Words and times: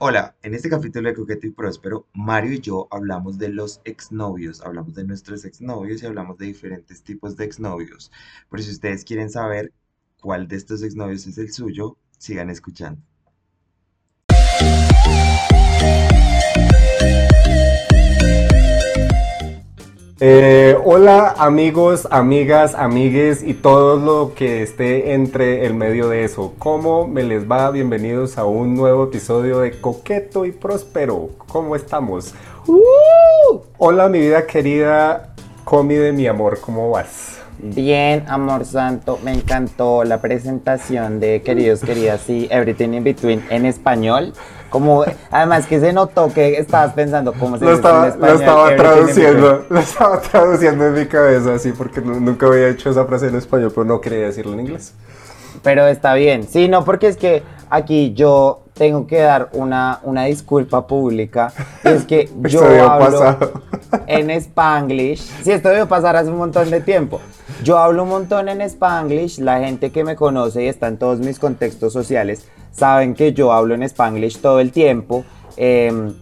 Hola, 0.00 0.36
en 0.42 0.54
este 0.54 0.68
capítulo 0.70 1.08
de 1.08 1.14
Coqueto 1.14 1.46
y 1.46 1.50
Próspero, 1.50 2.06
Mario 2.12 2.52
y 2.52 2.60
yo 2.60 2.86
hablamos 2.90 3.36
de 3.38 3.48
los 3.48 3.80
exnovios, 3.84 4.60
hablamos 4.60 4.94
de 4.94 5.04
nuestros 5.04 5.44
exnovios 5.44 6.02
y 6.02 6.06
hablamos 6.06 6.38
de 6.38 6.46
diferentes 6.46 7.02
tipos 7.02 7.36
de 7.36 7.44
exnovios. 7.44 8.12
Por 8.48 8.62
si 8.62 8.70
ustedes 8.70 9.04
quieren 9.04 9.28
saber 9.30 9.72
cuál 10.20 10.46
de 10.48 10.56
estos 10.56 10.82
exnovios 10.82 11.26
es 11.26 11.38
el 11.38 11.52
suyo, 11.52 11.96
sigan 12.16 12.48
escuchando. 12.50 13.02
Eh, 20.20 20.76
hola 20.84 21.36
amigos, 21.38 22.08
amigas, 22.10 22.74
amigues 22.74 23.40
y 23.40 23.54
todo 23.54 23.96
lo 23.96 24.34
que 24.34 24.64
esté 24.64 25.12
entre 25.12 25.64
el 25.64 25.74
medio 25.74 26.08
de 26.08 26.24
eso. 26.24 26.54
¿Cómo 26.58 27.06
me 27.06 27.22
les 27.22 27.48
va? 27.48 27.70
Bienvenidos 27.70 28.36
a 28.36 28.44
un 28.44 28.74
nuevo 28.74 29.04
episodio 29.04 29.60
de 29.60 29.80
Coqueto 29.80 30.44
y 30.44 30.50
Próspero. 30.50 31.30
¿Cómo 31.46 31.76
estamos? 31.76 32.34
¡Uh! 32.66 33.60
Hola 33.78 34.08
mi 34.08 34.18
vida 34.18 34.44
querida, 34.44 35.34
Comi 35.62 35.94
de 35.94 36.10
mi 36.10 36.26
amor, 36.26 36.58
¿cómo 36.60 36.90
vas? 36.90 37.38
Bien, 37.60 38.24
amor 38.26 38.64
santo, 38.64 39.20
me 39.22 39.32
encantó 39.32 40.02
la 40.02 40.20
presentación 40.20 41.20
de 41.20 41.42
Queridos, 41.42 41.80
Queridas 41.80 42.28
y 42.28 42.48
Everything 42.50 42.94
in 42.94 43.04
Between 43.04 43.44
en 43.50 43.66
español. 43.66 44.32
Como, 44.70 45.04
además 45.30 45.66
que 45.66 45.80
se 45.80 45.92
notó 45.92 46.32
que 46.32 46.58
estabas 46.58 46.92
pensando 46.92 47.32
cómo 47.32 47.56
se 47.58 47.64
lo 47.64 47.70
dice 47.70 47.80
estaba, 47.80 48.06
en 48.06 48.12
español. 48.12 48.34
Lo 48.34 48.40
estaba 48.40 48.76
traduciendo, 48.76 49.64
lo 49.70 49.78
estaba 49.80 50.20
traduciendo 50.20 50.86
en 50.86 50.94
mi 50.94 51.06
cabeza 51.06 51.54
así 51.54 51.72
porque 51.72 52.00
nu- 52.02 52.20
nunca 52.20 52.46
había 52.46 52.68
hecho 52.68 52.90
esa 52.90 53.06
frase 53.06 53.28
en 53.28 53.36
español, 53.36 53.72
pero 53.74 53.84
no 53.84 54.00
quería 54.00 54.26
decirlo 54.26 54.52
en 54.52 54.60
inglés. 54.60 54.92
Pero 55.62 55.86
está 55.86 56.14
bien. 56.14 56.46
Sí, 56.46 56.68
no, 56.68 56.84
porque 56.84 57.08
es 57.08 57.16
que 57.16 57.42
aquí 57.70 58.12
yo 58.14 58.60
tengo 58.74 59.06
que 59.06 59.18
dar 59.20 59.48
una, 59.52 60.00
una 60.04 60.24
disculpa 60.24 60.86
pública. 60.86 61.52
Y 61.84 61.88
es 61.88 62.04
que 62.04 62.30
yo 62.42 62.62
hablo 62.64 63.18
pasar. 63.18 63.50
en 64.06 64.30
Spanglish. 64.30 65.22
Sí, 65.42 65.50
esto 65.50 65.70
debió 65.70 65.88
pasar 65.88 66.14
hace 66.14 66.30
un 66.30 66.36
montón 66.36 66.68
de 66.70 66.80
tiempo. 66.80 67.20
Yo 67.64 67.78
hablo 67.78 68.02
un 68.04 68.10
montón 68.10 68.48
en 68.48 68.60
Spanglish. 68.60 69.38
La 69.40 69.58
gente 69.60 69.90
que 69.90 70.04
me 70.04 70.14
conoce 70.14 70.62
y 70.64 70.68
está 70.68 70.86
en 70.88 70.98
todos 70.98 71.18
mis 71.18 71.38
contextos 71.38 71.92
sociales 71.92 72.44
saben 72.78 73.14
que 73.14 73.32
yo 73.32 73.52
hablo 73.52 73.74
en 73.74 73.82
Spanglish 73.82 74.38
todo 74.38 74.60
el 74.60 74.72
tiempo. 74.72 75.24
Eh, 75.56 76.12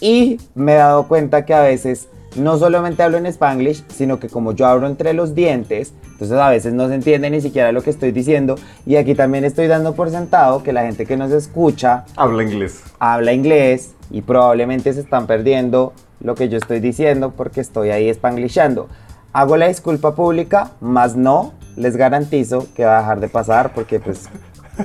y 0.00 0.38
me 0.54 0.72
he 0.72 0.76
dado 0.76 1.06
cuenta 1.08 1.44
que 1.44 1.54
a 1.54 1.62
veces 1.62 2.08
no 2.36 2.58
solamente 2.58 3.02
hablo 3.02 3.18
en 3.18 3.26
Spanglish, 3.26 3.84
sino 3.88 4.18
que 4.20 4.28
como 4.28 4.52
yo 4.52 4.66
hablo 4.66 4.86
entre 4.86 5.12
los 5.12 5.34
dientes, 5.34 5.92
entonces 6.12 6.38
a 6.38 6.48
veces 6.48 6.72
no 6.72 6.88
se 6.88 6.94
entiende 6.94 7.28
ni 7.30 7.40
siquiera 7.40 7.72
lo 7.72 7.82
que 7.82 7.90
estoy 7.90 8.12
diciendo. 8.12 8.56
Y 8.86 8.96
aquí 8.96 9.14
también 9.14 9.44
estoy 9.44 9.66
dando 9.66 9.94
por 9.94 10.10
sentado 10.10 10.62
que 10.62 10.72
la 10.72 10.82
gente 10.82 11.06
que 11.06 11.16
nos 11.16 11.30
escucha 11.32 12.04
Habla 12.16 12.42
inglés. 12.42 12.82
habla 12.98 13.32
inglés 13.32 13.94
y 14.10 14.22
probablemente 14.22 14.92
se 14.92 15.00
están 15.00 15.26
perdiendo 15.26 15.92
lo 16.20 16.34
que 16.34 16.48
yo 16.48 16.58
estoy 16.58 16.80
diciendo 16.80 17.32
porque 17.36 17.60
estoy 17.60 17.90
ahí 17.90 18.12
spanglishando. 18.12 18.88
Hago 19.32 19.56
la 19.56 19.68
disculpa 19.68 20.14
pública, 20.14 20.72
más 20.80 21.16
no 21.16 21.52
les 21.76 21.96
garantizo 21.96 22.66
que 22.74 22.84
va 22.84 22.98
a 22.98 23.00
dejar 23.00 23.20
de 23.20 23.28
pasar 23.28 23.72
porque 23.74 24.00
pues 24.00 24.28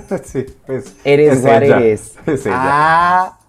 sí, 0.24 0.46
pues. 0.66 0.96
eres 1.04 1.38
es 1.40 1.44
what 1.44 1.64
eres. 1.64 2.14
Es 2.26 2.46
ella. 2.46 2.56
Ah, 2.58 3.40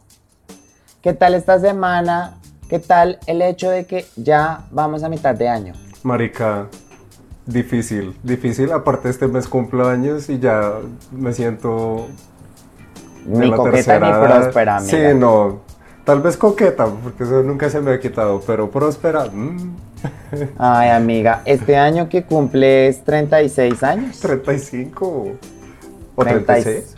¿qué 1.03 1.13
tal 1.13 1.35
esta 1.35 1.59
semana? 1.59 2.39
¿Qué 2.69 2.79
tal 2.79 3.19
el 3.27 3.43
hecho 3.43 3.71
de 3.71 3.87
que 3.87 4.07
ya 4.17 4.67
vamos 4.71 5.03
a 5.03 5.09
mitad 5.09 5.35
de 5.35 5.49
año? 5.49 5.75
Marica, 6.03 6.67
difícil, 7.47 8.17
difícil. 8.23 8.73
Aparte 8.73 9.09
este 9.09 9.29
mes 9.29 9.47
cumplo 9.47 9.89
años 9.89 10.29
y 10.29 10.39
ya 10.39 10.75
me 11.13 11.33
siento 11.33 12.09
Ni 13.25 13.49
la 13.51 13.57
coqueta 13.57 13.77
tercera 13.77 14.07
ni 14.07 14.13
edad. 14.13 14.41
próspera, 14.41 14.77
amiga. 14.79 15.11
Sí, 15.11 15.19
no. 15.19 15.61
Tal 16.05 16.21
vez 16.21 16.37
coqueta, 16.37 16.87
porque 16.87 17.25
eso 17.25 17.43
nunca 17.43 17.69
se 17.69 17.81
me 17.81 17.93
ha 17.93 17.99
quitado, 18.01 18.41
pero 18.47 18.71
próspera, 18.71 19.25
mm, 19.25 19.77
Ay, 20.59 20.91
amiga, 20.91 21.43
este 21.45 21.77
año 21.77 22.09
que 22.09 22.25
cumples 22.25 23.03
36 23.05 23.83
años. 23.83 24.21
35 24.21 25.33
o 26.17 26.25
Treinta 26.25 26.59
y- 26.59 26.63
36. 26.65 26.95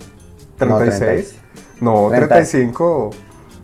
No, 0.60 0.78
36. 0.78 1.34
No, 1.80 2.08
Treinta- 2.08 2.34
35. 2.36 3.10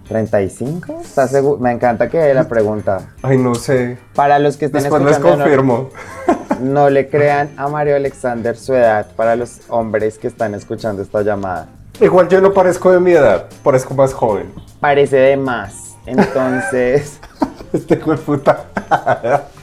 ¿35? 0.08 1.00
¿Estás 1.00 1.30
seguro? 1.30 1.58
Me 1.58 1.72
encanta 1.72 2.08
que 2.10 2.34
la 2.34 2.46
pregunta. 2.46 3.14
Ay, 3.22 3.38
no 3.38 3.54
sé. 3.54 3.96
Para 4.14 4.38
los 4.38 4.56
que 4.58 4.66
estén 4.66 4.82
Después 4.82 5.02
les 5.02 5.12
escuchando, 5.12 5.38
no- 5.38 5.44
confirmo. 5.44 5.88
no, 6.60 6.90
le 6.90 7.08
crean 7.08 7.50
a 7.56 7.68
Mario 7.68 7.96
Alexander 7.96 8.56
su 8.56 8.74
edad 8.74 9.06
para 9.16 9.34
los 9.34 9.60
hombres 9.68 10.18
que 10.18 10.26
están 10.28 10.54
escuchando 10.54 11.00
esta 11.02 11.22
llamada. 11.22 11.68
Igual 12.00 12.28
yo 12.28 12.40
no 12.40 12.52
parezco 12.52 12.92
de 12.92 13.00
mi 13.00 13.12
edad, 13.12 13.46
parezco 13.62 13.94
más 13.94 14.12
joven. 14.12 14.52
Parece 14.80 15.16
de 15.16 15.36
más. 15.36 15.94
Entonces, 16.06 17.18
Este 17.72 17.96
de 17.96 18.16
puta. 18.16 18.66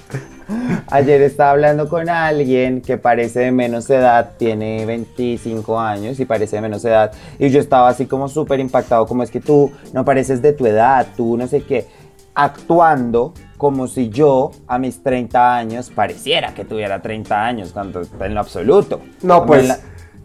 ayer 0.90 1.22
estaba 1.22 1.52
hablando 1.52 1.88
con 1.90 2.10
alguien 2.10 2.82
que 2.82 2.98
parece 2.98 3.40
de 3.42 3.52
menos 3.52 3.90
edad, 3.90 4.32
tiene 4.38 4.86
25 4.86 5.80
años 5.80 6.20
y 6.20 6.26
parece 6.26 6.58
de 6.58 6.62
menos 6.64 6.84
edad. 6.86 7.12
Y 7.40 7.50
yo 7.50 7.60
estaba 7.60 7.90
así 7.90 8.06
como 8.06 8.28
súper 8.30 8.60
impactado, 8.60 9.06
como 9.08 9.24
es 9.24 9.32
que 9.32 9.40
tú 9.42 9.72
no 9.94 10.04
pareces 10.06 10.42
de 10.42 10.54
tu 10.54 10.66
edad, 10.66 11.08
tú 11.16 11.38
no 11.38 11.48
sé 11.48 11.64
qué, 11.64 11.88
actuando 12.34 13.34
como 13.58 13.88
si 13.88 14.10
yo 14.10 14.52
a 14.68 14.80
mis 14.80 15.04
30 15.04 15.56
años 15.56 15.90
pareciera 15.94 16.54
que 16.54 16.66
tuviera 16.66 17.02
30 17.02 17.46
años, 17.46 17.72
cuando 17.72 18.02
en 18.20 18.34
lo 18.34 18.40
absoluto. 18.40 19.02
No, 19.22 19.46
pues 19.46 19.68
la- 19.68 19.80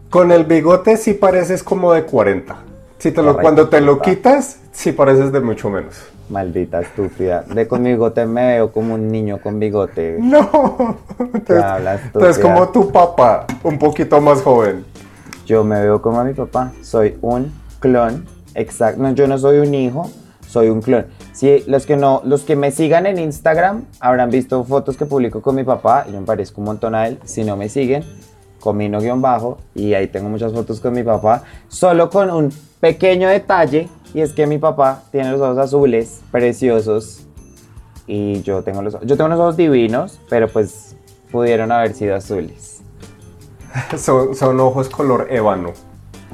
con 0.09 0.31
el 0.31 0.45
bigote 0.45 0.97
sí 0.97 1.13
pareces 1.13 1.61
como 1.63 1.93
de 1.93 2.03
40. 2.03 2.55
Si 2.97 3.11
te 3.11 3.21
lo, 3.21 3.37
cuando 3.37 3.69
te 3.69 3.79
lo 3.81 4.01
quitas, 4.01 4.59
sí 4.71 4.91
pareces 4.91 5.31
de 5.31 5.39
mucho 5.41 5.69
menos. 5.69 5.95
Maldita 6.29 6.81
estúpida. 6.81 7.43
De 7.43 7.67
con 7.67 7.81
mi 7.81 7.91
bigote 7.91 8.25
me 8.25 8.47
veo 8.47 8.71
como 8.71 8.95
un 8.95 9.07
niño 9.07 9.39
con 9.41 9.59
bigote. 9.59 10.17
No. 10.19 10.97
Entonces, 11.19 11.63
hablas, 11.63 12.01
entonces 12.05 12.39
como 12.39 12.69
tu 12.69 12.91
papá, 12.91 13.45
un 13.63 13.79
poquito 13.79 14.19
más 14.19 14.41
joven. 14.41 14.85
Yo 15.45 15.63
me 15.63 15.81
veo 15.81 16.01
como 16.01 16.19
a 16.19 16.25
mi 16.25 16.33
papá. 16.33 16.73
Soy 16.81 17.17
un 17.21 17.53
clon. 17.79 18.25
Exacto. 18.53 19.01
No, 19.01 19.11
yo 19.11 19.27
no 19.27 19.37
soy 19.37 19.59
un 19.59 19.73
hijo, 19.73 20.09
soy 20.45 20.69
un 20.69 20.81
clon. 20.81 21.05
Si 21.31 21.63
los 21.67 21.85
que 21.85 21.95
no, 21.95 22.21
los 22.25 22.43
que 22.43 22.55
me 22.55 22.71
sigan 22.71 23.05
en 23.05 23.19
Instagram 23.19 23.85
habrán 23.99 24.29
visto 24.29 24.63
fotos 24.65 24.97
que 24.97 25.05
publico 25.05 25.41
con 25.41 25.55
mi 25.55 25.63
papá. 25.63 26.05
y 26.09 26.11
Yo 26.11 26.19
me 26.19 26.25
parezco 26.25 26.59
un 26.59 26.65
montón 26.65 26.95
a 26.95 27.07
él. 27.07 27.19
Si 27.23 27.45
no 27.45 27.55
me 27.55 27.69
siguen, 27.69 28.03
comino 28.59 28.99
guion 28.99 29.21
bajo. 29.21 29.59
Y 29.73 29.93
ahí 29.93 30.07
tengo 30.07 30.27
muchas 30.27 30.51
fotos 30.51 30.81
con 30.81 30.93
mi 30.93 31.03
papá. 31.03 31.43
Solo 31.69 32.09
con 32.09 32.29
un 32.29 32.51
pequeño 32.81 33.29
detalle. 33.29 33.87
Y 34.17 34.21
es 34.21 34.33
que 34.33 34.47
mi 34.47 34.57
papá 34.57 35.03
tiene 35.11 35.29
los 35.31 35.39
ojos 35.41 35.59
azules, 35.59 36.21
preciosos. 36.31 37.27
Y 38.07 38.41
yo 38.41 38.63
tengo 38.63 38.81
los 38.81 38.93
yo 39.01 39.15
tengo 39.15 39.25
unos 39.25 39.39
ojos 39.39 39.57
divinos, 39.57 40.19
pero 40.27 40.47
pues 40.47 40.95
pudieron 41.31 41.71
haber 41.71 41.93
sido 41.93 42.15
azules. 42.15 42.81
Son, 43.95 44.33
son 44.33 44.59
ojos 44.59 44.89
color 44.89 45.27
ébano. 45.29 45.69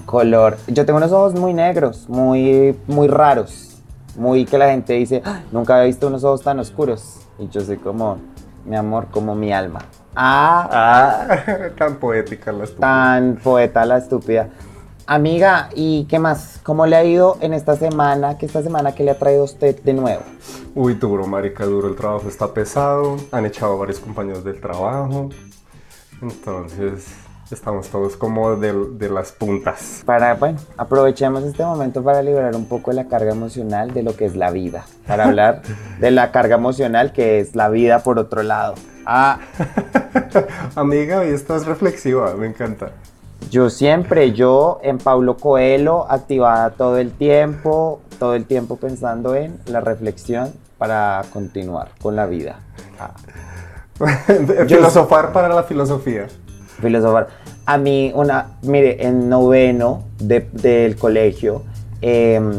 color. 0.05 0.55
Yo 0.67 0.85
tengo 0.85 0.95
unos 0.95 1.11
ojos 1.11 1.33
muy 1.37 1.53
negros, 1.53 2.07
muy, 2.07 2.73
muy 2.87 3.09
raros. 3.09 3.81
Muy 4.15 4.45
que 4.45 4.57
la 4.57 4.69
gente 4.69 4.93
dice, 4.93 5.21
"Ah, 5.25 5.41
nunca 5.51 5.73
había 5.75 5.87
visto 5.87 6.07
unos 6.07 6.23
ojos 6.23 6.41
tan 6.41 6.59
oscuros. 6.59 7.19
Y 7.37 7.49
yo 7.49 7.59
soy 7.59 7.75
como, 7.75 8.15
mi 8.63 8.77
amor, 8.77 9.07
como 9.11 9.35
mi 9.35 9.51
alma. 9.51 9.79
Ah, 10.15 10.69
Ah, 10.71 11.37
tan 11.77 11.95
poética 11.97 12.53
la 12.53 12.63
estúpida. 12.63 12.87
tan 12.87 13.35
poeta 13.43 13.85
la 13.85 13.97
estúpida. 13.97 14.47
Amiga, 15.05 15.69
¿y 15.75 16.05
qué 16.05 16.17
más? 16.17 16.61
¿Cómo 16.63 16.85
le 16.85 16.95
ha 16.95 17.03
ido 17.03 17.37
en 17.41 17.53
esta 17.53 17.75
semana? 17.75 18.37
¿Qué 18.37 18.45
esta 18.45 18.63
semana 18.63 18.95
que 18.95 19.03
le 19.03 19.11
ha 19.11 19.19
traído 19.19 19.43
usted 19.43 19.81
de 19.83 19.93
nuevo? 19.93 20.21
Uy, 20.75 20.93
duro, 20.93 21.27
marica, 21.27 21.65
duro. 21.65 21.89
El 21.89 21.95
trabajo 21.95 22.29
está 22.29 22.53
pesado. 22.53 23.17
Han 23.33 23.45
echado 23.45 23.77
varios 23.77 23.99
compañeros 23.99 24.45
del 24.45 24.61
trabajo. 24.61 25.29
Entonces, 26.21 27.05
estamos 27.51 27.89
todos 27.89 28.15
como 28.15 28.55
de, 28.55 28.73
de 28.91 29.09
las 29.09 29.33
puntas. 29.33 30.03
Para, 30.05 30.35
bueno, 30.35 30.59
aprovechemos 30.77 31.43
este 31.43 31.65
momento 31.65 32.01
para 32.01 32.21
liberar 32.21 32.55
un 32.55 32.65
poco 32.65 32.91
de 32.91 32.95
la 32.95 33.07
carga 33.09 33.33
emocional 33.33 33.93
de 33.93 34.03
lo 34.03 34.15
que 34.15 34.23
es 34.23 34.37
la 34.37 34.51
vida. 34.51 34.85
Para 35.05 35.25
hablar 35.25 35.63
de 35.99 36.11
la 36.11 36.31
carga 36.31 36.55
emocional 36.55 37.11
que 37.11 37.41
es 37.41 37.57
la 37.57 37.67
vida 37.67 37.99
por 37.99 38.19
otro 38.19 38.41
lado. 38.41 38.75
Ah, 39.05 39.39
Amiga, 40.75 41.19
hoy 41.19 41.27
estás 41.27 41.65
reflexiva, 41.65 42.33
me 42.35 42.47
encanta. 42.47 42.93
Yo 43.49 43.69
siempre, 43.69 44.33
yo 44.33 44.79
en 44.83 44.97
Paulo 44.97 45.37
Coelho, 45.37 46.09
activada 46.09 46.71
todo 46.71 46.97
el 46.97 47.11
tiempo, 47.11 48.01
todo 48.19 48.33
el 48.35 48.45
tiempo 48.45 48.77
pensando 48.77 49.35
en 49.35 49.59
la 49.67 49.79
reflexión 49.81 50.51
para 50.77 51.21
continuar 51.31 51.89
con 52.01 52.15
la 52.15 52.25
vida. 52.25 52.59
Ah, 52.99 53.11
Filosofar 54.67 55.31
para 55.33 55.49
la 55.49 55.63
filosofía. 55.63 56.27
filosofar. 56.81 57.27
A 57.65 57.77
mí, 57.77 58.11
una, 58.15 58.57
mire, 58.63 59.05
en 59.05 59.29
noveno 59.29 60.03
de- 60.19 60.49
del 60.51 60.95
colegio, 60.97 61.63
em, 62.01 62.51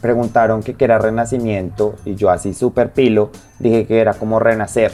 preguntaron 0.00 0.62
que 0.62 0.74
qué 0.74 0.84
era 0.84 0.98
renacimiento 0.98 1.96
y 2.04 2.14
yo 2.14 2.30
así 2.30 2.54
súper 2.54 2.92
pilo, 2.92 3.30
dije 3.58 3.86
que 3.86 4.00
era 4.00 4.14
como 4.14 4.38
renacer. 4.38 4.92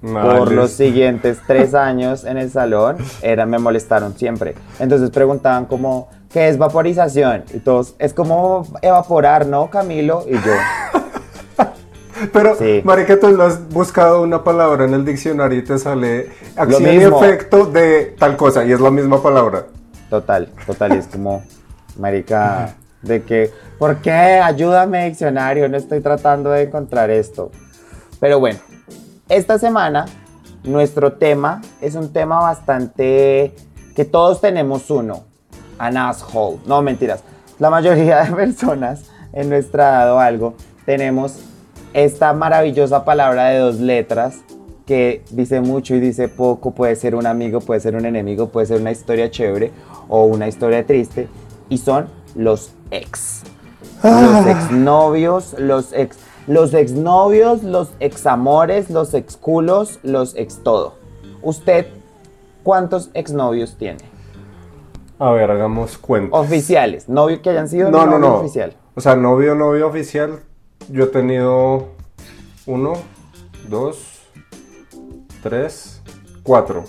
Por 0.00 0.10
Males. 0.10 0.52
los 0.52 0.70
siguientes 0.72 1.38
tres 1.46 1.74
años 1.74 2.24
en 2.24 2.36
el 2.38 2.50
salón, 2.50 2.96
era, 3.22 3.46
me 3.46 3.58
molestaron 3.58 4.16
siempre. 4.16 4.54
Entonces 4.78 5.10
preguntaban 5.10 5.66
como, 5.66 6.08
¿qué 6.10 6.16
¿qué 6.40 6.48
es 6.48 6.58
vaporización? 6.58 7.44
Y 7.54 7.58
todos, 7.60 7.94
es 7.98 8.12
como 8.12 8.66
evaporar, 8.82 9.46
¿no, 9.46 9.70
Camilo? 9.70 10.24
Y 10.28 10.34
yo, 10.34 10.52
Pero, 12.32 12.54
Sí. 12.56 12.80
marica, 12.84 13.18
tú 13.20 13.28
lo 13.28 13.44
has 13.44 13.68
buscado 13.68 14.22
una 14.22 14.42
palabra 14.42 14.84
en 14.86 14.94
el 14.94 15.04
diccionario 15.04 15.58
y 15.58 15.62
te 15.64 15.78
sale 15.78 16.30
acción 16.56 16.84
y 16.84 16.96
efecto 16.96 17.66
de 17.66 18.14
tal 18.18 18.36
cosa 18.36 18.64
y 18.64 18.72
es 18.72 18.80
la 18.80 18.90
misma 18.90 19.22
palabra. 19.22 19.66
total, 20.08 20.48
total, 20.66 20.94
y 20.94 20.98
es 20.98 21.06
como, 21.08 21.42
marica, 21.98 22.74
de 23.02 23.22
que, 23.22 23.50
¿por 23.78 23.96
qué? 23.98 24.10
Ayúdame, 24.12 25.06
diccionario, 25.08 25.68
no 25.68 25.76
estoy 25.76 26.00
tratando 26.00 26.50
de 26.50 26.62
encontrar 26.62 27.10
esto. 27.10 27.50
Pero 28.18 28.40
bueno, 28.40 28.58
esta 29.28 29.58
semana 29.58 30.06
nuestro 30.62 31.14
tema 31.14 31.60
es 31.80 31.94
un 31.94 32.12
tema 32.12 32.40
bastante 32.40 33.54
que 33.94 34.04
todos 34.04 34.40
tenemos 34.40 34.90
uno, 34.90 35.24
an 35.78 35.96
asshole. 35.96 36.58
No, 36.66 36.82
mentiras. 36.82 37.22
La 37.58 37.70
mayoría 37.70 38.24
de 38.24 38.32
personas 38.32 39.04
en 39.32 39.48
nuestra 39.48 40.02
edad 40.02 40.12
o 40.14 40.18
algo 40.18 40.54
tenemos 40.84 41.40
esta 41.92 42.32
maravillosa 42.32 43.04
palabra 43.04 43.46
de 43.46 43.58
dos 43.58 43.80
letras 43.80 44.42
que 44.86 45.24
dice 45.30 45.60
mucho 45.60 45.94
y 45.94 46.00
dice 46.00 46.28
poco, 46.28 46.72
puede 46.72 46.94
ser 46.94 47.14
un 47.16 47.26
amigo, 47.26 47.60
puede 47.60 47.80
ser 47.80 47.96
un 47.96 48.04
enemigo, 48.04 48.48
puede 48.48 48.66
ser 48.66 48.80
una 48.80 48.92
historia 48.92 49.30
chévere 49.30 49.72
o 50.08 50.24
una 50.24 50.46
historia 50.46 50.86
triste 50.86 51.28
y 51.68 51.78
son 51.78 52.08
los 52.34 52.72
ex. 52.90 53.42
Los 54.04 54.46
exnovios, 54.46 55.56
los 55.58 55.92
ex 55.92 56.16
los 56.46 56.74
exnovios, 56.74 57.62
los 57.62 57.90
examores, 58.00 58.90
los 58.90 59.14
exculos, 59.14 59.98
los 60.02 60.34
ex 60.36 60.62
todo. 60.62 60.94
¿Usted 61.42 61.86
cuántos 62.62 63.10
exnovios 63.14 63.76
tiene? 63.76 63.98
A 65.18 65.30
ver, 65.30 65.50
hagamos 65.50 65.96
cuenta. 65.98 66.36
Oficiales, 66.36 67.08
novio 67.08 67.40
que 67.42 67.50
hayan 67.50 67.68
sido 67.68 67.90
No, 67.90 67.98
no, 68.06 68.18
novio 68.18 68.18
no. 68.18 68.34
oficial. 68.36 68.74
O 68.94 69.00
sea, 69.00 69.16
novio, 69.16 69.54
novio 69.54 69.86
oficial. 69.88 70.40
Yo 70.88 71.04
he 71.04 71.08
tenido 71.08 71.88
uno, 72.66 72.94
dos, 73.68 73.98
tres, 75.42 76.02
cuatro. 76.42 76.84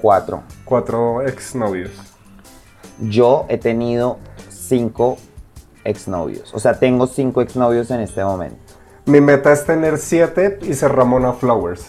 Cuatro. 0.00 0.42
Cuatro 0.64 1.22
exnovios. 1.22 1.90
Yo 3.00 3.46
he 3.48 3.58
tenido 3.58 4.18
cinco 4.50 5.16
exnovios. 5.84 6.52
O 6.54 6.58
sea, 6.58 6.78
tengo 6.78 7.06
cinco 7.06 7.42
exnovios 7.42 7.90
en 7.90 8.00
este 8.00 8.24
momento. 8.24 8.56
Mi 9.06 9.20
meta 9.20 9.52
es 9.52 9.66
tener 9.66 9.98
siete 9.98 10.58
y 10.62 10.74
ser 10.74 10.92
Ramona 10.92 11.34
Flowers. 11.34 11.86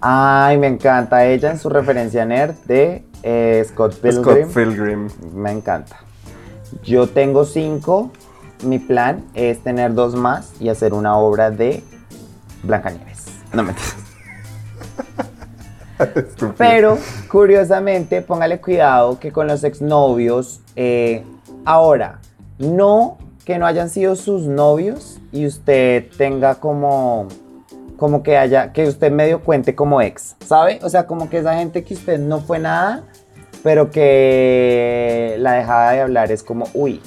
Ay, 0.00 0.58
me 0.58 0.66
encanta 0.66 1.26
ella 1.26 1.50
en 1.50 1.58
su 1.58 1.68
referencia 1.68 2.24
nerd 2.24 2.54
de 2.64 3.04
eh, 3.22 3.64
Scott 3.68 3.96
Pilgrim. 3.96 4.22
Scott 4.22 4.54
Pilgrim. 4.54 5.08
Me 5.34 5.52
encanta. 5.52 5.96
Yo 6.82 7.06
tengo 7.06 7.44
cinco. 7.44 8.10
Mi 8.64 8.78
plan 8.78 9.24
es 9.34 9.62
tener 9.62 9.94
dos 9.94 10.14
más 10.14 10.52
y 10.60 10.68
hacer 10.68 10.94
una 10.94 11.16
obra 11.16 11.50
de 11.50 11.82
Blancanieves. 12.62 13.26
No 13.52 13.62
me. 13.62 13.74
Pero, 16.58 16.98
curiosamente, 17.28 18.22
póngale 18.22 18.60
cuidado 18.60 19.18
que 19.18 19.32
con 19.32 19.46
los 19.46 19.64
exnovios, 19.64 20.60
eh, 20.76 21.24
ahora, 21.64 22.20
no 22.60 23.18
que 23.44 23.58
no 23.58 23.66
hayan 23.66 23.90
sido 23.90 24.14
sus 24.14 24.42
novios 24.42 25.18
y 25.32 25.46
usted 25.46 26.06
tenga 26.16 26.56
como, 26.56 27.26
como 27.96 28.22
que 28.22 28.36
haya, 28.36 28.72
que 28.72 28.86
usted 28.86 29.10
medio 29.10 29.40
cuente 29.40 29.74
como 29.74 30.00
ex, 30.00 30.36
¿sabe? 30.46 30.78
O 30.82 30.88
sea, 30.88 31.06
como 31.06 31.28
que 31.28 31.38
esa 31.38 31.54
gente 31.54 31.82
que 31.82 31.94
usted 31.94 32.18
no 32.18 32.40
fue 32.40 32.58
nada, 32.58 33.02
pero 33.62 33.90
que 33.90 35.36
la 35.38 35.54
dejada 35.54 35.92
de 35.92 36.00
hablar 36.02 36.30
es 36.30 36.42
como, 36.42 36.66
uy, 36.74 37.00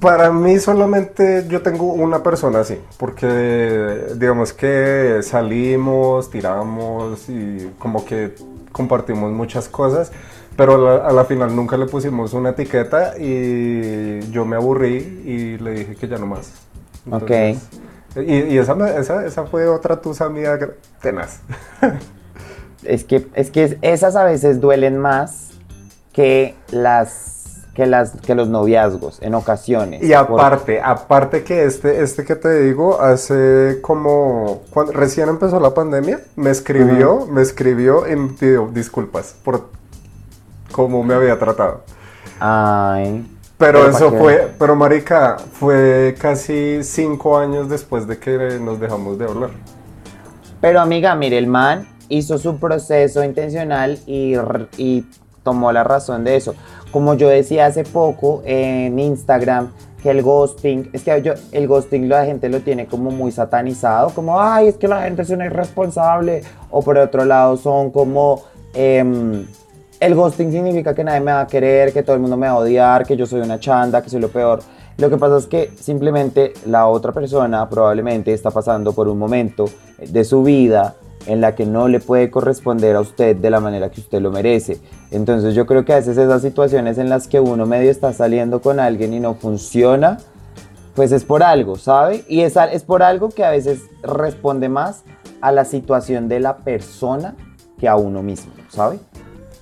Para 0.00 0.30
mí 0.30 0.58
solamente 0.58 1.46
yo 1.48 1.62
tengo 1.62 1.92
una 1.92 2.22
persona 2.22 2.60
así, 2.60 2.78
porque 2.98 4.06
digamos 4.16 4.52
que 4.52 5.20
salimos, 5.22 6.30
tiramos 6.30 7.28
y 7.28 7.70
como 7.78 8.04
que 8.04 8.34
compartimos 8.72 9.32
muchas 9.32 9.68
cosas, 9.68 10.12
pero 10.58 10.74
a 10.74 10.78
la, 10.78 11.08
a 11.08 11.12
la 11.12 11.24
final 11.24 11.54
nunca 11.54 11.76
le 11.76 11.86
pusimos 11.86 12.34
una 12.34 12.50
etiqueta 12.50 13.16
y 13.16 14.28
yo 14.32 14.44
me 14.44 14.56
aburrí 14.56 14.96
y 15.24 15.56
le 15.56 15.70
dije 15.70 15.94
que 15.94 16.08
ya 16.08 16.18
no 16.18 16.26
más. 16.26 16.50
Ok. 17.08 17.30
Y, 18.16 18.34
y 18.34 18.58
esa, 18.58 18.74
esa, 18.98 19.24
esa 19.24 19.44
fue 19.44 19.68
otra 19.68 20.00
tusa 20.00 20.28
mía 20.28 20.58
tenaz. 21.00 21.40
Es 22.84 23.04
que, 23.04 23.26
es 23.34 23.50
que 23.50 23.76
esas 23.82 24.14
a 24.14 24.22
veces 24.22 24.60
duelen 24.60 24.98
más 24.98 25.50
que 26.12 26.54
las, 26.70 27.64
que 27.74 27.86
las, 27.86 28.12
que 28.20 28.36
los 28.36 28.48
noviazgos 28.48 29.20
en 29.20 29.34
ocasiones. 29.34 30.02
Y 30.02 30.12
aparte, 30.12 30.80
aparte 30.80 31.42
que 31.42 31.64
este, 31.64 32.02
este 32.02 32.24
que 32.24 32.36
te 32.36 32.62
digo, 32.62 33.00
hace 33.00 33.80
como, 33.82 34.62
cuando 34.70 34.92
recién 34.92 35.28
empezó 35.28 35.58
la 35.58 35.74
pandemia, 35.74 36.20
me 36.36 36.50
escribió, 36.50 37.26
me 37.26 37.42
escribió 37.42 38.08
y 38.08 38.14
me 38.14 38.28
pidió 38.28 38.70
disculpas 38.72 39.34
por 39.42 39.77
cómo 40.78 41.02
me 41.02 41.12
había 41.12 41.36
tratado. 41.36 41.80
Ay. 42.38 43.26
Pero, 43.58 43.80
Pero 43.80 43.90
eso 43.90 44.12
fue, 44.12 44.48
pero 44.56 44.76
marica, 44.76 45.36
fue 45.54 46.14
casi 46.20 46.84
cinco 46.84 47.36
años 47.36 47.68
después 47.68 48.06
de 48.06 48.16
que 48.16 48.60
nos 48.60 48.78
dejamos 48.78 49.18
de 49.18 49.24
hablar. 49.24 49.50
Pero 50.60 50.80
amiga, 50.80 51.16
mire, 51.16 51.36
el 51.36 51.48
man 51.48 51.88
hizo 52.08 52.38
su 52.38 52.58
proceso 52.58 53.24
intencional 53.24 53.98
y, 54.06 55.04
tomó 55.42 55.72
la 55.72 55.82
razón 55.82 56.22
de 56.22 56.36
eso. 56.36 56.54
Como 56.92 57.14
yo 57.14 57.28
decía 57.28 57.66
hace 57.66 57.82
poco 57.82 58.42
en 58.44 59.00
Instagram, 59.00 59.72
que 60.00 60.10
el 60.10 60.22
ghosting, 60.22 60.90
es 60.92 61.02
que 61.02 61.22
yo, 61.22 61.32
el 61.50 61.66
ghosting 61.66 62.08
la 62.08 62.24
gente 62.24 62.48
lo 62.48 62.60
tiene 62.60 62.86
como 62.86 63.10
muy 63.10 63.32
satanizado, 63.32 64.10
como, 64.10 64.40
ay, 64.40 64.68
es 64.68 64.76
que 64.76 64.86
la 64.86 65.02
gente 65.02 65.22
es 65.22 65.30
una 65.30 65.46
irresponsable, 65.46 66.42
o 66.70 66.82
por 66.82 66.98
otro 66.98 67.24
lado 67.24 67.56
son 67.56 67.90
como, 67.90 68.44
em, 68.74 69.46
el 70.00 70.14
ghosting 70.14 70.52
significa 70.52 70.94
que 70.94 71.04
nadie 71.04 71.20
me 71.20 71.32
va 71.32 71.42
a 71.42 71.46
querer, 71.46 71.92
que 71.92 72.02
todo 72.02 72.14
el 72.14 72.22
mundo 72.22 72.36
me 72.36 72.46
va 72.46 72.52
a 72.52 72.58
odiar, 72.58 73.06
que 73.06 73.16
yo 73.16 73.26
soy 73.26 73.40
una 73.40 73.58
chanda, 73.58 74.02
que 74.02 74.10
soy 74.10 74.20
lo 74.20 74.28
peor. 74.28 74.60
Lo 74.96 75.10
que 75.10 75.16
pasa 75.16 75.38
es 75.38 75.46
que 75.46 75.70
simplemente 75.80 76.54
la 76.66 76.88
otra 76.88 77.12
persona 77.12 77.68
probablemente 77.68 78.32
está 78.32 78.50
pasando 78.50 78.92
por 78.92 79.08
un 79.08 79.18
momento 79.18 79.66
de 79.98 80.24
su 80.24 80.42
vida 80.42 80.96
en 81.26 81.40
la 81.40 81.54
que 81.54 81.66
no 81.66 81.88
le 81.88 82.00
puede 82.00 82.30
corresponder 82.30 82.96
a 82.96 83.00
usted 83.00 83.36
de 83.36 83.50
la 83.50 83.60
manera 83.60 83.90
que 83.90 84.00
usted 84.00 84.20
lo 84.20 84.30
merece. 84.30 84.80
Entonces 85.10 85.54
yo 85.54 85.66
creo 85.66 85.84
que 85.84 85.92
a 85.92 85.96
veces 85.96 86.16
esas 86.16 86.42
situaciones 86.42 86.98
en 86.98 87.08
las 87.08 87.28
que 87.28 87.38
uno 87.38 87.66
medio 87.66 87.90
está 87.90 88.12
saliendo 88.12 88.60
con 88.60 88.80
alguien 88.80 89.12
y 89.12 89.20
no 89.20 89.34
funciona, 89.34 90.18
pues 90.94 91.12
es 91.12 91.24
por 91.24 91.42
algo, 91.42 91.76
¿sabe? 91.76 92.24
Y 92.28 92.40
es, 92.40 92.56
es 92.72 92.82
por 92.82 93.02
algo 93.02 93.28
que 93.28 93.44
a 93.44 93.50
veces 93.50 93.82
responde 94.02 94.68
más 94.68 95.02
a 95.40 95.52
la 95.52 95.64
situación 95.64 96.28
de 96.28 96.40
la 96.40 96.56
persona 96.56 97.36
que 97.78 97.88
a 97.88 97.96
uno 97.96 98.22
mismo, 98.22 98.52
¿sabe? 98.68 98.98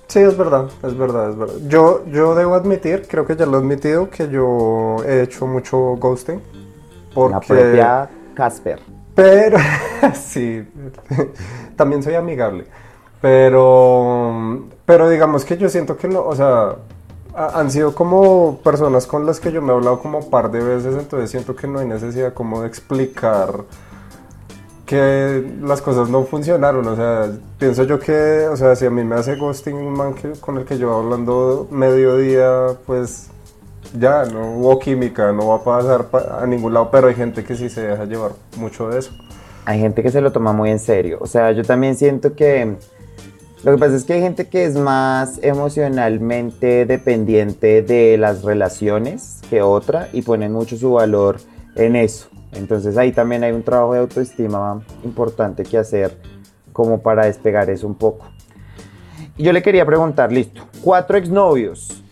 Sí, 0.08 0.20
es 0.20 0.36
verdad, 0.36 0.68
es 0.84 0.96
verdad, 0.96 1.30
es 1.30 1.36
verdad. 1.36 1.54
Yo, 1.66 2.04
yo 2.06 2.34
debo 2.34 2.54
admitir, 2.54 3.06
creo 3.08 3.26
que 3.26 3.34
ya 3.36 3.44
lo 3.46 3.56
he 3.58 3.60
admitido, 3.60 4.08
que 4.08 4.28
yo 4.28 4.96
he 5.04 5.22
hecho 5.22 5.46
mucho 5.46 5.78
ghosting. 5.96 6.40
Porque... 7.12 7.32
La 7.34 7.40
propia 7.40 8.10
Casper. 8.34 8.80
Pero, 9.14 9.58
sí, 10.14 10.66
también 11.76 12.02
soy 12.02 12.14
amigable. 12.14 12.66
Pero, 13.20 14.66
pero 14.84 15.08
digamos 15.08 15.44
que 15.44 15.56
yo 15.56 15.68
siento 15.68 15.96
que 15.96 16.06
no, 16.08 16.22
o 16.24 16.36
sea, 16.36 16.76
ha- 17.34 17.58
han 17.58 17.70
sido 17.70 17.94
como 17.94 18.58
personas 18.62 19.06
con 19.06 19.26
las 19.26 19.40
que 19.40 19.50
yo 19.50 19.62
me 19.62 19.72
he 19.72 19.76
hablado 19.76 20.00
como 20.00 20.18
un 20.18 20.30
par 20.30 20.50
de 20.50 20.62
veces, 20.62 20.94
entonces 20.96 21.30
siento 21.30 21.56
que 21.56 21.66
no 21.66 21.80
hay 21.80 21.86
necesidad 21.86 22.34
como 22.34 22.60
de 22.62 22.68
explicar 22.68 23.64
que 24.86 25.44
las 25.62 25.82
cosas 25.82 26.08
no 26.08 26.22
funcionaron, 26.24 26.86
o 26.86 26.94
sea, 26.96 27.28
pienso 27.58 27.82
yo 27.84 27.98
que, 27.98 28.46
o 28.48 28.56
sea, 28.56 28.76
si 28.76 28.86
a 28.86 28.90
mí 28.90 29.02
me 29.04 29.16
hace 29.16 29.34
ghosting 29.36 29.74
un 29.74 29.92
man 29.92 30.14
que- 30.14 30.32
con 30.40 30.58
el 30.58 30.64
que 30.64 30.78
yo 30.78 30.94
hablando 30.94 31.66
mediodía, 31.70 32.68
pues 32.86 33.28
ya, 33.98 34.24
no 34.24 34.58
hubo 34.58 34.78
química, 34.78 35.32
no 35.32 35.48
va 35.48 35.56
a 35.56 35.64
pasar 35.64 36.06
pa- 36.06 36.38
a 36.40 36.46
ningún 36.46 36.72
lado, 36.72 36.88
pero 36.90 37.08
hay 37.08 37.14
gente 37.14 37.42
que 37.44 37.56
sí 37.56 37.68
se 37.68 37.82
deja 37.88 38.04
llevar 38.04 38.32
mucho 38.56 38.88
de 38.88 39.00
eso. 39.00 39.10
Hay 39.64 39.80
gente 39.80 40.02
que 40.04 40.10
se 40.12 40.20
lo 40.20 40.30
toma 40.30 40.52
muy 40.52 40.70
en 40.70 40.78
serio. 40.78 41.18
O 41.20 41.26
sea, 41.26 41.50
yo 41.50 41.64
también 41.64 41.96
siento 41.96 42.34
que 42.36 42.76
lo 43.64 43.72
que 43.72 43.78
pasa 43.78 43.96
es 43.96 44.04
que 44.04 44.12
hay 44.12 44.20
gente 44.20 44.48
que 44.48 44.64
es 44.64 44.76
más 44.76 45.40
emocionalmente 45.42 46.86
dependiente 46.86 47.82
de 47.82 48.16
las 48.18 48.42
relaciones 48.44 49.40
que 49.50 49.62
otra 49.62 50.08
y 50.12 50.22
ponen 50.22 50.52
mucho 50.52 50.76
su 50.76 50.92
valor 50.92 51.38
en 51.74 51.96
eso. 51.96 52.28
Entonces 52.56 52.96
ahí 52.96 53.12
también 53.12 53.44
hay 53.44 53.52
un 53.52 53.62
trabajo 53.62 53.92
de 53.92 54.00
autoestima 54.00 54.82
importante 55.04 55.62
que 55.62 55.78
hacer 55.78 56.18
como 56.72 57.00
para 57.00 57.26
despegar 57.26 57.70
eso 57.70 57.86
un 57.86 57.94
poco. 57.94 58.26
Y 59.36 59.44
yo 59.44 59.52
le 59.52 59.62
quería 59.62 59.84
preguntar, 59.84 60.32
listo, 60.32 60.62
cuatro 60.82 61.16
exnovios. 61.18 62.02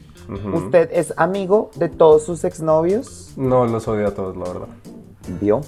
¿Usted 0.55 0.89
es 0.93 1.13
amigo 1.19 1.71
de 1.77 1.89
todos 1.91 2.25
sus 2.25 2.45
exnovios? 2.45 3.33
No 3.37 3.67
los 3.67 3.87
odio 3.89 4.09
a 4.09 4.11
todos, 4.13 4.37
la 4.37 4.45
verdad. 4.45 4.69
¿Vio? 5.41 5.61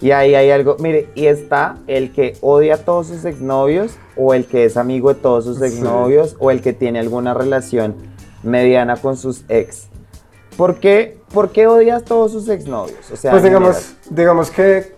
Y 0.00 0.10
ahí 0.10 0.34
hay 0.34 0.50
algo, 0.50 0.76
mire, 0.80 1.08
y 1.14 1.26
está 1.26 1.78
el 1.86 2.12
que 2.12 2.36
odia 2.40 2.74
a 2.74 2.78
todos 2.78 3.06
sus 3.08 3.24
exnovios, 3.24 3.96
o 4.16 4.34
el 4.34 4.46
que 4.46 4.64
es 4.64 4.76
amigo 4.76 5.12
de 5.12 5.20
todos 5.20 5.44
sus 5.44 5.58
Sí. 5.58 5.64
exnovios, 5.66 6.36
o 6.38 6.50
el 6.50 6.60
que 6.62 6.72
tiene 6.72 6.98
alguna 6.98 7.32
relación 7.34 7.94
mediana 8.42 8.96
con 8.96 9.16
sus 9.16 9.44
ex. 9.48 9.88
¿Por 10.56 10.76
qué, 10.76 11.18
por 11.32 11.50
qué 11.50 11.66
odias 11.66 12.04
todos 12.04 12.32
sus 12.32 12.48
exnovios? 12.48 13.10
O 13.12 13.16
sea, 13.16 13.30
Pues 13.32 13.42
digamos, 13.42 13.94
digamos 14.10 14.50
que 14.50 14.94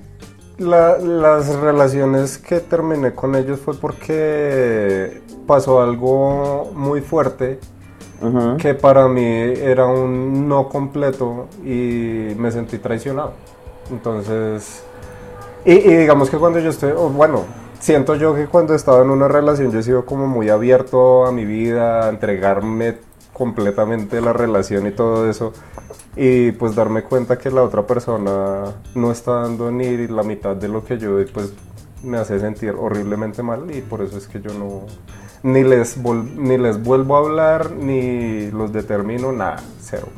la- 0.59 0.99
las 0.99 1.55
relaciones 1.57 2.39
que 2.39 2.61
terminé 2.61 3.15
con 3.15 3.35
ellos 3.35 3.61
fue 3.61 3.75
porque 3.75 5.23
pasó 5.47 5.81
algo 5.83 6.71
muy 6.75 7.01
fuerte 7.01 7.59
que 8.59 8.73
para 8.75 9.09
mí 9.09 9.25
era 9.25 9.85
un 9.87 10.49
no 10.49 10.69
completo 10.71 11.49
y 11.63 12.35
me 12.39 12.51
sentí 12.51 12.79
traicionado. 12.79 13.33
Entonces, 13.91 14.83
y, 15.65 15.73
y 15.75 15.97
digamos 15.97 16.31
que 16.31 16.39
cuando 16.39 16.59
yo 16.59 16.71
estoy, 16.71 16.93
bueno, 16.93 17.45
siento 17.79 18.15
yo 18.15 18.35
que 18.35 18.47
cuando 18.47 18.75
estaba 18.75 19.03
en 19.03 19.11
una 19.11 19.29
relación 19.29 19.71
yo 19.71 19.79
he 19.79 19.83
sido 19.83 20.07
como 20.07 20.27
muy 20.27 20.49
abierto 20.49 21.27
a 21.27 21.33
mi 21.33 21.45
vida, 21.45 22.07
a 22.07 22.09
entregarme 22.09 22.97
completamente 23.37 24.23
la 24.23 24.33
relación 24.33 24.87
y 24.87 24.93
todo 24.93 25.29
eso. 25.29 25.53
Y 26.17 26.53
pues 26.53 26.75
darme 26.75 27.03
cuenta 27.03 27.37
que 27.37 27.51
la 27.51 27.63
otra 27.63 27.87
persona 27.87 28.73
no 28.95 29.13
está 29.13 29.43
dando 29.43 29.71
ni 29.71 30.07
la 30.07 30.23
mitad 30.23 30.57
de 30.57 30.69
lo 30.69 30.83
que 30.83 30.97
yo 30.97 31.13
doy, 31.13 31.27
pues 31.27 31.53
me 32.03 32.17
hace 32.17 32.41
sentir 32.41 32.71
horriblemente 32.71 33.43
mal 33.43 33.75
y 33.75 33.83
por 33.83 34.01
eso 34.01 34.17
es 34.17 34.27
que 34.27 34.41
yo 34.41 34.55
no 34.55 34.87
ni 35.43 35.65
les 35.65 35.99
ni 35.99 36.57
les 36.57 36.83
vuelvo 36.83 37.17
a 37.17 37.19
hablar 37.19 37.73
ni 37.73 38.51
los 38.53 38.73
determino 38.73 39.33
nada, 39.33 39.63
cero. 39.81 40.09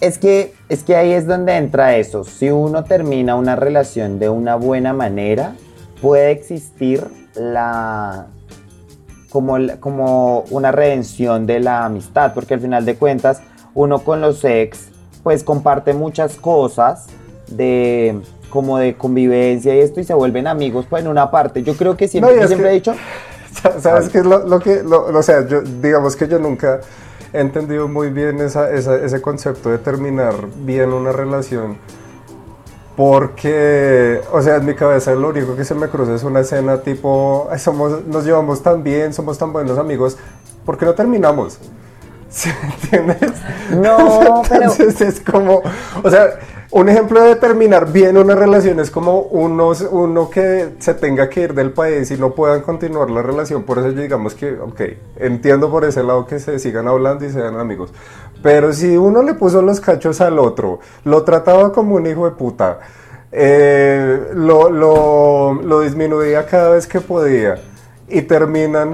Es 0.00 0.18
que, 0.18 0.54
es 0.68 0.82
que 0.82 0.96
ahí 0.96 1.12
es 1.12 1.28
donde 1.28 1.56
entra 1.56 1.96
eso. 1.96 2.24
Si 2.24 2.50
uno 2.50 2.82
termina 2.82 3.36
una 3.36 3.54
relación 3.54 4.18
de 4.18 4.28
una 4.28 4.56
buena 4.56 4.92
manera, 4.94 5.54
puede 6.00 6.32
existir 6.32 7.06
la 7.34 8.26
como, 9.30 9.58
la- 9.58 9.76
como 9.78 10.40
una 10.50 10.72
redención 10.72 11.46
de 11.46 11.60
la 11.60 11.84
amistad, 11.84 12.32
porque 12.34 12.54
al 12.54 12.60
final 12.60 12.84
de 12.84 12.96
cuentas, 12.96 13.40
uno 13.74 14.00
con 14.00 14.20
los 14.20 14.44
ex, 14.44 14.88
pues 15.22 15.44
comparte 15.44 15.92
muchas 15.94 16.36
cosas 16.36 17.06
de 17.48 18.18
como 18.50 18.78
de 18.78 18.94
convivencia 18.96 19.74
y 19.74 19.80
esto 19.80 20.00
y 20.00 20.04
se 20.04 20.14
vuelven 20.14 20.46
amigos 20.46 20.86
pues 20.88 21.02
en 21.04 21.10
una 21.10 21.30
parte. 21.30 21.62
Yo 21.62 21.74
creo 21.74 21.96
que 21.96 22.08
siempre, 22.08 22.30
No, 22.30 22.36
y 22.36 22.38
yo 22.38 22.44
es 22.44 22.48
siempre 22.48 22.68
que- 22.68 22.72
he 22.72 22.74
dicho, 22.78 22.94
Sa- 23.62 23.80
¿Sabes 23.80 24.08
qué 24.08 24.18
es 24.18 24.24
lo, 24.26 24.46
lo 24.46 24.60
que, 24.60 24.82
lo- 24.82 25.06
o 25.06 25.22
sea, 25.22 25.46
yo, 25.46 25.60
digamos 25.62 26.14
que 26.16 26.28
yo 26.28 26.38
nunca 26.38 26.80
he 27.32 27.40
entendido 27.40 27.88
muy 27.88 28.08
bien 28.10 28.40
esa- 28.40 28.70
esa- 28.70 28.96
ese 28.96 29.20
concepto 29.20 29.70
de 29.70 29.78
terminar 29.78 30.34
bien 30.64 30.92
una 30.92 31.12
relación. 31.12 31.76
Porque, 32.98 34.20
o 34.32 34.42
sea, 34.42 34.56
en 34.56 34.66
mi 34.66 34.74
cabeza 34.74 35.14
lo 35.14 35.28
único 35.28 35.54
que 35.54 35.64
se 35.64 35.72
me 35.72 35.86
cruza 35.88 36.16
es 36.16 36.24
una 36.24 36.40
escena 36.40 36.82
tipo, 36.82 37.46
"Ay, 37.48 37.60
somos, 37.60 38.04
nos 38.06 38.24
llevamos 38.24 38.60
tan 38.60 38.82
bien, 38.82 39.14
somos 39.14 39.38
tan 39.38 39.52
buenos 39.52 39.78
amigos, 39.78 40.16
¿por 40.66 40.76
qué 40.76 40.84
no 40.84 40.94
terminamos? 40.94 41.60
¿Sí 42.28 42.50
entiendes? 42.82 43.30
No, 43.70 44.42
pero- 44.48 44.62
Entonces 44.62 45.00
es 45.00 45.20
como, 45.20 45.62
o 46.02 46.10
sea, 46.10 46.40
un 46.72 46.88
ejemplo 46.88 47.22
de 47.22 47.36
terminar 47.36 47.90
bien 47.90 48.18
una 48.18 48.34
relación 48.34 48.78
es 48.80 48.90
como 48.90 49.20
unos, 49.20 49.80
uno 49.90 50.28
que 50.28 50.74
se 50.80 50.92
tenga 50.92 51.30
que 51.30 51.42
ir 51.42 51.54
del 51.54 51.70
país 51.70 52.10
y 52.10 52.18
no 52.18 52.34
puedan 52.34 52.60
continuar 52.60 53.10
la 53.10 53.22
relación. 53.22 53.62
Por 53.62 53.78
eso 53.78 53.90
yo 53.90 54.02
digamos 54.02 54.34
que, 54.34 54.52
ok, 54.58 54.80
entiendo 55.16 55.70
por 55.70 55.84
ese 55.86 56.02
lado 56.02 56.26
que 56.26 56.38
se 56.40 56.58
sigan 56.58 56.86
hablando 56.86 57.24
y 57.24 57.30
sean 57.30 57.58
amigos. 57.58 57.90
Pero 58.42 58.72
si 58.72 58.96
uno 58.96 59.22
le 59.22 59.34
puso 59.34 59.62
los 59.62 59.80
cachos 59.80 60.20
al 60.20 60.38
otro, 60.38 60.78
lo 61.04 61.24
trataba 61.24 61.72
como 61.72 61.96
un 61.96 62.06
hijo 62.06 62.24
de 62.24 62.32
puta, 62.36 62.78
eh, 63.32 64.30
lo, 64.34 64.70
lo, 64.70 65.54
lo 65.62 65.80
disminuía 65.80 66.46
cada 66.46 66.70
vez 66.70 66.86
que 66.86 67.00
podía 67.00 67.56
y 68.08 68.22
terminan 68.22 68.92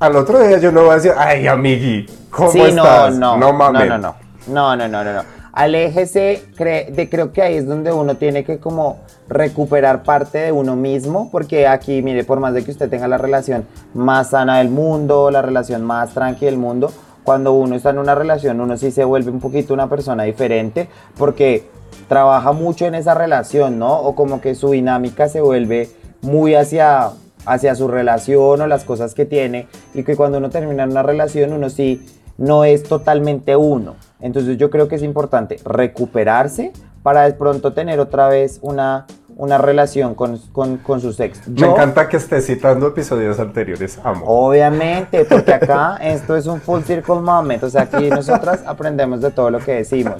al 0.00 0.16
otro 0.16 0.40
día 0.40 0.58
yo 0.58 0.72
no 0.72 0.80
voy 0.82 0.92
a 0.92 0.94
decir, 0.94 1.12
ay, 1.16 1.46
amigui, 1.46 2.06
¿cómo 2.30 2.50
sí, 2.50 2.60
estás? 2.60 3.14
no, 3.16 3.36
no, 3.36 3.52
mames. 3.52 3.88
no, 3.88 3.98
no, 3.98 3.98
no, 3.98 4.14
no, 4.48 4.76
no, 4.76 4.88
no, 4.88 5.04
no, 5.04 5.12
no. 5.12 5.22
Aléjese, 5.52 6.44
cre- 6.56 6.90
de, 6.90 7.10
creo 7.10 7.32
que 7.32 7.42
ahí 7.42 7.56
es 7.56 7.66
donde 7.66 7.92
uno 7.92 8.16
tiene 8.16 8.44
que 8.44 8.58
como 8.58 9.00
recuperar 9.28 10.02
parte 10.04 10.38
de 10.38 10.52
uno 10.52 10.74
mismo, 10.76 11.28
porque 11.30 11.66
aquí, 11.68 12.02
mire, 12.02 12.24
por 12.24 12.40
más 12.40 12.54
de 12.54 12.64
que 12.64 12.70
usted 12.70 12.88
tenga 12.88 13.06
la 13.08 13.18
relación 13.18 13.66
más 13.92 14.30
sana 14.30 14.58
del 14.58 14.70
mundo, 14.70 15.30
la 15.30 15.42
relación 15.42 15.84
más 15.84 16.14
tranquila 16.14 16.50
del 16.50 16.58
mundo, 16.60 16.92
cuando 17.24 17.52
uno 17.52 17.74
está 17.74 17.90
en 17.90 17.98
una 17.98 18.14
relación, 18.14 18.60
uno 18.60 18.76
sí 18.76 18.90
se 18.90 19.04
vuelve 19.04 19.30
un 19.30 19.40
poquito 19.40 19.74
una 19.74 19.88
persona 19.88 20.24
diferente, 20.24 20.88
porque 21.16 21.68
trabaja 22.08 22.52
mucho 22.52 22.86
en 22.86 22.94
esa 22.94 23.14
relación, 23.14 23.78
¿no? 23.78 24.00
O 24.00 24.14
como 24.14 24.40
que 24.40 24.54
su 24.54 24.70
dinámica 24.70 25.28
se 25.28 25.40
vuelve 25.40 25.90
muy 26.22 26.54
hacia, 26.54 27.10
hacia 27.46 27.74
su 27.74 27.88
relación 27.88 28.60
o 28.60 28.66
las 28.66 28.84
cosas 28.84 29.14
que 29.14 29.26
tiene, 29.26 29.68
y 29.94 30.02
que 30.02 30.16
cuando 30.16 30.38
uno 30.38 30.50
termina 30.50 30.84
una 30.84 31.02
relación, 31.02 31.52
uno 31.52 31.70
sí 31.70 32.06
no 32.38 32.64
es 32.64 32.82
totalmente 32.84 33.54
uno. 33.56 33.96
Entonces 34.20 34.56
yo 34.56 34.70
creo 34.70 34.88
que 34.88 34.96
es 34.96 35.02
importante 35.02 35.58
recuperarse 35.64 36.72
para 37.02 37.24
de 37.24 37.32
pronto 37.32 37.72
tener 37.72 38.00
otra 38.00 38.28
vez 38.28 38.58
una, 38.62 39.06
una 39.40 39.56
relación 39.56 40.14
con, 40.14 40.36
con, 40.52 40.76
con 40.76 41.00
sus 41.00 41.18
ex. 41.18 41.48
Me 41.48 41.54
Yo, 41.54 41.70
encanta 41.72 42.08
que 42.08 42.18
estés 42.18 42.44
citando 42.44 42.88
episodios 42.88 43.40
anteriores, 43.40 43.98
amo. 44.04 44.26
Obviamente, 44.26 45.24
porque 45.24 45.54
acá 45.54 45.96
esto 46.02 46.36
es 46.36 46.46
un 46.46 46.60
full 46.60 46.82
circle 46.82 47.20
moment, 47.20 47.62
o 47.62 47.70
sea, 47.70 47.82
aquí 47.82 48.10
nosotras 48.10 48.62
aprendemos 48.66 49.22
de 49.22 49.30
todo 49.30 49.50
lo 49.50 49.58
que 49.58 49.76
decimos. 49.76 50.16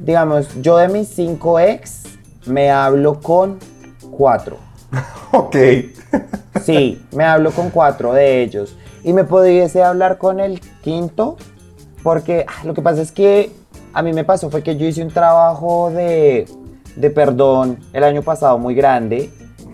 Digamos, 0.00 0.48
yo 0.60 0.76
de 0.78 0.88
mis 0.88 1.06
cinco 1.08 1.60
ex 1.60 2.02
me 2.46 2.72
hablo 2.72 3.20
con 3.20 3.58
cuatro. 4.10 4.58
Ok. 5.32 5.56
Sí, 6.62 7.04
me 7.10 7.24
hablo 7.24 7.50
con 7.50 7.70
cuatro 7.70 8.12
de 8.12 8.40
ellos. 8.40 8.76
Y 9.02 9.12
me 9.12 9.24
pudiese 9.24 9.82
hablar 9.82 10.16
con 10.16 10.38
el 10.38 10.60
quinto, 10.82 11.36
porque 12.04 12.46
ah, 12.48 12.64
lo 12.64 12.72
que 12.72 12.82
pasa 12.82 13.02
es 13.02 13.10
que 13.10 13.50
a 13.92 14.02
mí 14.02 14.12
me 14.12 14.22
pasó 14.22 14.48
fue 14.48 14.62
que 14.62 14.76
yo 14.76 14.86
hice 14.86 15.02
un 15.02 15.10
trabajo 15.10 15.90
de, 15.90 16.46
de 16.96 17.10
perdón 17.10 17.78
el 17.92 18.04
año 18.04 18.22
pasado 18.22 18.58
muy 18.58 18.74
grande, 18.74 19.30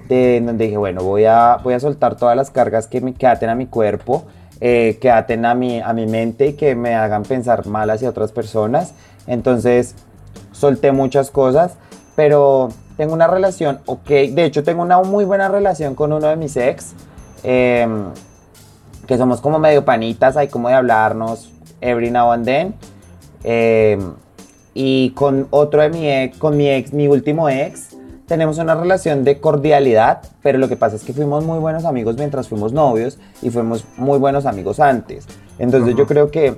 de, 0.08 0.40
donde 0.40 0.64
dije, 0.64 0.76
bueno, 0.76 1.02
voy 1.02 1.24
a, 1.24 1.58
voy 1.62 1.74
a 1.74 1.80
soltar 1.80 2.16
todas 2.16 2.36
las 2.36 2.50
cargas 2.50 2.86
que, 2.86 3.00
me, 3.00 3.14
que 3.14 3.26
aten 3.26 3.48
a 3.48 3.54
mi 3.54 3.66
cuerpo, 3.66 4.24
eh, 4.60 4.98
que 5.00 5.10
aten 5.10 5.44
a 5.46 5.54
mi, 5.54 5.80
a 5.80 5.92
mi 5.92 6.06
mente 6.06 6.48
y 6.48 6.52
que 6.54 6.74
me 6.74 6.94
hagan 6.94 7.22
pensar 7.22 7.66
mal 7.66 7.90
hacia 7.90 8.08
otras 8.08 8.32
personas. 8.32 8.94
Entonces, 9.26 9.94
solté 10.52 10.92
muchas 10.92 11.30
cosas, 11.30 11.76
pero 12.16 12.68
tengo 12.96 13.14
una 13.14 13.26
relación, 13.26 13.80
ok, 13.86 14.08
de 14.08 14.44
hecho 14.44 14.62
tengo 14.62 14.82
una 14.82 15.00
muy 15.00 15.24
buena 15.24 15.48
relación 15.48 15.94
con 15.94 16.12
uno 16.12 16.26
de 16.26 16.36
mis 16.36 16.56
ex, 16.56 16.92
em, 17.42 18.10
que 19.06 19.16
somos 19.16 19.40
como 19.40 19.58
medio 19.58 19.84
panitas, 19.84 20.36
hay 20.36 20.48
como 20.48 20.68
de 20.68 20.74
hablarnos 20.74 21.50
every 21.80 22.10
now 22.10 22.30
and 22.32 22.44
then, 22.44 22.74
em, 23.42 24.12
y 24.82 25.10
con 25.10 25.46
otro 25.50 25.82
de 25.82 25.90
mi 25.90 26.10
ex, 26.10 26.38
con 26.38 26.56
mi 26.56 26.70
ex, 26.70 26.94
mi 26.94 27.06
último 27.06 27.50
ex, 27.50 27.90
tenemos 28.26 28.56
una 28.56 28.74
relación 28.74 29.24
de 29.24 29.38
cordialidad, 29.38 30.22
pero 30.42 30.56
lo 30.56 30.70
que 30.70 30.76
pasa 30.76 30.96
es 30.96 31.02
que 31.02 31.12
fuimos 31.12 31.44
muy 31.44 31.58
buenos 31.58 31.84
amigos 31.84 32.16
mientras 32.16 32.48
fuimos 32.48 32.72
novios 32.72 33.18
y 33.42 33.50
fuimos 33.50 33.84
muy 33.98 34.18
buenos 34.18 34.46
amigos 34.46 34.80
antes. 34.80 35.26
Entonces 35.58 35.94
yo 35.96 36.06
creo 36.06 36.30
que 36.30 36.54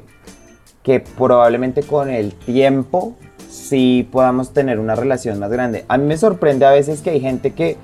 que 0.85 1.01
probablemente 1.01 1.83
con 1.83 2.11
el 2.11 2.33
tiempo 2.35 3.15
sí 3.51 4.09
podamos 4.13 4.53
tener 4.53 4.79
una 4.79 4.95
relación 4.95 5.39
más 5.41 5.51
grande. 5.51 5.85
A 5.89 5.97
mí 5.99 6.07
me 6.07 6.17
sorprende 6.17 6.65
a 6.65 6.71
veces 6.71 7.01
que 7.03 7.11
hay 7.11 7.21
gente 7.21 7.53
que 7.53 7.77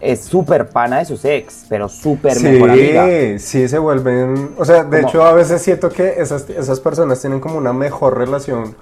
es 0.00 0.20
súper 0.20 0.68
pana 0.68 0.98
de 0.98 1.04
sus 1.04 1.24
ex, 1.26 1.66
pero 1.68 1.88
súper 1.90 2.40
mejor 2.40 2.70
amiga. 2.70 3.06
Sí, 3.06 3.38
sí 3.38 3.68
se 3.68 3.78
vuelven, 3.78 4.50
o 4.58 4.64
sea, 4.64 4.84
de 4.84 4.96
Como- 5.02 5.08
hecho 5.08 5.24
a 5.24 5.32
veces 5.32 5.60
siento 5.60 5.88
que 5.90 6.14
esas, 6.18 6.48
esas 6.48 6.80
personas 6.80 7.20
tienen 7.20 7.40
como 7.40 7.58
una 7.58 7.72
mejor 7.74 8.16
relación 8.18 8.74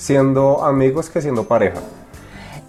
siendo 0.00 0.64
amigos 0.64 1.10
que 1.10 1.20
siendo 1.20 1.44
pareja. 1.44 1.80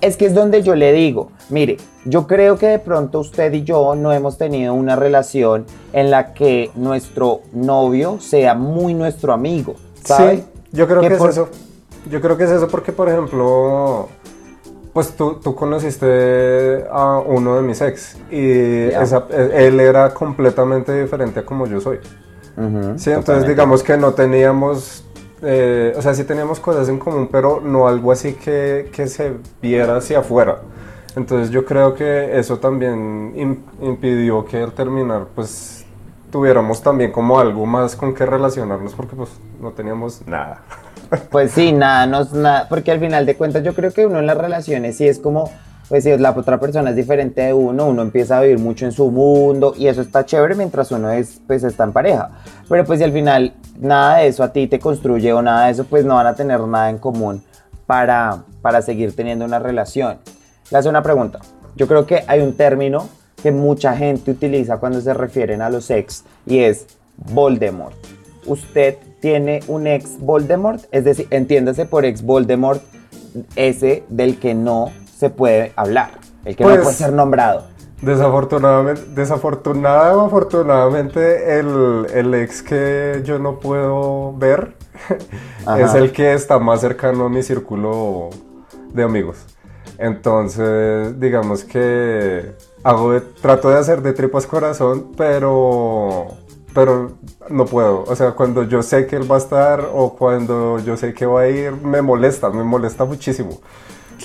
Es 0.01 0.17
que 0.17 0.25
es 0.25 0.33
donde 0.33 0.63
yo 0.63 0.75
le 0.75 0.91
digo, 0.91 1.31
mire, 1.50 1.77
yo 2.05 2.27
creo 2.27 2.57
que 2.57 2.67
de 2.67 2.79
pronto 2.79 3.19
usted 3.19 3.53
y 3.53 3.63
yo 3.63 3.95
no 3.95 4.11
hemos 4.11 4.38
tenido 4.38 4.73
una 4.73 4.95
relación 4.97 5.65
en 5.93 6.11
la 6.11 6.33
que 6.33 6.71
nuestro 6.75 7.41
novio 7.53 8.19
sea 8.19 8.53
muy 8.55 8.93
nuestro 8.95 9.31
amigo, 9.31 9.75
¿sabe? 10.03 10.38
Sí, 10.38 10.43
yo 10.71 10.88
creo 10.88 11.01
que, 11.01 11.11
por- 11.11 11.29
es 11.29 11.38
eso. 11.38 11.50
Yo 12.09 12.19
creo 12.19 12.35
que 12.35 12.43
es 12.45 12.50
eso 12.51 12.67
porque, 12.67 12.91
por 12.91 13.07
ejemplo, 13.09 14.09
pues 14.91 15.11
tú, 15.15 15.35
tú 15.35 15.53
conociste 15.55 16.83
a 16.91 17.19
uno 17.19 17.55
de 17.55 17.61
mis 17.61 17.79
ex 17.79 18.17
y 18.31 18.89
esa- 18.89 19.27
él 19.31 19.79
era 19.79 20.13
completamente 20.13 21.00
diferente 21.00 21.41
a 21.41 21.45
como 21.45 21.65
yo 21.67 21.79
soy. 21.79 21.97
Sí, 21.97 22.61
entonces 22.61 23.13
totalmente. 23.15 23.50
digamos 23.51 23.83
que 23.83 23.97
no 23.97 24.13
teníamos, 24.13 25.03
eh, 25.41 25.93
o 25.98 26.01
sea, 26.01 26.13
sí 26.13 26.24
teníamos 26.24 26.60
cosas 26.60 26.88
en 26.89 27.00
común, 27.00 27.29
pero 27.31 27.62
no 27.62 27.88
algo 27.88 28.12
así 28.12 28.33
que, 28.33 28.89
que 28.93 29.07
se 29.07 29.33
viera 29.62 29.98
hacia 29.98 30.19
afuera. 30.19 30.60
Entonces 31.15 31.50
yo 31.50 31.65
creo 31.65 31.93
que 31.93 32.38
eso 32.39 32.60
también 32.60 33.33
im- 33.36 33.60
impidió 33.81 34.45
que 34.45 34.63
al 34.63 34.71
terminar, 34.71 35.27
pues 35.36 35.86
tuviéramos 36.31 36.81
también 36.81 37.12
como 37.12 37.39
algo 37.39 37.65
más 37.65 37.95
con 37.95 38.13
que 38.13 38.25
relacionarnos, 38.25 38.93
porque 38.93 39.15
pues 39.15 39.29
no 39.60 39.71
teníamos 39.71 40.25
nada. 40.25 40.62
Pues 41.29 41.51
sí, 41.51 41.74
nada, 41.74 42.05
no 42.05 42.24
nada, 42.33 42.69
porque 42.69 42.91
al 42.91 43.00
final 43.01 43.25
de 43.25 43.36
cuentas 43.36 43.63
yo 43.63 43.74
creo 43.74 43.91
que 43.91 44.05
uno 44.05 44.19
en 44.19 44.27
las 44.27 44.38
relaciones 44.38 44.95
sí 44.98 45.07
es 45.07 45.19
como 45.19 45.51
pues 45.91 46.05
si 46.05 46.17
la 46.17 46.31
otra 46.31 46.57
persona 46.57 46.91
es 46.91 46.95
diferente 46.95 47.41
de 47.41 47.53
uno, 47.53 47.88
uno 47.88 48.01
empieza 48.01 48.38
a 48.38 48.41
vivir 48.41 48.60
mucho 48.60 48.86
en 48.86 48.93
su 48.93 49.12
mundo 49.12 49.74
y 49.77 49.88
eso 49.88 50.00
está 50.00 50.25
chévere 50.25 50.55
mientras 50.55 50.89
uno 50.89 51.12
es, 51.12 51.41
pues 51.45 51.65
está 51.65 51.83
en 51.83 51.91
pareja. 51.91 52.31
Pero 52.69 52.86
pues 52.86 53.00
si 53.00 53.03
al 53.03 53.12
final 53.12 53.53
nada 53.77 54.19
de 54.19 54.27
eso 54.27 54.41
a 54.41 54.53
ti 54.53 54.67
te 54.67 54.79
construye 54.79 55.33
o 55.33 55.41
nada 55.41 55.65
de 55.65 55.74
eso, 55.74 55.83
pues 55.83 56.05
no 56.05 56.15
van 56.15 56.27
a 56.27 56.33
tener 56.33 56.62
nada 56.62 56.89
en 56.89 56.98
común 56.98 57.43
para, 57.86 58.41
para 58.62 58.81
seguir 58.81 59.13
teniendo 59.13 59.43
una 59.43 59.60
relación. 59.60 60.19
Le 60.69 60.77
hace 60.77 60.88
una 60.88 61.03
pregunta. 61.03 61.39
Yo 61.75 61.89
creo 61.89 62.05
que 62.05 62.24
hay 62.25 62.39
un 62.39 62.55
término 62.55 63.10
que 63.43 63.51
mucha 63.51 63.93
gente 63.93 64.31
utiliza 64.31 64.77
cuando 64.77 65.01
se 65.01 65.13
refieren 65.13 65.62
a 65.62 65.69
los 65.69 65.89
ex 65.89 66.24
y 66.45 66.60
es 66.60 66.88
Voldemort. 67.33 67.98
Usted 68.45 68.95
tiene 69.19 69.60
un 69.67 69.88
ex 69.88 70.17
Voldemort, 70.21 70.86
es 70.93 71.03
decir, 71.03 71.27
entiéndase 71.31 71.86
por 71.86 72.05
ex 72.05 72.21
Voldemort 72.21 72.81
ese 73.57 74.03
del 74.07 74.39
que 74.39 74.53
no 74.53 74.89
se 75.22 75.30
puede 75.30 75.72
hablar, 75.75 76.10
el 76.46 76.56
que 76.56 76.63
no 76.63 76.70
Pues, 76.72 76.82
puede 76.82 76.96
ser 76.96 77.13
nombrado. 77.13 77.66
Desafortunadamente, 78.01 79.04
desafortunada 79.13 80.18
o 80.18 80.25
afortunadamente, 80.25 81.60
el, 81.60 82.08
el 82.12 82.34
ex 82.34 82.63
que 82.63 83.22
yo 83.24 83.38
no 83.38 83.60
puedo 83.60 84.34
ver 84.36 84.75
Ajá. 85.68 85.80
es 85.80 85.94
el 85.94 86.12
que 86.12 86.34
está 86.34 86.58
más 86.58 86.82
cercano 86.82 87.25
a 87.25 87.30
mi 87.30 87.44
círculo 87.44 88.32
de 88.92 89.04
amigos. 89.04 89.38
Entonces, 90.00 91.20
digamos 91.20 91.63
que 91.63 92.54
hago 92.84 93.12
de- 93.12 93.22
trato 93.22 93.70
de 93.70 93.78
hacer 93.78 94.01
de 94.01 94.13
tripas 94.13 94.48
corazón, 94.48 95.12
pero, 95.16 96.30
pero 96.74 97.12
no 97.51 97.66
puedo. 97.66 98.06
O 98.08 98.16
sea, 98.16 98.32
cuando 98.32 98.63
yo 98.63 98.82
sé 98.82 99.06
que 99.06 99.18
él 99.18 99.32
va 99.32 99.36
a 99.36 99.38
estar 99.38 99.88
o 99.94 100.16
cuando 100.16 100.80
yo 100.80 100.98
sé 100.98 101.13
que 101.13 101.28
va 101.28 101.42
a 101.42 101.48
ir, 101.50 101.74
me 101.74 102.01
molesta, 102.01 102.50
me 102.50 102.63
molesta 102.63 103.06
muchísimo. 103.06 103.60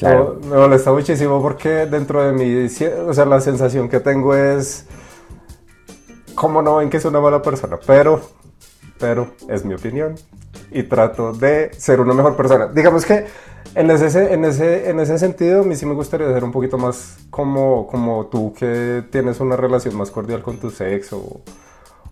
Me 0.03 0.57
molesta 0.57 0.93
muchísimo 0.93 1.41
porque 1.41 1.87
dentro 1.87 2.23
de 2.23 2.33
mí, 2.33 2.69
o 3.07 3.15
sea, 3.15 3.25
la 3.25 3.41
sensación 3.41 3.88
que 3.88 4.00
tengo 4.00 4.35
es, 4.35 4.87
¿cómo 6.35 6.62
no 6.62 6.76
ven 6.76 6.91
que 6.91 6.99
es 6.99 7.05
una 7.05 7.21
mala 7.21 7.41
persona? 7.43 7.79
Pero, 7.87 8.21
pero 8.99 9.29
es 9.49 9.65
mi 9.65 9.75
opinión 9.75 10.15
y 10.71 10.83
trato 10.83 11.33
de 11.33 11.71
ser 11.75 12.00
una 12.00 12.15
mejor 12.15 12.37
persona. 12.37 12.69
Digamos 12.69 13.07
que 13.07 13.26
en 13.75 13.91
ese, 13.91 14.33
en 14.33 14.45
ese, 14.45 14.91
en 14.91 15.00
ese 15.00 15.19
sentido, 15.19 15.62
a 15.62 15.65
mí 15.65 15.76
sí 15.76 15.87
me 15.87 15.95
gustaría 15.95 16.29
ser 16.29 16.45
un 16.45 16.53
poquito 16.53 16.79
más 16.79 17.19
como, 17.31 17.87
como 17.87 18.26
tú 18.26 18.55
que 18.55 19.05
tienes 19.11 19.41
una 19.41 19.57
relación 19.57 19.97
más 19.97 20.11
cordial 20.11 20.43
con 20.43 20.59
tu 20.59 20.71
sexo 20.71 21.41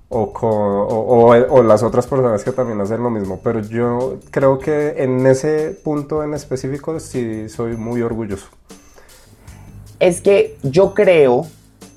o, 0.09 0.33
con, 0.33 0.51
o 0.51 1.63
las 1.63 1.83
otras 1.83 2.07
personas 2.07 2.45
que 2.45 2.53
también 2.53 2.81
hacen 2.81 3.03
lo 3.03 3.11
mismo. 3.11 3.41
Pero 3.43 3.61
yo 3.61 4.19
creo 4.31 4.59
que 4.59 5.03
en 5.03 5.27
ese 5.27 5.79
punto 5.83 6.23
en 6.23 6.35
específico 6.35 7.01
sí 7.01 7.49
soy 7.49 7.77
muy 7.77 8.03
orgulloso. 8.03 8.47
Es 9.99 10.21
que 10.21 10.59
yo 10.63 10.95
creo 10.95 11.47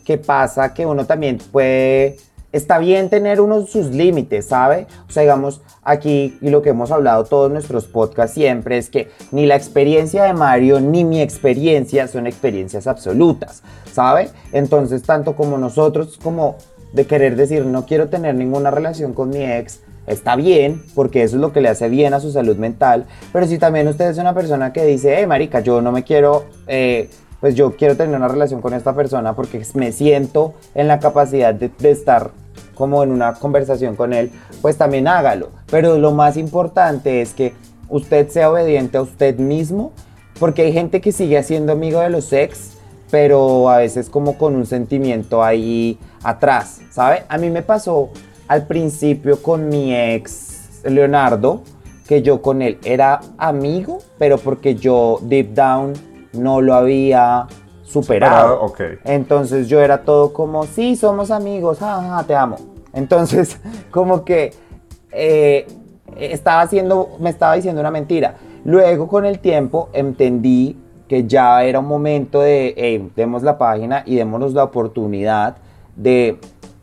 que 0.05 0.17
pasa 0.17 0.73
que 0.73 0.85
uno 0.85 1.05
también 1.05 1.37
puede, 1.51 2.17
está 2.53 2.77
bien 2.77 3.09
tener 3.09 3.41
unos 3.41 3.69
sus 3.69 3.87
límites, 3.87 4.45
¿sabe? 4.45 4.87
O 5.09 5.11
sea, 5.11 5.23
digamos, 5.23 5.61
aquí 5.83 6.37
y 6.39 6.49
lo 6.49 6.61
que 6.61 6.69
hemos 6.69 6.91
hablado 6.91 7.25
todos 7.25 7.51
nuestros 7.51 7.85
podcasts 7.85 8.35
siempre 8.35 8.77
es 8.77 8.89
que 8.89 9.09
ni 9.31 9.45
la 9.45 9.55
experiencia 9.55 10.23
de 10.23 10.33
Mario 10.33 10.79
ni 10.79 11.03
mi 11.03 11.21
experiencia 11.21 12.07
son 12.07 12.25
experiencias 12.25 12.87
absolutas, 12.87 13.63
¿sabe? 13.91 14.29
Entonces, 14.53 15.03
tanto 15.03 15.35
como 15.35 15.57
nosotros 15.57 16.17
como 16.23 16.55
de 16.93 17.05
querer 17.05 17.35
decir 17.35 17.65
no 17.65 17.85
quiero 17.85 18.09
tener 18.09 18.35
ninguna 18.35 18.71
relación 18.71 19.13
con 19.13 19.29
mi 19.29 19.43
ex, 19.43 19.81
está 20.07 20.35
bien, 20.35 20.81
porque 20.95 21.23
eso 21.23 21.35
es 21.35 21.41
lo 21.41 21.51
que 21.51 21.61
le 21.61 21.69
hace 21.69 21.89
bien 21.89 22.13
a 22.13 22.19
su 22.19 22.31
salud 22.31 22.57
mental, 22.57 23.05
pero 23.33 23.45
si 23.45 23.57
también 23.57 23.87
usted 23.87 24.09
es 24.09 24.17
una 24.17 24.33
persona 24.33 24.73
que 24.73 24.85
dice, 24.85 25.15
hey, 25.17 25.27
marica, 25.27 25.59
yo 25.59 25.81
no 25.81 25.91
me 25.91 26.03
quiero, 26.03 26.45
eh, 26.67 27.09
pues 27.39 27.55
yo 27.55 27.75
quiero 27.75 27.95
tener 27.95 28.15
una 28.15 28.27
relación 28.27 28.61
con 28.61 28.73
esta 28.73 28.93
persona 28.93 29.35
porque 29.35 29.61
me 29.73 29.91
siento 29.91 30.53
en 30.73 30.87
la 30.87 30.99
capacidad 30.99 31.53
de, 31.53 31.69
de 31.77 31.91
estar 31.91 32.31
como 32.73 33.03
en 33.03 33.11
una 33.11 33.33
conversación 33.33 33.95
con 33.95 34.13
él, 34.13 34.31
pues 34.61 34.77
también 34.77 35.07
hágalo. 35.07 35.49
Pero 35.69 35.97
lo 35.97 36.11
más 36.11 36.37
importante 36.37 37.21
es 37.21 37.33
que 37.33 37.53
usted 37.89 38.29
sea 38.29 38.51
obediente 38.51 38.97
a 38.97 39.01
usted 39.01 39.37
mismo, 39.39 39.91
porque 40.39 40.63
hay 40.63 40.73
gente 40.73 41.01
que 41.01 41.11
sigue 41.11 41.41
siendo 41.43 41.73
amigo 41.73 41.99
de 41.99 42.09
los 42.09 42.31
ex, 42.31 42.77
pero 43.09 43.69
a 43.69 43.77
veces 43.77 44.09
como 44.09 44.37
con 44.37 44.55
un 44.55 44.65
sentimiento 44.65 45.43
ahí 45.43 45.97
atrás, 46.27 46.81
¿sabe? 46.91 47.23
A 47.29 47.37
mí 47.37 47.49
me 47.49 47.61
pasó 47.61 48.09
al 48.49 48.67
principio 48.67 49.41
con 49.41 49.69
mi 49.69 49.95
ex 49.95 50.81
Leonardo, 50.83 51.61
que 52.05 52.21
yo 52.21 52.41
con 52.41 52.61
él 52.61 52.77
era 52.83 53.21
amigo, 53.37 53.99
pero 54.17 54.37
porque 54.37 54.75
yo 54.75 55.19
deep 55.21 55.53
down 55.53 55.93
no 56.33 56.59
lo 56.59 56.73
había 56.73 57.47
superado. 57.81 58.59
Superado, 58.59 58.61
ok. 58.61 58.81
Entonces 59.05 59.69
yo 59.69 59.79
era 59.79 60.01
todo 60.03 60.33
como, 60.33 60.65
sí, 60.65 60.97
somos 60.97 61.31
amigos, 61.31 61.79
jaja, 61.79 62.21
te 62.23 62.35
amo. 62.35 62.57
Entonces, 62.91 63.57
como 63.91 64.25
que 64.25 64.53
eh, 65.11 65.65
estaba 66.17 66.59
haciendo, 66.59 67.15
me 67.21 67.29
estaba 67.29 67.55
diciendo 67.55 67.79
una 67.79 67.91
mentira. 67.91 68.35
Luego, 68.65 69.07
con 69.07 69.25
el 69.25 69.39
tiempo, 69.39 69.87
entendí 69.93 70.77
que 71.07 71.25
ya 71.25 71.63
era 71.63 71.79
un 71.79 71.87
momento 71.87 72.41
de, 72.41 72.73
hey, 72.75 73.11
demos 73.15 73.43
la 73.43 73.57
página 73.57 74.03
y 74.05 74.15
démonos 74.15 74.53
la 74.53 74.65
oportunidad 74.65 75.55
de, 75.97 76.37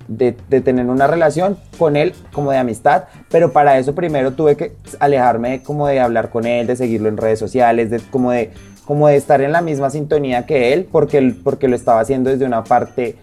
de, 0.08 0.36
de 0.50 0.60
tener 0.60 0.86
una 0.86 1.06
relación 1.06 1.56
con 1.78 1.96
él 1.96 2.12
como 2.32 2.50
de 2.50 2.58
amistad, 2.58 3.04
pero 3.30 3.52
para 3.52 3.78
eso 3.78 3.94
primero 3.94 4.32
tuve 4.34 4.56
que 4.56 4.76
alejarme 5.00 5.62
como 5.62 5.86
de 5.86 6.00
hablar 6.00 6.28
con 6.28 6.44
él, 6.46 6.66
de 6.66 6.76
seguirlo 6.76 7.08
en 7.08 7.16
redes 7.16 7.38
sociales, 7.38 7.88
de 7.90 8.00
como 8.10 8.30
de 8.32 8.50
como 8.84 9.08
de 9.08 9.16
estar 9.16 9.40
en 9.40 9.50
la 9.52 9.62
misma 9.62 9.88
sintonía 9.88 10.44
que 10.44 10.74
él, 10.74 10.86
porque, 10.92 11.16
él- 11.16 11.40
porque 11.42 11.68
lo 11.68 11.74
estaba 11.76 12.00
haciendo 12.00 12.28
desde 12.28 12.44
una 12.44 12.64
parte 12.64 13.16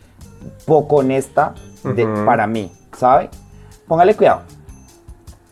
poco 0.66 0.96
honesta 0.96 1.54
de- 1.84 2.08
para 2.26 2.48
mí, 2.48 2.72
¿sabe? 2.98 3.30
Póngale 3.88 4.16
cuidado. 4.16 4.42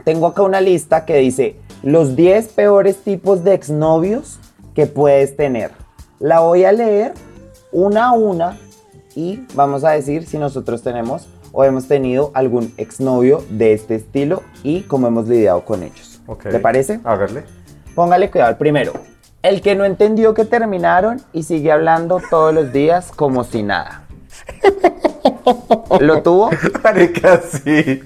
Tengo 0.03 0.25
acá 0.25 0.41
una 0.41 0.61
lista 0.61 1.05
que 1.05 1.17
dice 1.17 1.57
los 1.83 2.15
10 2.15 2.47
peores 2.47 2.97
tipos 3.03 3.43
de 3.43 3.53
exnovios 3.53 4.39
que 4.73 4.87
puedes 4.87 5.35
tener. 5.37 5.71
La 6.19 6.39
voy 6.39 6.63
a 6.65 6.71
leer 6.71 7.13
una 7.71 8.07
a 8.07 8.11
una 8.13 8.57
y 9.15 9.45
vamos 9.53 9.83
a 9.83 9.91
decir 9.91 10.25
si 10.25 10.37
nosotros 10.37 10.81
tenemos 10.81 11.27
o 11.51 11.63
hemos 11.63 11.87
tenido 11.87 12.31
algún 12.33 12.73
exnovio 12.77 13.43
de 13.49 13.73
este 13.73 13.95
estilo 13.95 14.43
y 14.63 14.81
cómo 14.81 15.07
hemos 15.07 15.27
lidiado 15.27 15.65
con 15.65 15.83
ellos. 15.83 16.21
Ok. 16.27 16.45
¿Le 16.45 16.59
parece? 16.59 16.99
Hágale. 17.03 17.43
Póngale 17.95 18.29
cuidado. 18.29 18.57
Primero, 18.57 18.93
el 19.41 19.61
que 19.61 19.75
no 19.75 19.85
entendió 19.85 20.33
que 20.33 20.45
terminaron 20.45 21.21
y 21.33 21.43
sigue 21.43 21.71
hablando 21.71 22.21
todos 22.29 22.53
los 22.53 22.71
días 22.71 23.11
como 23.15 23.43
si 23.43 23.63
nada. 23.63 24.03
¿Lo 25.99 26.21
tuvo? 26.21 26.49
Marica, 26.83 27.41
sí. 27.41 28.03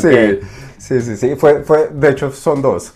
Sí, 0.00 0.40
sí, 0.78 1.00
sí, 1.00 1.16
sí. 1.16 1.36
Fue, 1.36 1.62
fue, 1.62 1.88
de 1.92 2.10
hecho, 2.10 2.32
son 2.32 2.60
dos. 2.60 2.92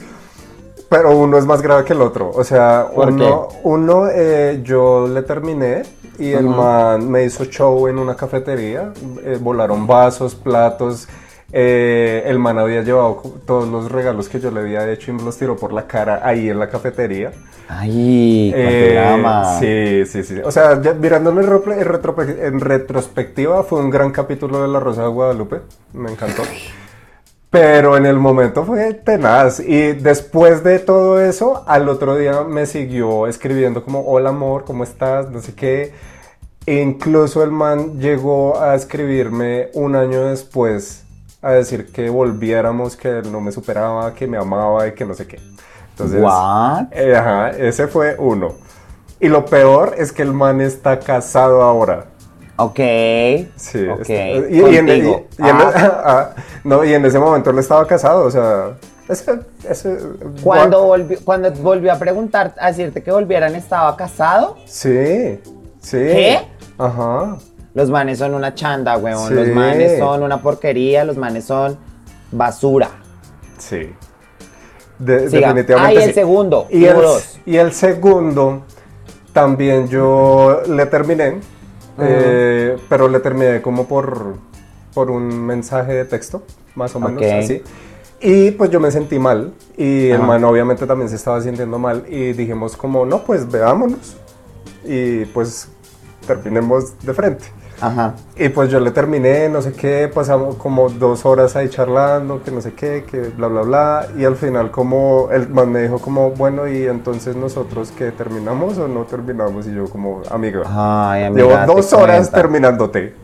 Pero 0.88 1.16
uno 1.18 1.36
es 1.38 1.44
más 1.46 1.60
grave 1.62 1.84
que 1.84 1.92
el 1.92 2.00
otro. 2.02 2.30
O 2.34 2.44
sea, 2.44 2.88
¿Por 2.94 3.08
uno, 3.10 3.48
uno 3.62 4.08
eh, 4.10 4.60
yo 4.64 5.06
le 5.06 5.22
terminé 5.22 5.82
y 6.18 6.32
el 6.32 6.48
man 6.48 7.10
me 7.10 7.24
hizo 7.24 7.44
show 7.44 7.88
en 7.88 7.98
una 7.98 8.16
cafetería. 8.16 8.92
eh, 9.22 9.38
volaron 9.40 9.86
vasos, 9.86 10.34
platos. 10.34 11.06
eh, 11.52 12.22
el 12.26 12.38
man 12.38 12.58
había 12.58 12.82
llevado 12.82 13.22
todos 13.46 13.68
los 13.68 13.90
regalos 13.92 14.28
que 14.28 14.40
yo 14.40 14.50
le 14.50 14.60
había 14.60 14.90
hecho 14.90 15.10
y 15.10 15.14
me 15.14 15.22
los 15.22 15.36
tiró 15.38 15.56
por 15.56 15.72
la 15.72 15.86
cara 15.86 16.20
ahí 16.24 16.48
en 16.48 16.58
la 16.58 16.68
cafetería. 16.68 17.32
Ay, 17.68 18.52
Eh, 18.56 19.42
sí, 19.42 20.06
sí, 20.06 20.22
sí. 20.24 20.40
O 20.44 20.50
sea, 20.50 20.80
ya 20.80 20.94
mirándolo 20.94 21.40
en, 21.42 21.48
en 22.40 22.60
retrospectiva, 22.60 23.62
fue 23.64 23.80
un 23.80 23.90
gran 23.90 24.10
capítulo 24.10 24.62
de 24.62 24.68
La 24.68 24.80
Rosa 24.80 25.02
de 25.02 25.08
Guadalupe. 25.08 25.60
Me 25.92 26.10
encantó. 26.10 26.42
Pero 27.50 27.96
en 27.96 28.04
el 28.04 28.18
momento 28.18 28.64
fue 28.64 28.92
tenaz. 28.94 29.60
Y 29.60 29.92
después 29.92 30.62
de 30.62 30.78
todo 30.78 31.20
eso, 31.20 31.64
al 31.66 31.88
otro 31.88 32.16
día 32.16 32.42
me 32.42 32.66
siguió 32.66 33.26
escribiendo 33.26 33.82
como, 33.84 34.00
hola 34.06 34.30
amor, 34.30 34.64
¿cómo 34.64 34.84
estás? 34.84 35.30
No 35.30 35.40
sé 35.40 35.54
qué. 35.54 35.92
E 36.66 36.82
incluso 36.82 37.42
el 37.42 37.50
man 37.50 37.98
llegó 37.98 38.60
a 38.60 38.74
escribirme 38.74 39.68
un 39.72 39.96
año 39.96 40.26
después 40.26 41.04
a 41.40 41.52
decir 41.52 41.90
que 41.92 42.10
volviéramos, 42.10 42.96
que 42.96 43.20
él 43.20 43.32
no 43.32 43.40
me 43.40 43.52
superaba, 43.52 44.12
que 44.12 44.26
me 44.26 44.36
amaba 44.36 44.86
y 44.86 44.92
que 44.92 45.06
no 45.06 45.14
sé 45.14 45.26
qué. 45.26 45.40
Entonces, 45.90 46.20
eh, 46.92 47.16
ajá, 47.16 47.50
ese 47.50 47.88
fue 47.88 48.16
uno. 48.18 48.54
Y 49.20 49.28
lo 49.28 49.46
peor 49.46 49.94
es 49.96 50.12
que 50.12 50.22
el 50.22 50.32
man 50.32 50.60
está 50.60 51.00
casado 51.00 51.62
ahora. 51.62 52.06
Ok. 52.58 52.78
Sí, 53.56 53.86
Ok. 53.88 54.00
está- 54.00 54.14
y, 54.50 54.60
y 54.60 54.76
en, 54.76 54.88
y 54.88 54.90
en- 54.92 55.26
Ah, 55.40 55.72
ah, 56.04 56.30
no, 56.64 56.84
y 56.84 56.92
en 56.92 57.04
ese 57.04 57.18
momento 57.18 57.50
él 57.50 57.58
estaba 57.60 57.86
casado, 57.86 58.24
o 58.24 58.30
sea, 58.30 58.72
ese, 59.08 59.38
ese- 59.68 59.98
cuando, 60.42 60.82
volvió, 60.84 61.18
cuando 61.24 61.50
volvió 61.52 61.92
a 61.92 61.98
preguntar, 61.98 62.54
a 62.60 62.68
decirte 62.68 63.02
que 63.02 63.12
volvieran, 63.12 63.54
¿estaba 63.54 63.96
casado? 63.96 64.56
Sí, 64.66 65.38
sí. 65.80 65.98
¿Qué? 65.98 66.40
Ajá. 66.76 67.38
Los 67.74 67.90
manes 67.90 68.18
son 68.18 68.34
una 68.34 68.52
chanda, 68.54 68.96
weón. 68.98 69.28
Sí. 69.28 69.34
Los 69.34 69.48
manes 69.48 69.98
son 69.98 70.22
una 70.24 70.42
porquería, 70.42 71.04
los 71.04 71.16
manes 71.16 71.44
son 71.44 71.78
basura. 72.32 72.88
Sí. 73.58 73.94
De- 74.98 75.28
definitivamente 75.28 75.74
Ah, 75.78 75.92
y 75.92 75.96
el 75.96 76.02
sí. 76.08 76.12
segundo. 76.12 76.66
El, 76.70 76.96
y 77.46 77.56
el 77.56 77.72
segundo 77.72 78.62
también 79.32 79.86
yo 79.86 80.60
le 80.68 80.86
terminé, 80.86 81.38
eh, 82.00 82.76
pero 82.88 83.08
le 83.08 83.20
terminé 83.20 83.62
como 83.62 83.86
por, 83.86 84.36
por 84.94 85.10
un 85.10 85.46
mensaje 85.46 85.92
de 85.92 86.04
texto, 86.04 86.42
más 86.74 86.94
o 86.94 87.00
menos 87.00 87.22
así. 87.22 87.62
Y 88.20 88.50
pues 88.52 88.70
yo 88.70 88.80
me 88.80 88.90
sentí 88.90 89.18
mal 89.18 89.52
y 89.76 90.08
el 90.08 90.16
Ajá. 90.16 90.26
man 90.26 90.44
obviamente 90.44 90.86
también 90.86 91.08
se 91.08 91.14
estaba 91.14 91.40
sintiendo 91.40 91.78
mal 91.78 92.04
y 92.08 92.32
dijimos 92.32 92.76
como, 92.76 93.06
no, 93.06 93.22
pues 93.22 93.48
veámonos 93.50 94.16
y 94.84 95.24
pues 95.26 95.68
terminemos 96.26 96.98
de 97.00 97.14
frente. 97.14 97.44
Ajá. 97.80 98.14
Y 98.36 98.48
pues 98.48 98.70
yo 98.70 98.80
le 98.80 98.90
terminé, 98.90 99.48
no 99.48 99.62
sé 99.62 99.72
qué, 99.72 100.10
pasamos 100.12 100.56
como 100.56 100.88
dos 100.88 101.24
horas 101.24 101.54
ahí 101.56 101.68
charlando, 101.68 102.42
que 102.42 102.50
no 102.50 102.60
sé 102.60 102.72
qué, 102.72 103.04
que 103.08 103.20
bla, 103.28 103.46
bla, 103.48 103.62
bla. 103.62 104.06
Y 104.16 104.24
al 104.24 104.36
final 104.36 104.70
como 104.70 105.28
el 105.30 105.48
man 105.48 105.70
me 105.70 105.82
dijo 105.82 105.98
como, 105.98 106.30
bueno, 106.32 106.66
y 106.68 106.86
entonces 106.86 107.36
nosotros 107.36 107.90
que 107.92 108.10
terminamos 108.10 108.78
o 108.78 108.88
no 108.88 109.04
terminamos. 109.04 109.66
Y 109.66 109.74
yo 109.74 109.84
como, 109.88 110.22
amiga, 110.30 110.62
Ay, 110.66 111.24
amiga, 111.24 111.64
llevo 111.66 111.74
dos 111.74 111.92
horas 111.92 112.28
cuenta. 112.28 112.40
terminándote. 112.40 113.14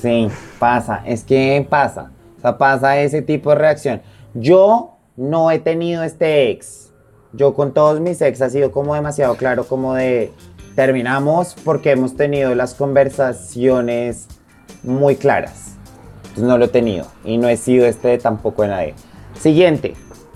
Sí, 0.00 0.28
pasa, 0.58 1.02
es 1.04 1.24
que 1.24 1.66
pasa, 1.68 2.10
o 2.38 2.40
sea, 2.40 2.56
pasa 2.56 2.98
ese 2.98 3.20
tipo 3.22 3.50
de 3.50 3.56
reacción. 3.56 4.00
Yo 4.34 4.96
no 5.16 5.50
he 5.50 5.58
tenido 5.58 6.02
este 6.02 6.50
ex. 6.50 6.92
Yo 7.32 7.54
con 7.54 7.72
todos 7.72 8.00
mis 8.00 8.20
ex 8.22 8.40
ha 8.42 8.50
sido 8.50 8.72
como 8.72 8.94
demasiado 8.94 9.36
claro, 9.36 9.64
como 9.64 9.94
de 9.94 10.32
terminamos 10.74 11.56
porque 11.64 11.90
hemos 11.92 12.16
tenido 12.16 12.54
las 12.54 12.74
conversaciones 12.74 14.26
muy 14.82 15.16
claras. 15.16 15.72
Entonces 16.22 16.44
no 16.44 16.58
lo 16.58 16.66
he 16.66 16.68
tenido 16.68 17.06
y 17.24 17.38
no 17.38 17.48
he 17.48 17.56
sido 17.56 17.86
este 17.86 18.16
tampoco 18.18 18.62
de 18.62 18.68
nadie. 18.68 18.94
Siguiente, 19.38 19.94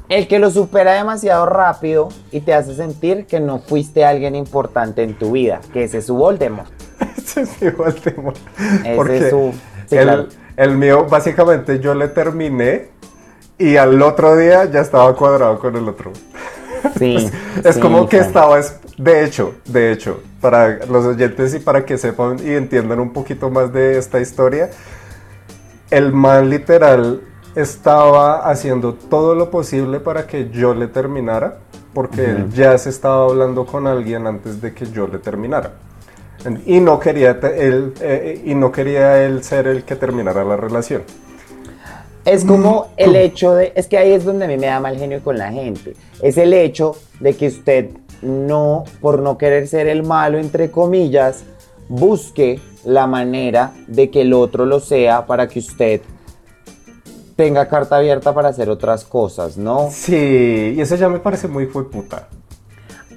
el 0.08 0.28
que 0.28 0.38
lo 0.38 0.50
supera 0.50 0.92
demasiado 0.94 1.46
rápido 1.46 2.08
y 2.30 2.40
te 2.40 2.52
hace 2.54 2.74
sentir 2.74 3.26
que 3.26 3.40
no 3.40 3.58
fuiste 3.58 4.04
alguien 4.04 4.34
importante 4.34 5.02
en 5.02 5.14
tu 5.18 5.32
vida, 5.32 5.60
que 5.72 5.84
ese 5.84 5.98
es 5.98 6.06
su 6.06 6.14
Voldemort. 6.16 6.68
Ese 7.16 7.42
es 7.42 7.62
igual 7.62 7.94
tema. 7.94 8.32
Ese 8.84 8.94
Porque 8.96 9.18
es 9.18 9.30
su- 9.30 9.52
sí, 9.88 9.96
el, 9.96 10.04
claro. 10.04 10.26
el 10.56 10.76
mío, 10.76 11.06
básicamente 11.08 11.80
yo 11.80 11.94
le 11.94 12.08
terminé 12.08 12.88
y 13.58 13.76
al 13.76 14.00
otro 14.02 14.36
día 14.36 14.64
ya 14.66 14.80
estaba 14.80 15.14
cuadrado 15.16 15.58
con 15.58 15.74
el 15.76 15.88
otro. 15.88 16.12
Sí, 16.98 17.16
Es 17.64 17.76
sí, 17.76 17.80
como 17.80 18.08
que 18.08 18.18
Fran. 18.18 18.28
estaba, 18.28 18.58
es- 18.58 18.78
de 18.96 19.24
hecho, 19.24 19.54
de 19.64 19.92
hecho, 19.92 20.20
para 20.40 20.86
los 20.86 21.04
oyentes 21.04 21.54
y 21.54 21.58
para 21.58 21.84
que 21.84 21.98
sepan 21.98 22.38
y 22.44 22.50
entiendan 22.50 23.00
un 23.00 23.12
poquito 23.12 23.50
más 23.50 23.72
de 23.72 23.98
esta 23.98 24.20
historia, 24.20 24.70
el 25.90 26.12
man 26.12 26.48
literal 26.48 27.20
estaba 27.56 28.48
haciendo 28.48 28.94
todo 28.94 29.34
lo 29.34 29.50
posible 29.50 30.00
para 30.00 30.26
que 30.26 30.50
yo 30.50 30.74
le 30.74 30.86
terminara, 30.88 31.58
porque 31.92 32.24
él 32.24 32.50
ya 32.50 32.76
se 32.78 32.90
estaba 32.90 33.24
hablando 33.24 33.66
con 33.66 33.86
alguien 33.86 34.26
antes 34.26 34.60
de 34.60 34.74
que 34.74 34.86
yo 34.86 35.06
le 35.06 35.18
terminara. 35.18 35.72
Y 36.66 36.80
no 36.80 36.98
quería 36.98 37.30
él, 37.30 37.94
eh, 38.00 38.42
y 38.44 38.54
no 38.54 38.70
quería 38.70 39.24
él 39.24 39.42
ser 39.42 39.66
el 39.66 39.84
que 39.84 39.96
terminara 39.96 40.44
la 40.44 40.56
relación. 40.56 41.02
Es 42.24 42.44
como 42.44 42.88
el 42.96 43.16
hecho 43.16 43.54
de, 43.54 43.72
es 43.74 43.86
que 43.86 43.98
ahí 43.98 44.12
es 44.12 44.24
donde 44.24 44.46
a 44.46 44.48
mí 44.48 44.56
me 44.56 44.66
da 44.66 44.80
mal 44.80 44.96
genio 44.96 45.22
con 45.22 45.36
la 45.36 45.52
gente. 45.52 45.94
Es 46.22 46.38
el 46.38 46.54
hecho 46.54 46.96
de 47.20 47.34
que 47.34 47.48
usted 47.48 47.90
no, 48.22 48.84
por 49.00 49.20
no 49.20 49.36
querer 49.36 49.68
ser 49.68 49.88
el 49.88 50.02
malo, 50.02 50.38
entre 50.38 50.70
comillas, 50.70 51.44
busque 51.88 52.60
la 52.84 53.06
manera 53.06 53.72
de 53.86 54.10
que 54.10 54.22
el 54.22 54.32
otro 54.32 54.64
lo 54.64 54.80
sea 54.80 55.26
para 55.26 55.48
que 55.48 55.58
usted 55.58 56.00
tenga 57.36 57.68
carta 57.68 57.96
abierta 57.96 58.32
para 58.32 58.48
hacer 58.48 58.70
otras 58.70 59.04
cosas, 59.04 59.56
¿no? 59.56 59.88
Sí, 59.90 60.74
y 60.76 60.80
eso 60.80 60.96
ya 60.96 61.08
me 61.08 61.18
parece 61.18 61.48
muy 61.48 61.66
fue 61.66 61.90
puta. 61.90 62.28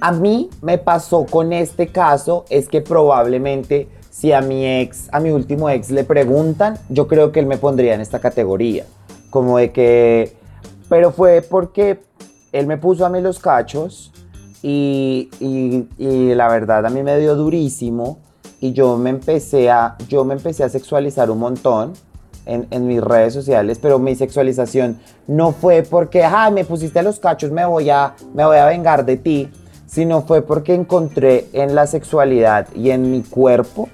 A 0.00 0.12
mí 0.12 0.50
me 0.60 0.78
pasó 0.78 1.24
con 1.24 1.52
este 1.52 1.88
caso 1.88 2.44
es 2.50 2.68
que 2.68 2.80
probablemente 2.80 3.88
si 4.10 4.32
a 4.32 4.40
mi 4.40 4.66
ex, 4.66 5.08
a 5.12 5.20
mi 5.20 5.30
último 5.30 5.70
ex 5.70 5.90
le 5.90 6.04
preguntan, 6.04 6.78
yo 6.88 7.06
creo 7.06 7.32
que 7.32 7.40
él 7.40 7.46
me 7.46 7.56
pondría 7.56 7.94
en 7.94 8.00
esta 8.00 8.18
categoría. 8.18 8.84
Como 9.30 9.58
de 9.58 9.72
que, 9.72 10.36
pero 10.88 11.12
fue 11.12 11.42
porque 11.42 12.00
él 12.52 12.66
me 12.66 12.78
puso 12.78 13.04
a 13.04 13.08
mí 13.10 13.20
los 13.20 13.38
cachos 13.38 14.12
y, 14.62 15.28
y- 15.40 16.34
la 16.34 16.48
verdad 16.48 16.84
a 16.86 16.90
mí 16.90 17.02
me 17.02 17.18
dio 17.18 17.34
durísimo 17.36 18.18
y 18.60 18.72
yo 18.72 18.96
me 18.96 19.10
empecé 19.10 19.70
a, 19.70 19.96
yo 20.08 20.24
me 20.24 20.34
empecé 20.34 20.64
a 20.64 20.68
sexualizar 20.68 21.30
un 21.30 21.38
montón 21.38 21.92
en, 22.46 22.66
en 22.70 22.86
mis 22.86 23.02
redes 23.02 23.34
sociales, 23.34 23.78
pero 23.80 23.98
mi 23.98 24.14
sexualización 24.16 24.98
no 25.26 25.52
fue 25.52 25.82
porque, 25.82 26.24
ah, 26.24 26.50
me 26.50 26.64
pusiste 26.64 27.02
los 27.02 27.20
cachos, 27.20 27.50
me 27.52 27.64
voy 27.66 27.90
a, 27.90 28.14
me 28.34 28.44
voy 28.46 28.56
a 28.56 28.64
vengar 28.66 29.04
de 29.04 29.18
ti, 29.18 29.50
sino 29.86 30.22
fue 30.22 30.40
porque 30.42 30.74
encontré 30.74 31.46
en 31.52 31.74
la 31.74 31.86
sexualidad 31.86 32.66
y 32.74 32.90
en 32.90 33.10
mi 33.10 33.22
cuerpo 33.22 33.88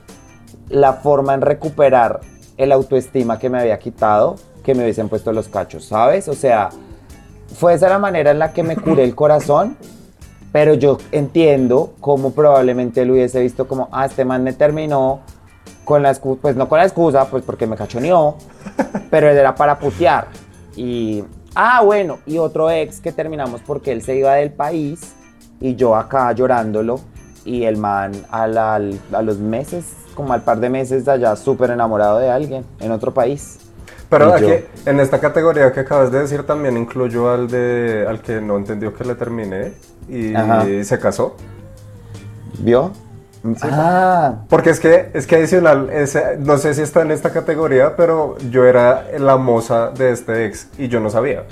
la 0.69 0.95
forma 0.95 1.35
en 1.35 1.41
recuperar 1.41 2.21
el 2.57 2.71
autoestima 2.73 3.39
que 3.39 3.51
me 3.51 3.59
había 3.61 3.79
quitado, 3.81 4.37
que 4.65 4.75
me 4.75 4.83
hubiesen 4.83 5.09
puesto 5.09 5.33
los 5.33 5.49
cachos, 5.49 5.85
¿sabes? 5.85 6.27
O 6.27 6.35
sea, 6.35 6.71
fue 7.55 7.75
esa 7.75 7.89
la 7.89 7.99
manera 7.99 8.31
en 8.33 8.39
la 8.39 8.53
que 8.53 8.63
me 8.63 8.77
curé 8.77 9.05
el 9.05 9.15
corazón, 9.15 9.77
pero 10.51 10.75
yo 10.75 10.99
entiendo 11.13 11.93
cómo 12.01 12.33
probablemente 12.33 13.03
él 13.03 13.11
hubiese 13.11 13.41
visto 13.41 13.69
como, 13.69 13.89
ah, 13.93 14.07
este 14.07 14.25
man 14.25 14.43
me 14.43 14.53
terminó 14.53 15.21
con 15.85 16.03
la 16.03 16.11
excusa, 16.11 16.41
pues 16.41 16.57
no 16.57 16.69
con 16.69 16.79
la 16.79 16.85
excusa, 16.85 17.27
pues 17.27 17.45
porque 17.45 17.67
me 17.67 17.77
cachoneó, 17.77 18.37
pero 19.11 19.29
era 19.29 19.55
para 19.55 19.79
putear. 19.79 20.29
Y, 20.75 21.23
ah, 21.55 21.83
bueno, 21.85 22.19
y 22.27 22.39
otro 22.39 22.71
ex 22.71 23.01
que 23.01 23.13
terminamos 23.13 23.61
porque 23.61 23.93
él 23.93 24.03
se 24.03 24.17
iba 24.17 24.35
del 24.35 24.51
país 24.51 25.15
y 25.61 25.77
yo 25.77 25.95
acá 25.95 26.33
llorándolo 26.33 27.01
y 27.45 27.65
el 27.65 27.77
man 27.77 28.13
a, 28.31 28.45
a 28.45 29.23
los 29.23 29.39
meses, 29.39 29.93
como 30.15 30.33
al 30.33 30.43
par 30.43 30.59
de 30.59 30.71
meses 30.71 31.05
de 31.05 31.13
allá, 31.13 31.37
súper 31.37 31.71
enamorado 31.71 32.19
de 32.19 32.31
alguien 32.31 32.65
en 32.81 32.91
otro 32.91 33.13
país. 33.13 33.59
Pero 34.19 34.35
aquí, 34.35 34.65
yo. 34.85 34.91
en 34.91 35.01
esta 35.01 35.21
categoría 35.21 35.73
que 35.73 35.81
acabas 35.81 36.11
de 36.13 36.21
decir 36.21 36.45
también 36.45 36.77
incluyo 36.77 37.31
al 37.31 37.49
de 37.49 38.07
al 38.09 38.21
que 38.21 38.41
no 38.41 38.57
entendió 38.57 38.95
que 38.95 39.05
le 39.05 39.15
terminé 39.15 39.73
y 40.09 40.33
se 40.85 40.99
casó. 40.99 41.37
¿Vio? 42.59 42.93
ah, 43.63 44.37
Porque 44.49 44.71
es 44.71 44.81
que 44.81 45.11
es 45.13 45.27
que 45.27 45.37
adicional, 45.37 45.91
ese- 45.91 46.37
no 46.39 46.57
sé 46.57 46.73
si 46.75 46.83
está 46.83 47.03
en 47.03 47.11
esta 47.11 47.31
categoría, 47.31 47.95
pero 47.97 48.37
yo 48.51 48.65
era 48.65 49.05
la 49.19 49.37
moza 49.37 49.91
de 49.91 50.13
este 50.13 50.47
ex 50.47 50.69
y 50.79 50.89
yo 50.89 51.01
no 51.01 51.11
sabía. 51.11 51.45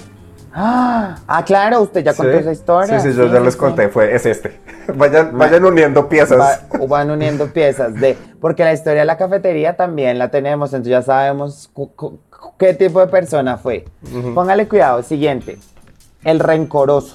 Ah, 0.55 1.17
ah, 1.27 1.45
claro, 1.45 1.81
usted 1.83 2.03
ya 2.05 2.15
contó 2.15 2.33
Sí. 2.33 2.39
esa 2.39 2.53
historia. 2.53 3.01
Sí, 3.01 3.11
sí, 3.11 3.17
yo 3.17 3.27
ya 3.27 3.41
les 3.41 3.57
conté, 3.57 3.89
fue 3.89 4.15
es 4.15 4.27
este. 4.27 4.61
Vayan, 4.95 5.37
vayan 5.39 5.65
uniendo 5.65 6.09
piezas. 6.09 6.39
Va- 6.39 6.87
van 6.89 7.11
uniendo 7.11 7.47
piezas 7.53 7.95
de 7.95 8.17
porque 8.41 8.65
la 8.65 8.73
historia 8.73 9.01
de 9.01 9.07
la 9.07 9.17
cafetería 9.17 9.77
también 9.77 10.19
la 10.19 10.31
tenemos 10.31 10.73
entonces 10.73 10.91
ya 10.91 11.03
sabemos 11.03 11.71
qué 12.59 12.75
tipo 12.75 12.99
de 12.99 13.07
persona 13.07 13.57
fue 13.59 13.85
póngale 14.35 14.67
cuidado 14.67 15.03
siguiente 15.05 15.59
el 16.25 16.41
rencoroso 16.41 17.15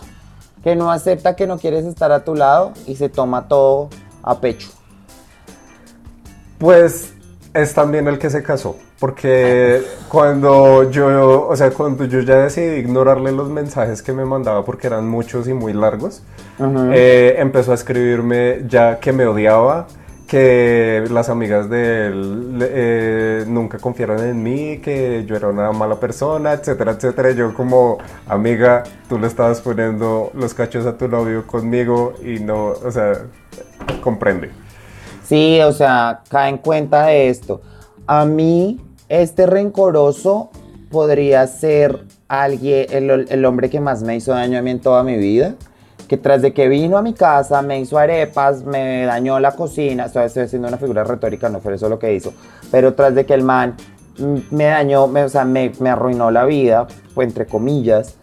que 0.64 0.78
no 0.78 0.90
acepta 0.92 1.36
que 1.36 1.46
no 1.46 1.58
quieres 1.58 1.84
estar 1.84 2.14
a 2.14 2.24
tu 2.24 2.36
lado 2.36 2.72
y 2.86 2.96
se 2.96 3.10
toma 3.10 3.50
todo 3.50 3.90
a 4.24 4.40
pecho 4.40 4.70
Pues 6.58 7.14
es 7.54 7.74
también 7.74 8.08
el 8.08 8.18
que 8.18 8.30
se 8.30 8.42
casó. 8.44 8.78
Porque 9.00 9.84
cuando 10.10 10.90
yo, 10.90 11.48
o 11.48 11.56
sea, 11.56 11.70
cuando 11.70 12.06
yo 12.06 12.22
ya 12.22 12.38
decidí 12.38 12.78
ignorarle 12.78 13.32
los 13.32 13.48
mensajes 13.50 14.02
que 14.02 14.12
me 14.12 14.26
mandaba 14.26 14.66
porque 14.66 14.88
eran 14.88 15.08
muchos 15.08 15.48
y 15.48 15.54
muy 15.54 15.74
largos, 15.74 16.24
eh, 16.94 17.36
empezó 17.38 17.74
a 17.74 17.76
escribirme 17.76 18.64
ya 18.68 19.00
que 19.00 19.12
me 19.14 19.28
odiaba, 19.28 19.86
que 20.28 21.06
las 21.12 21.30
amigas 21.30 21.70
de 21.70 22.08
él 22.08 22.60
eh, 22.62 23.46
nunca 23.48 23.78
confiaron 23.78 24.20
en 24.20 24.42
mí, 24.42 24.80
que 24.80 25.24
yo 25.26 25.36
era 25.36 25.48
una 25.48 25.72
mala 25.72 26.00
persona, 26.00 26.54
etcétera, 26.54 26.94
etcétera. 26.94 27.32
Yo 27.32 27.54
como 27.54 28.00
amiga, 28.28 28.84
tú 29.08 29.20
le 29.20 29.28
estabas 29.28 29.62
poniendo 29.62 30.32
los 30.34 30.56
cachos 30.56 30.88
a 30.88 30.98
tu 30.98 31.08
novio 31.08 31.46
conmigo 31.46 32.16
y 32.24 32.40
no, 32.40 32.70
o 32.70 32.92
sea, 32.92 33.14
comprende. 34.02 34.50
Sí, 35.24 35.62
o 35.62 35.72
sea, 35.72 36.22
cae 36.30 36.50
en 36.50 36.58
cuenta 36.58 37.06
de 37.06 37.30
esto. 37.30 37.62
A 38.06 38.26
mí, 38.26 38.82
este 39.10 39.46
rencoroso 39.46 40.50
podría 40.90 41.46
ser 41.48 42.06
alguien, 42.28 42.88
el, 42.90 43.46
hombre 43.46 43.70
que 43.70 43.80
más 43.80 44.04
me 44.04 44.16
hizo 44.16 44.32
daño 44.32 44.60
a 44.60 44.62
mí 44.62 44.72
en 44.72 44.80
toda 44.80 45.04
mi 45.04 45.18
vida. 45.18 45.56
Que 46.08 46.16
tras 46.16 46.42
de 46.42 46.54
que 46.54 46.70
vino 46.70 46.98
a 46.98 47.02
mi 47.02 47.14
casa, 47.14 47.62
me 47.62 47.82
hizo 47.82 47.98
arepas, 47.98 48.64
me 48.64 49.06
dañó 49.06 49.40
la 49.40 49.52
cocina. 49.52 50.06
Estoy, 50.06 50.24
haciendo 50.24 50.68
una 50.70 50.78
figura 50.78 51.04
retórica, 51.04 51.50
no 51.50 51.60
fue 51.60 51.76
eso 51.76 51.90
lo 51.90 52.00
que 52.00 52.14
hizo. 52.14 52.34
Pero 52.72 52.94
tras 52.94 53.14
de 53.14 53.26
que 53.26 53.34
el 53.34 53.44
man 53.44 53.76
me 54.50 54.66
dañó, 54.66 55.04
o 55.04 55.30
sea, 55.30 55.44
me, 55.44 55.72
arruinó 55.86 56.32
la 56.32 56.46
vida, 56.46 56.88
entre 57.18 57.46
comillas. 57.46 58.16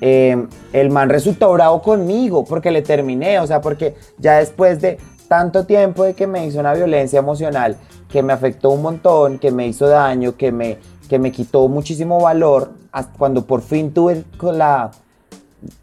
eh, 0.00 0.46
el 0.72 0.90
man 0.90 1.08
resultó 1.08 1.52
bravo 1.52 1.82
conmigo 1.82 2.44
porque 2.44 2.70
le 2.70 2.82
terminé, 2.82 3.40
o 3.40 3.46
sea, 3.46 3.60
porque 3.60 3.94
ya 4.18 4.38
después 4.38 4.80
de 4.80 4.98
tanto 5.36 5.64
tiempo 5.66 6.04
de 6.04 6.14
que 6.14 6.28
me 6.28 6.46
hizo 6.46 6.60
una 6.60 6.72
violencia 6.74 7.18
emocional, 7.18 7.76
que 8.08 8.22
me 8.22 8.32
afectó 8.32 8.70
un 8.70 8.82
montón, 8.82 9.40
que 9.40 9.50
me 9.50 9.66
hizo 9.66 9.88
daño, 9.88 10.36
que 10.36 10.52
me, 10.52 10.78
que 11.08 11.18
me 11.18 11.32
quitó 11.32 11.66
muchísimo 11.66 12.20
valor, 12.20 12.70
hasta 12.92 13.12
cuando 13.18 13.44
por 13.44 13.60
fin 13.60 13.92
tuve 13.92 14.24
la, 14.40 14.92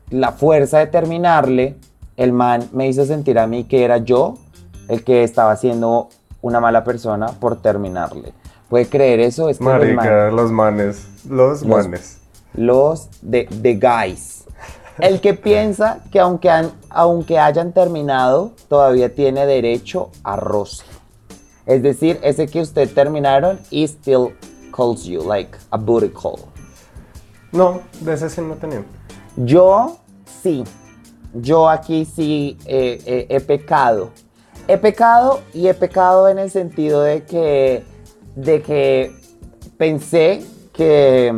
la 0.10 0.32
fuerza 0.32 0.80
de 0.80 0.88
terminarle, 0.88 1.76
el 2.16 2.32
man 2.32 2.70
me 2.72 2.88
hizo 2.88 3.06
sentir 3.06 3.38
a 3.40 3.46
mí 3.46 3.66
que 3.66 3.84
era 3.84 3.98
yo 3.98 4.36
el 4.88 5.04
que 5.04 5.24
estaba 5.26 5.58
siendo 5.58 6.08
una 6.42 6.62
mala 6.62 6.86
persona 6.86 7.28
por 7.28 7.58
terminarle. 7.62 8.32
¿Puede 8.70 8.86
creer 8.88 9.20
eso? 9.20 9.50
Es 9.50 9.58
que 9.58 9.66
Marica, 9.66 10.32
los 10.32 10.50
manes. 10.50 11.08
Los, 11.30 11.62
Los- 11.64 11.86
manes. 11.86 12.20
los 12.54 13.10
de, 13.22 13.50
de 13.52 13.76
guys. 13.76 14.46
El 15.02 15.20
que 15.22 15.34
piensa 15.34 16.00
que 16.12 16.20
aunque, 16.20 16.50
han- 16.50 16.72
aunque 16.90 17.40
hayan 17.40 17.74
terminado, 17.74 18.52
todavía 18.68 19.14
tiene 19.14 19.46
derecho 19.46 20.12
a 20.24 20.36
roce. 20.36 20.84
Es 21.66 21.82
decir, 21.84 22.20
ese 22.24 22.48
que 22.48 22.62
usted 22.62 22.90
terminaron 22.94 23.60
y 23.70 23.88
still 23.88 24.36
calls 24.76 25.04
you, 25.04 25.24
like 25.28 25.58
a 25.72 25.78
booty 25.78 26.10
call. 26.10 26.40
No, 27.52 27.82
de 28.00 28.14
ese 28.14 28.30
sí 28.30 28.42
no 28.42 28.56
tenía. 28.56 28.84
Yo 29.36 29.98
sí, 30.42 30.64
yo 31.34 31.70
aquí 31.70 32.06
sí 32.06 32.58
eh, 32.66 33.02
eh, 33.06 33.26
he 33.30 33.40
pecado. 33.42 34.10
He 34.68 34.78
pecado 34.78 35.42
y 35.54 35.68
he 35.68 35.74
pecado 35.74 36.30
en 36.30 36.40
el 36.40 36.50
sentido 36.52 37.02
de 37.02 37.24
que, 37.24 37.84
de 38.36 38.62
que 38.62 39.16
pensé 39.78 40.44
que, 40.74 41.34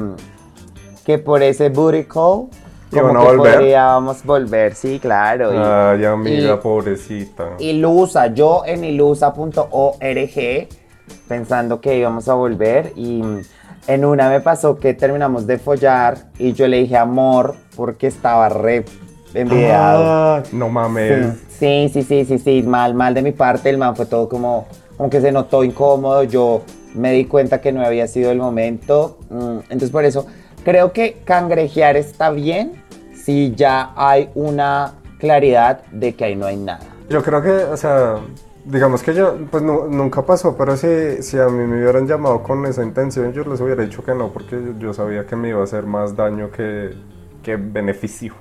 que 1.05 1.17
por 1.17 1.41
ese 1.41 1.69
booty 1.69 2.03
call 2.05 2.47
como 2.93 3.11
¿Iban 3.11 3.17
a 3.17 3.19
que 3.19 3.25
volver? 3.37 3.55
podríamos 3.55 4.23
volver, 4.23 4.75
sí, 4.75 4.99
claro. 4.99 5.53
y- 5.53 5.57
Ay, 5.57 6.05
amiga, 6.05 6.53
y- 6.53 6.57
pobrecita. 6.57 7.49
Ilusa, 7.59 8.27
yo 8.27 8.63
en 8.65 8.83
ilusa.org 8.83 10.67
pensando 11.27 11.81
que 11.81 11.97
íbamos 11.97 12.27
a 12.29 12.33
volver 12.33 12.93
y 12.95 13.21
en 13.87 14.05
una 14.05 14.29
me 14.29 14.39
pasó 14.39 14.77
que 14.79 14.93
terminamos 14.93 15.45
de 15.47 15.57
follar 15.57 16.17
y 16.37 16.53
yo 16.53 16.67
le 16.67 16.77
dije 16.77 16.95
amor 16.97 17.55
porque 17.75 18.07
estaba 18.07 18.47
re 18.49 18.85
envidiado. 19.33 20.03
Ah, 20.05 20.43
no 20.51 20.69
mames. 20.69 21.35
Sí, 21.59 21.89
sí, 21.91 22.03
sí, 22.03 22.25
sí, 22.25 22.37
sí, 22.39 22.63
mal, 22.63 22.93
mal 22.93 23.13
de 23.13 23.21
mi 23.21 23.31
parte, 23.31 23.69
el 23.69 23.77
man 23.77 23.95
fue 23.95 24.05
todo 24.05 24.29
como, 24.29 24.67
como 24.97 25.09
que 25.09 25.19
se 25.21 25.31
notó 25.31 25.63
incómodo, 25.63 26.23
yo 26.23 26.61
me 26.93 27.11
di 27.11 27.25
cuenta 27.25 27.59
que 27.59 27.71
no 27.71 27.83
había 27.85 28.07
sido 28.07 28.31
el 28.31 28.37
momento, 28.37 29.17
mm, 29.29 29.57
entonces 29.69 29.89
por 29.89 30.05
eso 30.05 30.25
creo 30.63 30.91
que 30.93 31.21
cangrejear 31.25 31.97
está 31.97 32.29
bien 32.31 32.73
si 33.13 33.53
ya 33.55 33.91
hay 33.95 34.29
una 34.35 34.93
claridad 35.19 35.81
de 35.91 36.13
que 36.15 36.25
ahí 36.25 36.35
no 36.35 36.45
hay 36.45 36.57
nada. 36.57 36.81
Yo 37.09 37.21
creo 37.23 37.41
que, 37.41 37.49
o 37.49 37.77
sea, 37.77 38.15
digamos 38.65 39.03
que 39.03 39.13
yo, 39.13 39.35
pues 39.51 39.63
nu- 39.63 39.87
nunca 39.89 40.21
pasó, 40.23 40.55
pero 40.57 40.75
si, 40.75 41.21
si 41.21 41.37
a 41.37 41.47
mí 41.47 41.65
me 41.65 41.77
hubieran 41.81 42.07
llamado 42.07 42.43
con 42.43 42.65
esa 42.65 42.83
intención, 42.83 43.31
yo 43.33 43.43
les 43.43 43.61
hubiera 43.61 43.83
dicho 43.83 44.03
que 44.03 44.13
no, 44.13 44.29
porque 44.29 44.55
yo, 44.55 44.77
yo 44.79 44.93
sabía 44.93 45.25
que 45.25 45.35
me 45.35 45.49
iba 45.49 45.61
a 45.61 45.63
hacer 45.63 45.85
más 45.85 46.15
daño 46.15 46.49
que, 46.51 46.93
que 47.43 47.55
beneficio. 47.55 48.33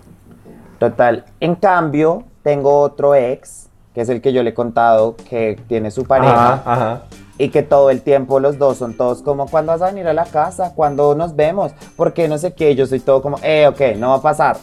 Total. 0.78 1.24
En 1.38 1.54
cambio, 1.54 2.24
tengo 2.42 2.78
otro 2.80 3.14
ex, 3.14 3.68
que 3.94 4.00
es 4.00 4.08
el 4.08 4.20
que 4.20 4.32
yo 4.32 4.42
le 4.42 4.50
he 4.50 4.54
contado 4.54 5.14
que 5.28 5.60
tiene 5.68 5.90
su 5.90 6.04
pareja 6.04 6.54
Ajá, 6.54 6.72
ajá. 6.72 7.02
Y 7.38 7.48
que 7.48 7.62
todo 7.62 7.90
el 7.90 8.02
tiempo 8.02 8.40
los 8.40 8.58
dos 8.58 8.78
son 8.78 8.96
todos 8.96 9.22
como, 9.22 9.46
¿cuándo 9.46 9.72
vas 9.72 9.82
a 9.82 9.86
venir 9.86 10.06
a 10.06 10.12
la 10.12 10.24
casa? 10.24 10.74
¿Cuándo 10.74 11.14
nos 11.14 11.34
vemos? 11.34 11.72
Porque 11.96 12.28
no 12.28 12.38
sé 12.38 12.52
qué, 12.54 12.74
yo 12.74 12.86
soy 12.86 13.00
todo 13.00 13.22
como, 13.22 13.38
eh, 13.42 13.66
ok, 13.66 13.96
no 13.96 14.10
va 14.10 14.16
a 14.16 14.22
pasar. 14.22 14.56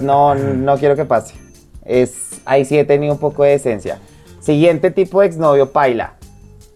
No, 0.00 0.34
no 0.34 0.76
quiero 0.78 0.96
que 0.96 1.04
pase. 1.04 1.34
Es, 1.84 2.40
ahí 2.44 2.64
sí 2.64 2.78
he 2.78 2.84
tenido 2.84 3.12
un 3.12 3.18
poco 3.18 3.44
de 3.44 3.54
esencia. 3.54 3.98
Siguiente 4.40 4.90
tipo 4.90 5.20
de 5.20 5.26
exnovio, 5.26 5.70
paila. 5.70 6.14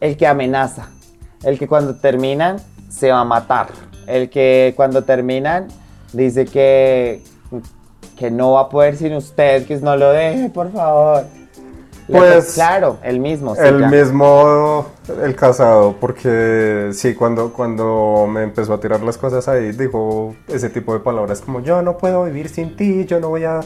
El 0.00 0.16
que 0.16 0.26
amenaza. 0.26 0.90
El 1.42 1.58
que 1.58 1.66
cuando 1.66 1.96
terminan 1.96 2.56
se 2.88 3.10
va 3.10 3.20
a 3.20 3.24
matar. 3.24 3.68
El 4.06 4.30
que 4.30 4.74
cuando 4.76 5.02
terminan 5.02 5.68
dice 6.12 6.44
que, 6.44 7.22
que 8.16 8.30
no 8.30 8.52
va 8.52 8.62
a 8.62 8.68
poder 8.68 8.96
sin 8.96 9.14
usted, 9.14 9.66
que 9.66 9.76
no 9.78 9.96
lo 9.96 10.10
deje, 10.10 10.50
por 10.50 10.70
favor. 10.72 11.24
Pues, 12.06 12.52
claro, 12.54 12.98
el 13.02 13.18
mismo. 13.20 13.54
sí, 13.54 13.62
El 13.62 13.80
ya. 13.80 13.88
mismo, 13.88 14.86
el 15.22 15.34
casado, 15.36 15.96
porque 16.00 16.90
sí, 16.92 17.14
cuando, 17.14 17.52
cuando 17.52 18.26
me 18.28 18.42
empezó 18.42 18.74
a 18.74 18.80
tirar 18.80 19.00
las 19.02 19.16
cosas 19.16 19.48
ahí, 19.48 19.72
dijo 19.72 20.34
ese 20.48 20.68
tipo 20.68 20.92
de 20.92 21.00
palabras 21.00 21.40
como 21.40 21.60
yo 21.60 21.80
no 21.82 21.96
puedo 21.96 22.24
vivir 22.24 22.48
sin 22.48 22.76
ti, 22.76 23.06
yo 23.06 23.20
no 23.20 23.30
voy 23.30 23.44
a 23.44 23.60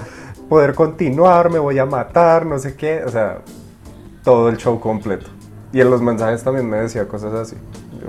poder 0.48 0.74
continuar, 0.74 1.50
me 1.50 1.58
voy 1.58 1.78
a 1.78 1.86
matar, 1.86 2.46
no 2.46 2.58
sé 2.58 2.76
qué, 2.76 3.02
o 3.04 3.08
sea, 3.10 3.42
todo 4.22 4.48
el 4.48 4.56
show 4.56 4.78
completo. 4.78 5.26
Y 5.72 5.80
en 5.80 5.90
los 5.90 6.00
mensajes 6.00 6.42
también 6.42 6.68
me 6.68 6.78
decía 6.78 7.06
cosas 7.08 7.34
así. 7.34 7.56
Yo, 8.00 8.08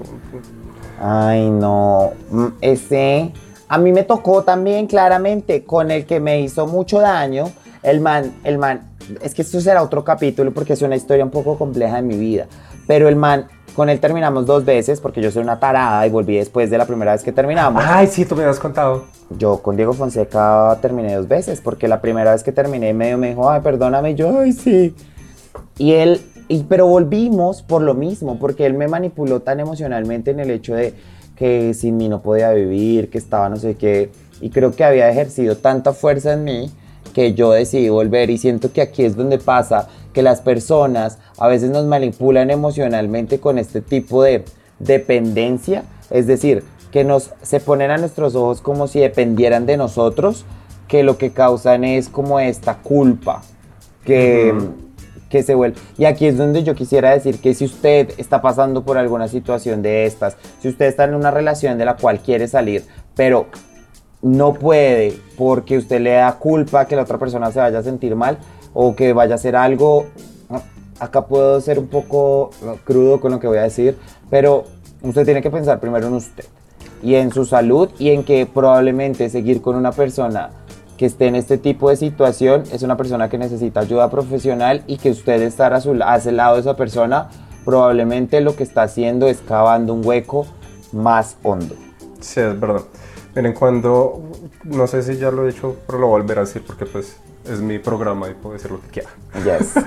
Ay, 1.01 1.49
no. 1.49 2.11
Mm, 2.29 2.47
Ese. 2.61 3.33
A 3.67 3.77
mí 3.77 3.91
me 3.91 4.03
tocó 4.03 4.43
también 4.43 4.87
claramente 4.87 5.63
con 5.63 5.91
el 5.91 6.05
que 6.05 6.19
me 6.19 6.41
hizo 6.41 6.67
mucho 6.67 6.99
daño. 6.99 7.51
El 7.83 8.01
man, 8.01 8.33
el 8.43 8.57
man. 8.57 8.88
Es 9.21 9.33
que 9.33 9.41
esto 9.41 9.59
será 9.61 9.83
otro 9.83 10.03
capítulo 10.03 10.53
porque 10.53 10.73
es 10.73 10.81
una 10.81 10.95
historia 10.95 11.23
un 11.23 11.31
poco 11.31 11.57
compleja 11.57 11.97
de 11.97 12.01
mi 12.01 12.17
vida. 12.17 12.47
Pero 12.87 13.07
el 13.07 13.15
man, 13.15 13.47
con 13.75 13.89
él 13.89 13.99
terminamos 13.99 14.45
dos 14.45 14.65
veces 14.65 14.99
porque 14.99 15.21
yo 15.21 15.31
soy 15.31 15.43
una 15.43 15.59
tarada 15.59 16.05
y 16.05 16.09
volví 16.09 16.37
después 16.37 16.69
de 16.69 16.77
la 16.77 16.85
primera 16.85 17.11
vez 17.13 17.23
que 17.23 17.31
terminamos. 17.31 17.83
Ay, 17.85 18.07
sí, 18.07 18.25
tú 18.25 18.35
me 18.35 18.43
habías 18.43 18.59
contado. 18.59 19.05
Yo 19.29 19.61
con 19.61 19.75
Diego 19.75 19.93
Fonseca 19.93 20.77
terminé 20.81 21.15
dos 21.15 21.27
veces 21.27 21.61
porque 21.61 21.87
la 21.87 22.01
primera 22.01 22.31
vez 22.31 22.43
que 22.43 22.51
terminé 22.51 22.93
medio 22.93 23.17
me 23.17 23.29
dijo, 23.29 23.49
ay, 23.49 23.61
perdóname, 23.61 24.11
y 24.11 24.15
yo, 24.15 24.39
ay, 24.39 24.53
sí. 24.53 24.95
Y 25.77 25.93
él, 25.93 26.21
y, 26.47 26.63
pero 26.63 26.87
volvimos 26.87 27.61
por 27.61 27.81
lo 27.81 27.93
mismo, 27.93 28.39
porque 28.39 28.65
él 28.65 28.73
me 28.73 28.87
manipuló 28.87 29.41
tan 29.41 29.59
emocionalmente 29.59 30.31
en 30.31 30.39
el 30.39 30.51
hecho 30.51 30.75
de 30.75 30.93
que 31.35 31.73
sin 31.73 31.95
mí 31.95 32.09
no 32.09 32.21
podía 32.21 32.51
vivir, 32.51 33.09
que 33.09 33.17
estaba 33.17 33.47
no 33.49 33.55
sé 33.55 33.75
qué, 33.75 34.11
y 34.41 34.49
creo 34.49 34.71
que 34.71 34.83
había 34.83 35.09
ejercido 35.09 35.55
tanta 35.55 35.93
fuerza 35.93 36.33
en 36.33 36.43
mí 36.43 36.71
que 37.09 37.33
yo 37.33 37.51
decidí 37.51 37.89
volver 37.89 38.29
y 38.29 38.37
siento 38.37 38.71
que 38.71 38.81
aquí 38.81 39.03
es 39.03 39.15
donde 39.15 39.37
pasa 39.37 39.87
que 40.13 40.21
las 40.21 40.41
personas 40.41 41.19
a 41.37 41.47
veces 41.47 41.69
nos 41.69 41.85
manipulan 41.85 42.49
emocionalmente 42.49 43.39
con 43.39 43.57
este 43.57 43.81
tipo 43.81 44.23
de 44.23 44.45
dependencia, 44.79 45.83
es 46.09 46.27
decir, 46.27 46.63
que 46.91 47.03
nos 47.03 47.31
se 47.41 47.59
ponen 47.59 47.91
a 47.91 47.97
nuestros 47.97 48.35
ojos 48.35 48.61
como 48.61 48.87
si 48.87 48.99
dependieran 48.99 49.65
de 49.65 49.77
nosotros, 49.77 50.45
que 50.87 51.03
lo 51.03 51.17
que 51.17 51.31
causan 51.31 51.83
es 51.83 52.09
como 52.09 52.39
esta 52.39 52.77
culpa 52.77 53.43
que, 54.03 54.53
que 55.29 55.43
se 55.43 55.53
vuelve. 55.53 55.77
Y 55.97 56.05
aquí 56.05 56.25
es 56.25 56.37
donde 56.37 56.63
yo 56.63 56.73
quisiera 56.73 57.11
decir 57.11 57.39
que 57.39 57.53
si 57.53 57.65
usted 57.65 58.09
está 58.17 58.41
pasando 58.41 58.83
por 58.83 58.97
alguna 58.97 59.27
situación 59.27 59.83
de 59.83 60.05
estas, 60.05 60.35
si 60.61 60.67
usted 60.67 60.87
está 60.87 61.03
en 61.03 61.13
una 61.13 61.29
relación 61.29 61.77
de 61.77 61.85
la 61.85 61.95
cual 61.95 62.19
quiere 62.21 62.47
salir, 62.47 62.85
pero 63.15 63.45
no 64.21 64.53
puede 64.53 65.17
porque 65.37 65.77
usted 65.77 66.01
le 66.01 66.11
da 66.11 66.33
culpa 66.33 66.85
que 66.85 66.95
la 66.95 67.03
otra 67.03 67.17
persona 67.17 67.51
se 67.51 67.59
vaya 67.59 67.79
a 67.79 67.83
sentir 67.83 68.15
mal 68.15 68.37
o 68.73 68.95
que 68.95 69.13
vaya 69.13 69.33
a 69.33 69.35
hacer 69.35 69.55
algo. 69.55 70.05
Acá 70.99 71.25
puedo 71.25 71.61
ser 71.61 71.79
un 71.79 71.87
poco 71.87 72.51
crudo 72.83 73.21
con 73.21 73.31
lo 73.31 73.39
que 73.39 73.47
voy 73.47 73.57
a 73.57 73.63
decir, 73.63 73.97
pero 74.29 74.65
usted 75.01 75.23
tiene 75.23 75.41
que 75.41 75.49
pensar 75.49 75.79
primero 75.79 76.07
en 76.07 76.13
usted 76.13 76.45
y 77.01 77.15
en 77.15 77.31
su 77.31 77.45
salud 77.45 77.89
y 77.97 78.09
en 78.09 78.23
que 78.23 78.45
probablemente 78.45 79.29
seguir 79.29 79.61
con 79.61 79.75
una 79.75 79.93
persona 79.93 80.49
que 80.97 81.05
esté 81.05 81.27
en 81.27 81.35
este 81.35 81.57
tipo 81.57 81.89
de 81.89 81.95
situación 81.95 82.63
es 82.73 82.83
una 82.83 82.97
persona 82.97 83.29
que 83.29 83.37
necesita 83.37 83.79
ayuda 83.79 84.09
profesional 84.09 84.83
y 84.85 84.97
que 84.97 85.11
usted 85.11 85.41
estar 85.41 85.73
a, 85.73 85.79
su, 85.79 85.93
ese 85.93 86.33
lado 86.33 86.55
de 86.55 86.61
esa 86.61 86.75
persona 86.75 87.29
probablemente 87.63 88.41
lo 88.41 88.57
que 88.57 88.63
está 88.63 88.83
haciendo 88.83 89.27
es 89.27 89.37
cavando 89.39 89.93
un 89.93 90.05
hueco 90.05 90.45
más 90.91 91.37
hondo. 91.43 91.75
Sí, 92.19 92.41
es 92.41 92.59
verdad. 92.59 92.81
Miren, 93.35 93.53
cuando, 93.53 94.23
no 94.63 94.87
sé 94.87 95.03
si 95.03 95.17
ya 95.17 95.31
lo 95.31 95.43
he 95.43 95.51
dicho, 95.51 95.77
pero 95.85 95.99
lo 95.99 96.07
voy 96.07 96.19
a 96.19 96.21
volver 96.21 96.39
a 96.39 96.41
decir 96.41 96.63
porque 96.65 96.85
pues 96.85 97.17
es 97.45 97.61
mi 97.61 97.79
programa 97.79 98.29
y 98.29 98.33
puedo 98.33 98.53
decir 98.53 98.71
lo 98.71 98.81
que 98.81 98.87
quiera. 98.87 99.09
Yes. 99.43 99.73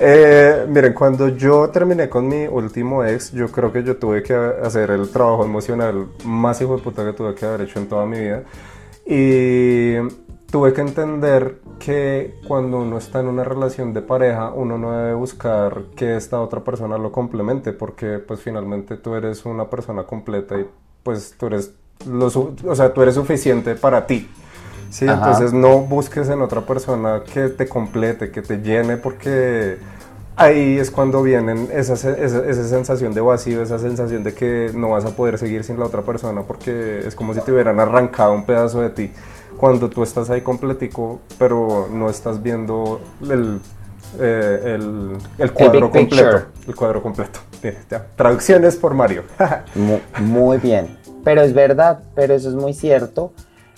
Eh, 0.00 0.66
miren, 0.68 0.92
cuando 0.92 1.28
yo 1.28 1.70
terminé 1.70 2.08
con 2.08 2.26
mi 2.26 2.46
último 2.46 3.04
ex, 3.04 3.30
yo 3.32 3.48
creo 3.50 3.72
que 3.72 3.84
yo 3.84 3.96
tuve 3.96 4.22
que 4.22 4.34
hacer 4.34 4.90
el 4.90 5.08
trabajo 5.08 5.44
emocional 5.44 6.08
más 6.24 6.60
hijo 6.60 6.76
de 6.76 6.82
puta 6.82 7.04
que 7.04 7.12
tuve 7.12 7.34
que 7.34 7.46
haber 7.46 7.62
hecho 7.62 7.78
en 7.78 7.88
toda 7.88 8.04
mi 8.04 8.18
vida. 8.18 8.42
Y 9.06 9.94
tuve 10.54 10.72
que 10.72 10.82
entender 10.82 11.56
que 11.80 12.38
cuando 12.46 12.78
uno 12.78 12.98
está 12.98 13.18
en 13.18 13.26
una 13.26 13.42
relación 13.42 13.92
de 13.92 14.02
pareja, 14.02 14.52
uno 14.54 14.78
no 14.78 14.92
debe 14.92 15.14
buscar 15.14 15.86
que 15.96 16.14
esta 16.16 16.40
otra 16.40 16.60
persona 16.60 16.96
lo 16.96 17.10
complemente, 17.10 17.72
porque 17.72 18.20
pues 18.20 18.38
finalmente 18.38 18.96
tú 18.96 19.16
eres 19.16 19.44
una 19.46 19.68
persona 19.68 20.04
completa 20.04 20.56
y 20.56 20.64
pues 21.02 21.34
tú 21.36 21.46
eres, 21.46 21.72
lo, 22.06 22.26
o 22.26 22.74
sea, 22.76 22.94
tú 22.94 23.02
eres 23.02 23.16
suficiente 23.16 23.74
para 23.74 24.06
ti. 24.06 24.30
Sí, 24.90 25.08
Ajá. 25.08 25.16
entonces 25.16 25.52
no 25.52 25.80
busques 25.80 26.28
en 26.28 26.40
otra 26.40 26.60
persona 26.60 27.24
que 27.24 27.48
te 27.48 27.66
complete, 27.66 28.30
que 28.30 28.40
te 28.40 28.58
llene, 28.58 28.96
porque 28.96 29.78
ahí 30.36 30.78
es 30.78 30.92
cuando 30.92 31.20
vienen 31.24 31.68
esa, 31.72 31.94
esa, 31.94 32.46
esa 32.46 32.68
sensación 32.68 33.12
de 33.12 33.20
vacío, 33.20 33.60
esa 33.60 33.80
sensación 33.80 34.22
de 34.22 34.34
que 34.34 34.70
no 34.72 34.90
vas 34.90 35.04
a 35.04 35.16
poder 35.16 35.36
seguir 35.36 35.64
sin 35.64 35.80
la 35.80 35.86
otra 35.86 36.02
persona, 36.02 36.42
porque 36.42 37.00
es 37.04 37.16
como 37.16 37.34
si 37.34 37.40
te 37.40 37.50
hubieran 37.50 37.80
arrancado 37.80 38.32
un 38.34 38.46
pedazo 38.46 38.82
de 38.82 38.90
ti. 38.90 39.10
Cuando 39.64 39.88
tú 39.88 40.02
estás 40.02 40.28
ahí 40.28 40.42
completico, 40.42 41.20
pero 41.38 41.88
no 41.90 42.10
estás 42.10 42.42
viendo 42.42 43.00
el, 43.22 43.60
eh, 44.20 44.60
el, 44.74 45.12
el 45.38 45.52
cuadro 45.54 45.90
completo. 45.90 46.42
El 46.68 46.74
cuadro 46.74 47.00
completo. 47.02 47.40
Traducciones 48.16 48.76
por 48.76 48.92
Mario. 48.92 49.22
Mu- 49.74 50.00
Muy 50.20 50.58
bien. 50.58 50.98
Pero 51.24 51.40
es 51.40 51.54
verdad, 51.54 52.00
pero 52.14 52.34
eso 52.34 52.50
es 52.50 52.54
muy 52.54 52.74
cierto. 52.74 53.32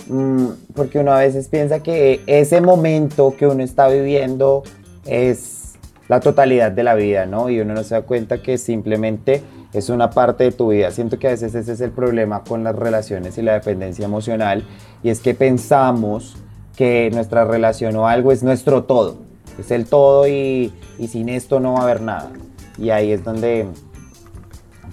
mm, 0.09 0.47
porque 0.75 0.99
uno 0.99 1.13
a 1.13 1.21
veces 1.21 1.47
piensa 1.47 1.79
que 1.79 2.21
ese 2.27 2.61
momento 2.61 3.37
que 3.39 3.47
uno 3.47 3.63
está 3.63 3.87
viviendo 3.87 4.65
es 5.05 5.75
la 6.09 6.19
totalidad 6.19 6.73
de 6.73 6.83
la 6.83 6.97
vida, 6.97 7.27
¿no? 7.27 7.49
Y 7.49 7.61
uno 7.61 7.75
no 7.75 7.85
se 7.85 7.95
da 7.95 8.03
cuenta 8.03 8.43
que 8.43 8.59
simplemente 8.59 9.41
es 9.79 9.89
una 9.89 10.11
parte 10.11 10.45
de 10.45 10.53
tu 10.53 10.69
vida. 10.69 10.91
Siento 10.91 11.19
que 11.19 11.29
a 11.29 11.31
veces 11.31 11.55
ese 11.55 11.73
es 11.73 11.81
el 11.81 11.91
problema 11.91 12.45
con 12.45 12.65
las 12.65 12.77
relaciones 12.77 13.39
y 13.39 13.43
la 13.43 13.55
dependencia 13.55 14.05
emocional, 14.05 14.65
y 15.03 15.11
es 15.11 15.21
que 15.21 15.35
pensamos 15.35 16.37
que 16.77 17.11
nuestra 17.13 17.45
relación 17.45 17.97
o 17.97 18.07
algo 18.07 18.33
es 18.33 18.43
nuestro 18.43 18.85
todo, 18.85 19.17
es 19.59 19.71
el 19.71 19.87
todo 19.87 20.29
y, 20.29 20.73
y 20.99 21.09
sin 21.09 21.29
esto 21.29 21.61
no 21.61 21.75
va 21.75 21.81
a 21.81 21.83
haber 21.83 22.01
nada. 22.01 22.31
Y 22.79 22.91
ahí 22.91 23.13
es 23.13 23.25
donde 23.25 23.67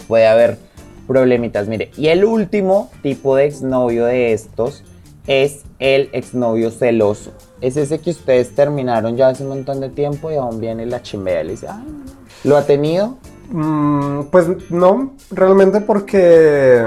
puede 0.07 0.27
haber 0.27 0.57
problemitas. 1.07 1.67
Mire, 1.67 1.91
y 1.97 2.07
el 2.07 2.23
último 2.23 2.89
tipo 3.01 3.35
de 3.35 3.45
exnovio 3.45 4.05
de 4.05 4.31
estos 4.33 4.83
es 5.27 5.63
el 5.79 6.09
exnovio 6.13 6.71
celoso. 6.71 7.31
Es 7.59 7.77
ese 7.77 7.99
que 7.99 8.11
ustedes 8.11 8.55
terminaron 8.55 9.15
ya 9.17 9.29
hace 9.29 9.43
un 9.43 9.49
montón 9.49 9.81
de 9.81 9.89
tiempo 9.89 10.31
y 10.31 10.35
aún 10.35 10.59
viene 10.59 10.85
la 10.85 11.01
chimbea 11.01 11.41
y 11.41 11.45
le 11.45 11.51
dice. 11.51 11.67
¿lo 12.43 12.57
ha 12.57 12.65
tenido? 12.65 13.17
Mm, 13.51 14.23
pues 14.31 14.47
no, 14.71 15.11
realmente 15.29 15.81
porque, 15.81 16.81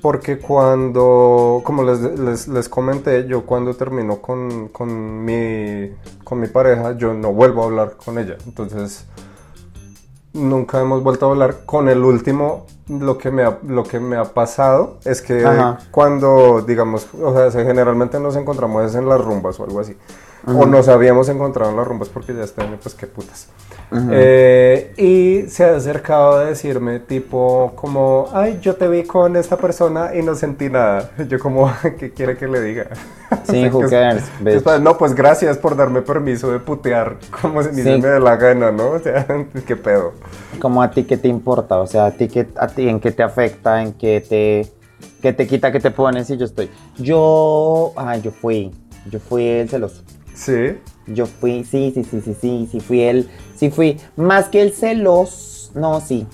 porque 0.00 0.38
cuando, 0.38 1.62
como 1.64 1.82
les, 1.82 2.00
les, 2.00 2.48
les 2.48 2.68
comenté, 2.68 3.26
yo 3.26 3.44
cuando 3.44 3.74
termino 3.74 4.18
con, 4.18 4.68
con, 4.68 5.24
mi, 5.24 5.90
con 6.22 6.38
mi 6.38 6.46
pareja, 6.48 6.92
yo 6.96 7.14
no 7.14 7.32
vuelvo 7.32 7.62
a 7.62 7.66
hablar 7.66 7.96
con 7.96 8.18
ella. 8.18 8.36
Entonces, 8.46 9.06
nunca 10.32 10.80
hemos 10.80 11.02
vuelto 11.02 11.26
a 11.26 11.30
hablar. 11.30 11.64
Con 11.66 11.88
el 11.88 12.04
último, 12.04 12.66
lo 12.88 13.18
que 13.18 13.30
me 13.30 13.42
ha, 13.44 13.58
lo 13.66 13.82
que 13.84 13.98
me 13.98 14.16
ha 14.16 14.24
pasado 14.24 14.98
es 15.04 15.22
que 15.22 15.44
Ajá. 15.44 15.78
cuando, 15.90 16.62
digamos, 16.62 17.08
o 17.20 17.32
sea, 17.34 17.50
se- 17.50 17.64
generalmente 17.64 18.20
nos 18.20 18.36
encontramos 18.36 18.94
en 18.94 19.08
las 19.08 19.20
rumbas 19.20 19.58
o 19.60 19.64
algo 19.64 19.80
así. 19.80 19.96
O 20.46 20.66
nos 20.66 20.88
habíamos 20.88 21.28
encontrado 21.28 21.70
en 21.70 21.76
las 21.76 21.86
rumbas 21.86 22.08
porque 22.08 22.34
ya 22.34 22.42
este 22.42 22.62
año, 22.62 22.76
pues 22.82 22.94
qué 22.94 23.06
putas. 23.06 23.48
Eh, 24.10 24.92
y 24.96 25.48
se 25.50 25.64
ha 25.64 25.76
acercado 25.76 26.38
a 26.38 26.44
decirme 26.46 26.98
tipo 26.98 27.72
como, 27.76 28.26
ay, 28.32 28.58
yo 28.62 28.74
te 28.76 28.88
vi 28.88 29.04
con 29.04 29.36
esta 29.36 29.56
persona 29.56 30.14
y 30.16 30.22
no 30.22 30.34
sentí 30.34 30.70
nada. 30.70 31.10
Yo 31.28 31.38
como, 31.38 31.70
¿qué 31.98 32.10
quiere 32.12 32.36
que 32.36 32.48
le 32.48 32.60
diga? 32.60 32.86
Sí, 33.44 33.62
es- 33.64 34.30
es 34.44 34.62
para- 34.62 34.78
no, 34.78 34.96
pues 34.98 35.14
gracias 35.14 35.56
por 35.58 35.74
darme 35.74 36.02
permiso 36.02 36.50
de 36.52 36.58
putear 36.58 37.16
como 37.40 37.62
si 37.62 37.70
ni 37.70 37.76
Sí. 37.76 37.82
se 37.84 37.98
me 37.98 38.08
dé 38.08 38.20
la 38.20 38.36
gana, 38.36 38.70
¿no? 38.70 38.90
O 38.90 38.98
sea, 38.98 39.26
qué 39.66 39.74
pedo. 39.76 40.12
Como 40.60 40.82
a 40.82 40.90
ti 40.90 41.04
qué 41.04 41.16
te 41.16 41.28
importa, 41.28 41.78
o 41.80 41.86
sea, 41.86 42.06
a 42.06 42.10
ti, 42.12 42.28
qué, 42.28 42.46
a 42.56 42.66
ti 42.68 42.88
en 42.88 43.00
qué 43.00 43.10
te 43.10 43.22
afecta, 43.22 43.82
en 43.82 43.94
qué 43.94 44.20
te, 44.26 44.70
qué 45.22 45.32
te 45.32 45.46
quita, 45.46 45.72
qué 45.72 45.80
te 45.80 45.90
pones 45.90 46.28
y 46.30 46.36
yo 46.36 46.44
estoy. 46.44 46.70
Yo, 46.98 47.92
ah, 47.96 48.16
yo 48.18 48.30
fui, 48.32 48.70
yo 49.10 49.18
fui 49.18 49.46
el 49.46 49.68
celoso. 49.68 50.02
Sí. 50.34 50.78
Yo 51.06 51.26
fui, 51.26 51.64
sí, 51.64 51.90
sí, 51.94 52.04
sí, 52.04 52.20
sí, 52.20 52.36
sí, 52.40 52.68
sí 52.70 52.80
fui 52.80 53.02
el, 53.02 53.28
sí 53.56 53.70
fui, 53.70 53.98
más 54.16 54.48
que 54.48 54.62
el 54.62 54.72
celoso, 54.72 55.72
no, 55.74 56.00
sí. 56.00 56.26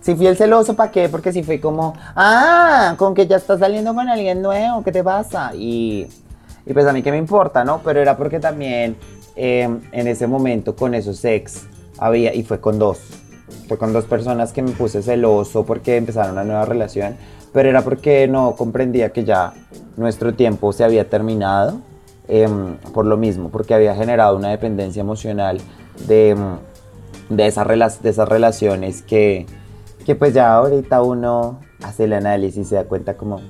Sí 0.00 0.16
fui 0.16 0.26
el 0.26 0.36
celoso, 0.36 0.74
¿para 0.74 0.90
qué? 0.90 1.08
Porque 1.08 1.32
sí 1.32 1.42
fui 1.42 1.60
como, 1.60 1.94
ah, 2.16 2.94
con 2.98 3.14
que 3.14 3.26
ya 3.26 3.36
estás 3.36 3.60
saliendo 3.60 3.94
con 3.94 4.08
alguien 4.08 4.42
nuevo, 4.42 4.82
¿qué 4.82 4.90
te 4.90 5.04
pasa? 5.04 5.52
Y, 5.54 6.08
y 6.66 6.72
pues 6.72 6.86
a 6.86 6.92
mí 6.92 7.02
qué 7.02 7.12
me 7.12 7.18
importa, 7.18 7.64
¿no? 7.64 7.80
Pero 7.84 8.00
era 8.00 8.16
porque 8.16 8.40
también 8.40 8.96
eh, 9.36 9.68
en 9.92 10.06
ese 10.08 10.26
momento 10.26 10.74
con 10.74 10.94
esos 10.94 11.24
ex 11.24 11.66
había, 11.98 12.34
y 12.34 12.42
fue 12.42 12.60
con 12.60 12.78
dos, 12.78 12.98
fue 13.68 13.78
con 13.78 13.92
dos 13.92 14.04
personas 14.04 14.52
que 14.52 14.62
me 14.62 14.72
puse 14.72 15.00
celoso 15.00 15.64
porque 15.64 15.96
empezaron 15.96 16.32
una 16.32 16.44
nueva 16.44 16.64
relación, 16.64 17.16
pero 17.52 17.68
era 17.68 17.82
porque 17.82 18.26
no 18.26 18.56
comprendía 18.56 19.10
que 19.12 19.24
ya 19.24 19.52
nuestro 19.96 20.34
tiempo 20.34 20.72
se 20.72 20.82
había 20.82 21.08
terminado 21.08 21.80
em, 22.28 22.76
por 22.92 23.06
lo 23.06 23.16
mismo, 23.16 23.48
porque 23.48 23.74
había 23.74 23.94
generado 23.94 24.36
una 24.36 24.50
dependencia 24.50 25.00
emocional 25.00 25.58
de, 26.06 26.30
em, 26.30 26.58
de, 27.30 27.46
esas, 27.46 28.02
de 28.02 28.10
esas 28.10 28.28
relaciones 28.28 29.02
que, 29.02 29.46
que 30.04 30.14
pues 30.14 30.34
ya 30.34 30.54
ahorita 30.54 31.02
uno 31.02 31.60
hace 31.82 32.04
el 32.04 32.12
análisis 32.12 32.58
y 32.58 32.64
se 32.64 32.74
da 32.76 32.84
cuenta 32.84 33.16
como... 33.16 33.40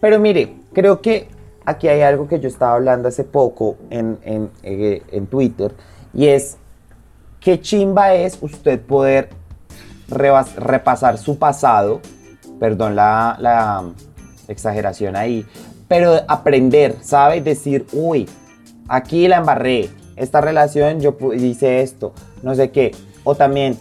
Pero 0.00 0.18
mire, 0.20 0.56
creo 0.72 1.00
que 1.00 1.28
aquí 1.64 1.88
hay 1.88 2.02
algo 2.02 2.28
que 2.28 2.38
yo 2.38 2.48
estaba 2.48 2.74
hablando 2.74 3.08
hace 3.08 3.24
poco 3.24 3.76
en, 3.90 4.18
en, 4.22 4.50
eh, 4.62 5.02
en 5.10 5.26
Twitter 5.26 5.72
y 6.14 6.28
es 6.28 6.56
qué 7.40 7.60
chimba 7.60 8.14
es 8.14 8.38
usted 8.40 8.80
poder 8.80 9.30
repasar 10.08 11.18
su 11.18 11.38
pasado, 11.38 12.00
perdón 12.60 12.94
la 12.94 13.82
exageración 14.48 15.16
ahí, 15.16 15.46
pero 15.88 16.20
aprender, 16.28 16.96
¿sabe? 17.02 17.40
Decir, 17.40 17.86
uy, 17.92 18.28
aquí 18.88 19.28
la 19.28 19.38
embarré, 19.38 19.90
esta 20.16 20.40
relación 20.40 21.00
yo 21.00 21.16
hice 21.34 21.82
esto, 21.82 22.12
no 22.42 22.54
sé 22.54 22.70
qué, 22.70 22.92
o 23.24 23.34
también 23.34 23.76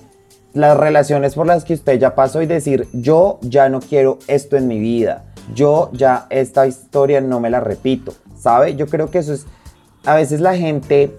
las 0.53 0.77
relaciones 0.77 1.35
por 1.35 1.47
las 1.47 1.65
que 1.65 1.73
usted 1.73 1.99
ya 1.99 2.15
pasó 2.15 2.41
y 2.41 2.45
decir, 2.45 2.87
yo 2.93 3.39
ya 3.41 3.69
no 3.69 3.79
quiero 3.79 4.19
esto 4.27 4.57
en 4.57 4.67
mi 4.67 4.79
vida, 4.79 5.25
yo 5.53 5.89
ya 5.93 6.27
esta 6.29 6.67
historia 6.67 7.21
no 7.21 7.39
me 7.39 7.49
la 7.49 7.59
repito, 7.59 8.13
¿sabe? 8.37 8.75
Yo 8.75 8.87
creo 8.87 9.09
que 9.09 9.19
eso 9.19 9.33
es, 9.33 9.45
a 10.05 10.15
veces 10.15 10.39
la 10.39 10.55
gente 10.55 11.17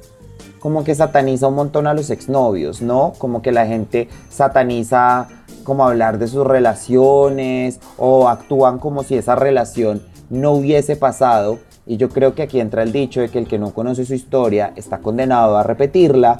como 0.58 0.84
que 0.84 0.94
sataniza 0.94 1.48
un 1.48 1.54
montón 1.54 1.86
a 1.86 1.94
los 1.94 2.10
exnovios, 2.10 2.82
¿no? 2.82 3.12
Como 3.18 3.42
que 3.42 3.52
la 3.52 3.66
gente 3.66 4.08
sataniza 4.30 5.28
como 5.64 5.86
hablar 5.86 6.18
de 6.18 6.28
sus 6.28 6.46
relaciones 6.46 7.78
o 7.98 8.28
actúan 8.28 8.78
como 8.78 9.02
si 9.02 9.16
esa 9.16 9.34
relación 9.34 10.02
no 10.30 10.52
hubiese 10.52 10.96
pasado. 10.96 11.58
Y 11.86 11.96
yo 11.96 12.08
creo 12.08 12.34
que 12.34 12.42
aquí 12.42 12.60
entra 12.60 12.82
el 12.82 12.92
dicho 12.92 13.20
de 13.20 13.28
que 13.28 13.38
el 13.38 13.46
que 13.46 13.58
no 13.58 13.72
conoce 13.72 14.04
su 14.04 14.14
historia 14.14 14.72
está 14.76 14.98
condenado 14.98 15.56
a 15.56 15.62
repetirla. 15.62 16.38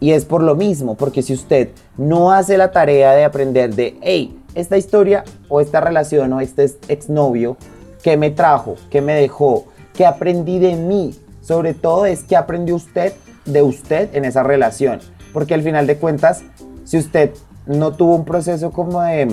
Y 0.00 0.12
es 0.12 0.24
por 0.24 0.42
lo 0.42 0.56
mismo, 0.56 0.94
porque 0.94 1.22
si 1.22 1.34
usted 1.34 1.68
no 1.98 2.32
hace 2.32 2.56
la 2.56 2.72
tarea 2.72 3.12
de 3.12 3.24
aprender 3.24 3.74
de, 3.74 3.98
hey, 4.00 4.38
esta 4.54 4.78
historia 4.78 5.24
o 5.48 5.60
esta 5.60 5.80
relación 5.80 6.32
o 6.32 6.40
este 6.40 6.64
exnovio, 6.88 7.56
¿qué 8.02 8.16
me 8.16 8.30
trajo? 8.30 8.76
¿Qué 8.90 9.02
me 9.02 9.14
dejó? 9.14 9.66
¿Qué 9.94 10.06
aprendí 10.06 10.58
de 10.58 10.74
mí? 10.74 11.14
Sobre 11.42 11.74
todo 11.74 12.06
es 12.06 12.24
qué 12.24 12.36
aprendió 12.36 12.76
usted 12.76 13.12
de 13.44 13.62
usted 13.62 14.14
en 14.14 14.24
esa 14.24 14.42
relación. 14.42 15.00
Porque 15.32 15.54
al 15.54 15.62
final 15.62 15.86
de 15.86 15.96
cuentas, 15.96 16.42
si 16.84 16.96
usted 16.96 17.32
no 17.66 17.92
tuvo 17.92 18.16
un 18.16 18.24
proceso 18.24 18.70
como 18.70 19.02
de 19.02 19.28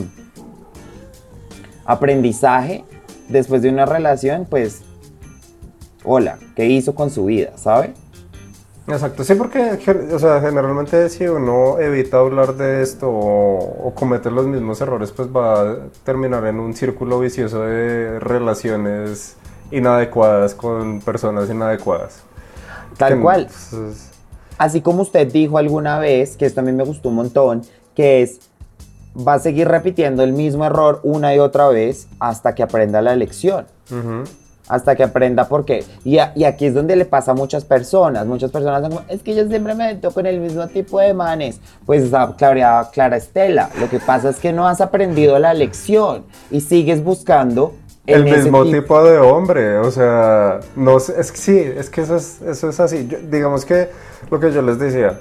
aprendizaje 1.86 2.84
después 3.30 3.62
de 3.62 3.70
una 3.70 3.86
relación, 3.86 4.46
pues, 4.50 4.82
hola, 6.04 6.38
¿qué 6.56 6.66
hizo 6.66 6.96
con 6.96 7.10
su 7.10 7.26
vida? 7.26 7.52
¿Sabe? 7.58 7.94
Exacto, 8.88 9.26
sí, 9.26 9.36
porque 9.36 9.78
o 10.14 10.20
sea, 10.20 10.40
generalmente 10.40 11.10
si 11.10 11.28
uno 11.28 11.78
evita 11.78 12.20
hablar 12.20 12.56
de 12.56 12.82
esto 12.82 13.10
o, 13.10 13.88
o 13.88 13.94
comete 13.94 14.32
los 14.32 14.48
mismos 14.48 14.80
errores, 14.80 15.12
pues 15.12 15.28
va 15.28 15.62
a 15.62 15.78
terminar 16.06 16.46
en 16.46 16.58
un 16.62 16.74
círculo 16.74 17.20
vicioso 17.20 17.64
de 17.64 18.18
relaciones 18.22 19.36
inadecuadas 19.72 20.56
con 20.56 21.02
personas 21.02 21.50
inadecuadas. 21.50 22.24
Tal 22.98 23.16
Que, 23.16 23.20
cual. 23.20 23.52
pues, 23.70 24.10
Así 24.58 24.82
como 24.82 25.02
usted 25.04 25.32
dijo 25.32 25.58
alguna 25.58 26.00
vez, 26.00 26.38
que 26.38 26.46
esto 26.46 26.62
a 26.62 26.64
mí 26.64 26.72
me 26.72 26.84
gustó 26.86 27.10
un 27.10 27.16
montón, 27.16 27.64
que 27.94 28.22
es, 28.24 28.40
va 29.16 29.34
a 29.36 29.40
seguir 29.40 29.68
repitiendo 29.68 30.24
el 30.24 30.34
mismo 30.34 30.66
error 30.66 31.00
una 31.04 31.34
y 31.36 31.40
otra 31.40 31.68
vez 31.70 32.08
hasta 32.20 32.54
que 32.56 32.64
aprenda 32.64 33.02
la 33.02 33.16
lección. 33.16 33.66
ujú. 33.92 34.24
Hasta 34.70 34.98
que 34.98 35.04
aprenda 35.04 35.48
por 35.48 35.64
qué. 35.64 35.86
Y, 36.04 36.18
a- 36.18 36.34
y 36.36 36.44
aquí 36.44 36.66
es 36.66 36.74
donde 36.74 36.98
le 36.98 37.06
pasa 37.06 37.32
a 37.32 37.34
muchas 37.34 37.64
personas. 37.64 38.26
Muchas 38.28 38.52
personas 38.52 38.82
son 38.82 38.92
como, 38.92 39.04
es 39.08 39.22
que 39.24 39.34
yo 39.34 39.48
siempre 39.48 39.74
me 39.76 39.94
meto 39.94 40.12
con 40.12 40.26
el 40.26 40.42
mismo 40.42 40.68
tipo 40.68 41.00
de 41.00 41.14
manes. 41.14 41.62
Pues 41.86 42.14
ah, 42.14 42.36
Clara, 42.38 42.90
Clara 42.92 43.16
Estela, 43.16 43.70
lo 43.80 43.90
que 43.90 44.00
pasa 44.02 44.30
es 44.30 44.36
que 44.40 44.52
no 44.52 44.68
has 44.68 44.82
aprendido 44.82 45.40
la 45.40 45.54
lección 45.54 46.26
y 46.52 46.60
sigues 46.60 47.02
buscando 47.02 47.76
El 48.06 48.26
mismo 48.26 48.66
tipo 48.66 49.02
de 49.06 49.18
hombre, 49.20 49.78
o 49.78 49.90
sea, 49.90 50.60
no 50.76 50.98
es 50.98 51.14
sí, 51.34 51.58
es 51.60 51.90
que 51.90 52.02
eso 52.02 52.18
es, 52.18 52.42
eso 52.42 52.68
es 52.70 52.80
así. 52.82 53.08
Yo- 53.08 53.20
digamos 53.32 53.64
que 53.64 53.88
lo 54.30 54.38
que 54.38 54.52
yo 54.52 54.62
les 54.62 54.78
decía, 54.80 55.18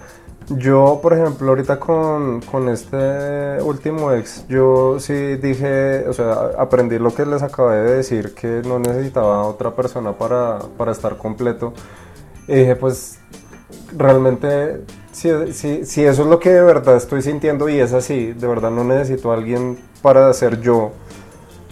yo, 0.49 1.01
por 1.03 1.13
ejemplo, 1.13 1.49
ahorita 1.49 1.81
con, 1.81 2.41
con 2.43 2.69
este 2.69 3.61
último 3.63 4.13
ex, 4.13 4.47
yo 4.49 5.01
sí 5.01 5.37
dije, 5.37 6.07
o 6.09 6.13
sea, 6.13 6.51
aprendí 6.59 6.99
lo 6.99 7.13
que 7.15 7.27
les 7.27 7.43
acabé 7.43 7.79
de 7.79 7.97
decir, 7.97 8.35
que 8.35 8.63
no 8.65 8.79
necesitaba 8.79 9.43
otra 9.45 9.75
persona 9.75 10.13
para, 10.13 10.61
para 10.77 10.93
estar 10.93 11.17
completo. 11.17 11.73
Y 12.47 12.55
dije, 12.55 12.77
pues, 12.77 13.19
realmente, 13.97 14.85
si, 15.11 15.31
si, 15.53 15.85
si 15.85 16.05
eso 16.05 16.23
es 16.23 16.29
lo 16.29 16.39
que 16.39 16.51
de 16.51 16.63
verdad 16.63 16.97
estoy 16.97 17.23
sintiendo 17.23 17.69
y 17.69 17.81
es 17.81 17.93
así, 17.93 18.33
de 18.33 18.47
verdad 18.47 18.71
no 18.71 18.85
necesito 18.85 19.33
a 19.33 19.35
alguien 19.35 19.79
para 20.01 20.33
ser 20.33 20.61
yo 20.61 20.93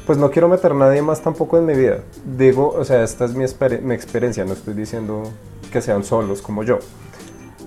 pues 0.07 0.19
no 0.19 0.31
quiero 0.31 0.49
meter 0.49 0.73
a 0.73 0.75
nadie 0.75 1.03
más 1.03 1.23
tampoco 1.23 1.59
en 1.59 1.67
mi 1.67 1.75
vida. 1.75 2.01
Digo, 2.25 2.75
o 2.77 2.85
sea, 2.85 3.03
esta 3.03 3.25
es 3.25 3.35
mi, 3.35 3.45
mi 3.83 3.95
experiencia, 3.95 4.45
no 4.45 4.53
estoy 4.53 4.75
diciendo 4.75 5.23
que 5.73 5.81
sean 5.81 6.05
solos 6.05 6.43
como 6.43 6.63
yo, 6.63 6.79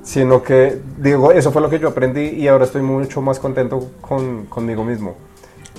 sino 0.07 0.41
que 0.41 0.79
digo, 0.99 1.33
eso 1.33 1.51
fue 1.51 1.61
lo 1.61 1.69
que 1.69 1.79
yo 1.79 1.89
aprendí 1.89 2.29
y 2.29 2.47
ahora 2.47 2.63
estoy 2.63 2.81
mucho 2.81 3.21
más 3.21 3.39
contento 3.39 3.91
con, 3.99 4.45
conmigo 4.45 4.85
mismo. 4.85 5.15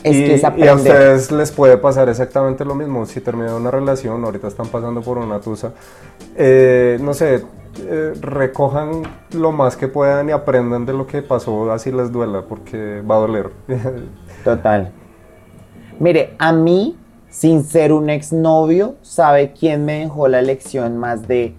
Es 0.05 0.16
y, 0.16 0.24
que 0.26 0.35
es 0.35 0.43
y 0.59 0.68
a 0.68 0.74
ustedes 0.74 1.33
les 1.33 1.51
puede 1.51 1.79
pasar 1.79 2.11
exactamente 2.11 2.62
lo 2.66 2.74
mismo. 2.74 3.07
Si 3.07 3.22
terminan 3.22 3.55
una 3.55 3.70
relación, 3.70 4.22
ahorita 4.22 4.49
están 4.49 4.66
pasando 4.66 5.01
por 5.01 5.16
una 5.16 5.41
tusa, 5.41 5.72
eh, 6.37 6.99
no 7.01 7.14
sé, 7.14 7.43
eh, 7.81 8.12
recojan 8.20 9.03
lo 9.33 9.51
más 9.51 9.76
que 9.76 9.89
puedan 9.89 10.29
y 10.29 10.33
aprendan 10.33 10.85
de 10.85 10.93
lo 10.93 11.07
que 11.07 11.22
pasó, 11.22 11.72
así 11.72 11.91
les 11.91 12.12
duela, 12.12 12.43
porque 12.43 13.01
va 13.01 13.14
a 13.14 13.18
doler. 13.20 13.51
Total. 14.45 14.93
Mire, 15.99 16.35
a 16.39 16.53
mí, 16.53 16.99
sin 17.31 17.64
ser 17.64 17.95
un 17.95 18.11
exnovio, 18.11 18.97
¿sabe 19.01 19.55
quién 19.59 19.87
me 19.87 20.01
dejó 20.01 20.29
la 20.29 20.43
lección 20.43 20.99
más 20.99 21.26
de 21.26 21.55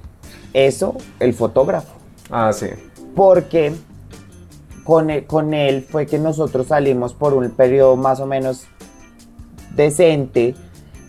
eso? 0.53 0.95
El 1.19 1.33
fotógrafo. 1.33 1.98
Ah, 2.29 2.51
sí. 2.53 2.67
Porque 3.15 3.73
con 4.83 5.09
él, 5.09 5.25
con 5.25 5.53
él 5.53 5.85
fue 5.89 6.05
que 6.05 6.19
nosotros 6.19 6.67
salimos 6.67 7.13
por 7.13 7.33
un 7.33 7.49
periodo 7.51 7.95
más 7.95 8.19
o 8.19 8.25
menos 8.25 8.65
decente, 9.75 10.55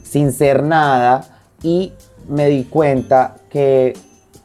sin 0.03 0.33
ser 0.33 0.63
nada, 0.63 1.41
y 1.63 1.93
me 2.29 2.49
di 2.49 2.65
cuenta 2.65 3.37
que, 3.51 3.97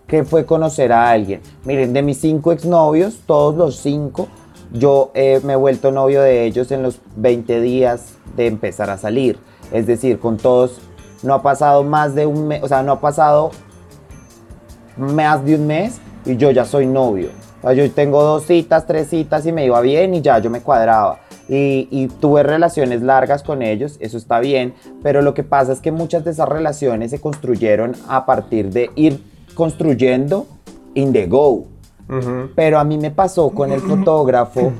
que 0.07 0.23
fue 0.23 0.45
conocer 0.45 0.91
a 0.91 1.09
alguien. 1.09 1.41
Miren, 1.63 1.93
de 1.93 2.01
mis 2.01 2.19
cinco 2.19 2.51
exnovios, 2.51 3.21
todos 3.25 3.55
los 3.55 3.77
cinco, 3.77 4.27
yo 4.71 5.11
eh, 5.13 5.41
me 5.43 5.53
he 5.53 5.55
vuelto 5.55 5.91
novio 5.91 6.21
de 6.21 6.45
ellos 6.45 6.71
en 6.71 6.83
los 6.83 6.99
20 7.15 7.61
días 7.61 8.15
de 8.35 8.47
empezar 8.47 8.89
a 8.89 8.97
salir. 8.97 9.37
Es 9.71 9.87
decir, 9.87 10.19
con 10.19 10.37
todos 10.37 10.79
no 11.23 11.33
ha 11.33 11.41
pasado 11.41 11.83
más 11.83 12.15
de 12.15 12.25
un 12.25 12.47
mes, 12.47 12.63
o 12.63 12.67
sea, 12.67 12.83
no 12.83 12.93
ha 12.93 12.99
pasado 12.99 13.51
más 14.97 15.43
de 15.45 15.55
un 15.55 15.67
mes 15.67 15.99
y 16.25 16.37
yo 16.37 16.51
ya 16.51 16.65
soy 16.65 16.85
novio. 16.85 17.29
O 17.59 17.67
sea, 17.67 17.73
yo 17.73 17.89
tengo 17.91 18.21
dos 18.21 18.45
citas, 18.45 18.85
tres 18.85 19.09
citas 19.09 19.45
y 19.45 19.51
me 19.51 19.65
iba 19.65 19.79
bien 19.81 20.13
y 20.13 20.21
ya 20.21 20.39
yo 20.39 20.49
me 20.49 20.61
cuadraba. 20.61 21.19
Y, 21.47 21.87
y 21.91 22.07
tuve 22.07 22.41
relaciones 22.43 23.01
largas 23.01 23.43
con 23.43 23.61
ellos, 23.61 23.97
eso 23.99 24.17
está 24.17 24.39
bien, 24.39 24.73
pero 25.03 25.21
lo 25.21 25.35
que 25.35 25.43
pasa 25.43 25.73
es 25.73 25.79
que 25.79 25.91
muchas 25.91 26.25
de 26.25 26.31
esas 26.31 26.49
relaciones 26.49 27.11
se 27.11 27.21
construyeron 27.21 27.93
a 28.07 28.25
partir 28.25 28.71
de 28.71 28.89
ir 28.95 29.21
construyendo 29.53 30.47
in 30.95 31.13
the 31.13 31.27
go. 31.27 31.67
Ujú. 32.09 32.49
Pero 32.55 32.79
a 32.79 32.83
mí 32.83 32.97
me 32.97 33.11
pasó 33.11 33.49
con 33.51 33.71
el 33.71 33.81
fotógrafo 33.81 34.73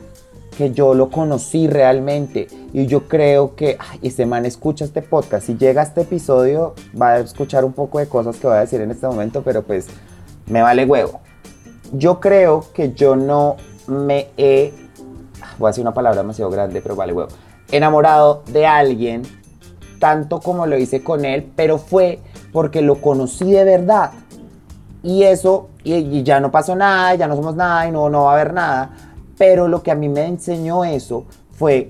que 0.57 0.71
yo 0.71 0.93
lo 0.93 1.09
conocí 1.09 1.67
realmente 1.67 2.47
y 2.73 2.85
yo 2.87 3.07
creo 3.07 3.55
que 3.55 3.77
ay, 3.79 3.99
este 4.01 4.25
man 4.25 4.45
escucha 4.45 4.85
este 4.85 5.01
podcast. 5.01 5.47
Si 5.47 5.57
llega 5.57 5.81
a 5.81 5.83
este 5.83 6.01
episodio 6.01 6.73
va 6.99 7.13
a 7.13 7.19
escuchar 7.19 7.65
un 7.65 7.73
poco 7.73 7.99
de 7.99 8.07
cosas 8.07 8.37
que 8.37 8.47
voy 8.47 8.57
a 8.57 8.61
decir 8.61 8.81
en 8.81 8.91
este 8.91 9.05
momento, 9.05 9.41
pero 9.43 9.63
pues 9.63 9.87
me 10.47 10.61
vale 10.61 10.85
huevo. 10.85 11.19
Yo 11.93 12.19
creo 12.19 12.65
que 12.73 12.93
yo 12.93 13.15
no 13.15 13.57
me 13.87 14.29
he, 14.37 14.73
voy 15.57 15.67
a 15.67 15.69
decir 15.69 15.81
una 15.81 15.93
palabra 15.93 16.21
demasiado 16.21 16.51
grande, 16.51 16.81
pero 16.81 16.95
vale 16.95 17.13
huevo, 17.13 17.29
enamorado 17.71 18.43
de 18.47 18.65
alguien 18.65 19.23
tanto 19.99 20.39
como 20.39 20.65
lo 20.65 20.77
hice 20.77 21.03
con 21.03 21.25
él, 21.25 21.51
pero 21.55 21.77
fue 21.77 22.19
porque 22.51 22.81
lo 22.81 23.01
conocí 23.01 23.51
de 23.51 23.63
verdad. 23.63 24.11
Y 25.03 25.23
eso, 25.23 25.69
y, 25.83 25.93
y 25.93 26.23
ya 26.23 26.39
no 26.39 26.51
pasó 26.51 26.75
nada, 26.75 27.15
ya 27.15 27.27
no 27.27 27.35
somos 27.35 27.55
nada 27.55 27.87
y 27.87 27.91
no, 27.91 28.09
no 28.09 28.23
va 28.23 28.31
a 28.31 28.33
haber 28.35 28.53
nada. 28.53 28.91
Pero 29.37 29.67
lo 29.67 29.83
que 29.83 29.91
a 29.91 29.95
mí 29.95 30.09
me 30.09 30.25
enseñó 30.25 30.83
eso 30.83 31.25
fue 31.51 31.89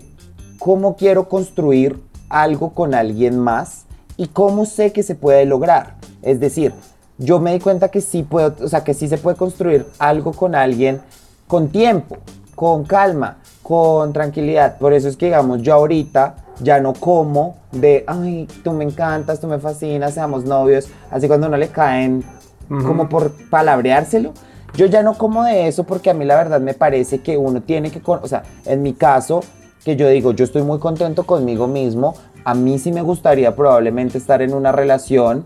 cómo 0.59 0.95
quiero 0.95 1.29
construir 1.29 2.01
algo 2.29 2.73
con 2.73 2.93
alguien 2.93 3.39
más 3.39 3.85
y 4.17 4.27
cómo 4.27 4.65
sé 4.65 4.91
que 4.91 5.03
se 5.03 5.15
puede 5.15 5.45
lograr. 5.45 5.95
Es 6.21 6.39
decir, 6.39 6.73
yo 7.17 7.39
me 7.39 7.53
di 7.53 7.59
cuenta 7.59 7.89
que 7.89 8.01
sí 8.01 8.23
puedo, 8.23 8.55
o 8.63 8.67
sea, 8.67 8.83
que 8.83 8.93
sí 8.93 9.07
se 9.07 9.17
puede 9.17 9.37
construir 9.37 9.85
algo 9.99 10.31
con 10.33 10.55
alguien 10.55 11.01
con 11.47 11.69
tiempo, 11.69 12.17
con 12.55 12.83
calma, 12.85 13.37
con 13.61 14.11
tranquilidad. 14.13 14.77
Por 14.77 14.93
eso 14.93 15.07
es 15.07 15.15
que, 15.17 15.25
digamos, 15.27 15.61
yo 15.61 15.73
ahorita 15.75 16.35
ya 16.61 16.79
no 16.79 16.93
como 16.93 17.57
de, 17.71 18.03
ay, 18.07 18.47
tú 18.63 18.71
me 18.71 18.83
encantas, 18.83 19.39
tú 19.39 19.47
me 19.47 19.59
fascinas, 19.59 20.13
seamos 20.13 20.45
novios. 20.45 20.87
Así 21.11 21.27
cuando 21.27 21.47
no 21.49 21.57
le 21.57 21.67
caen 21.69 22.23
como 22.67 23.07
por 23.09 23.31
palabreárselo. 23.49 24.33
Yo 24.75 24.87
ya 24.87 25.03
no 25.03 25.13
como 25.17 25.43
de 25.43 25.67
eso 25.67 25.83
porque 25.83 26.09
a 26.09 26.13
mí 26.13 26.25
la 26.25 26.35
verdad 26.35 26.59
me 26.59 26.73
parece 26.73 27.19
que 27.19 27.37
uno 27.37 27.61
tiene 27.61 27.91
que, 27.91 28.01
con- 28.01 28.19
o 28.23 28.27
sea, 28.27 28.43
en 28.65 28.81
mi 28.81 28.93
caso, 28.93 29.41
que 29.83 29.95
yo 29.95 30.09
digo, 30.09 30.31
yo 30.33 30.43
estoy 30.43 30.63
muy 30.63 30.79
contento 30.79 31.25
conmigo 31.25 31.67
mismo, 31.67 32.15
a 32.43 32.55
mí 32.55 32.77
sí 32.79 32.91
me 32.91 33.01
gustaría 33.03 33.55
probablemente 33.55 34.17
estar 34.17 34.41
en 34.41 34.53
una 34.53 34.71
relación, 34.71 35.45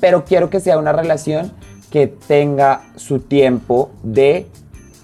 pero 0.00 0.24
quiero 0.24 0.50
que 0.50 0.60
sea 0.60 0.78
una 0.78 0.92
relación 0.92 1.52
que 1.90 2.06
tenga 2.06 2.82
su 2.96 3.20
tiempo 3.20 3.90
de 4.02 4.46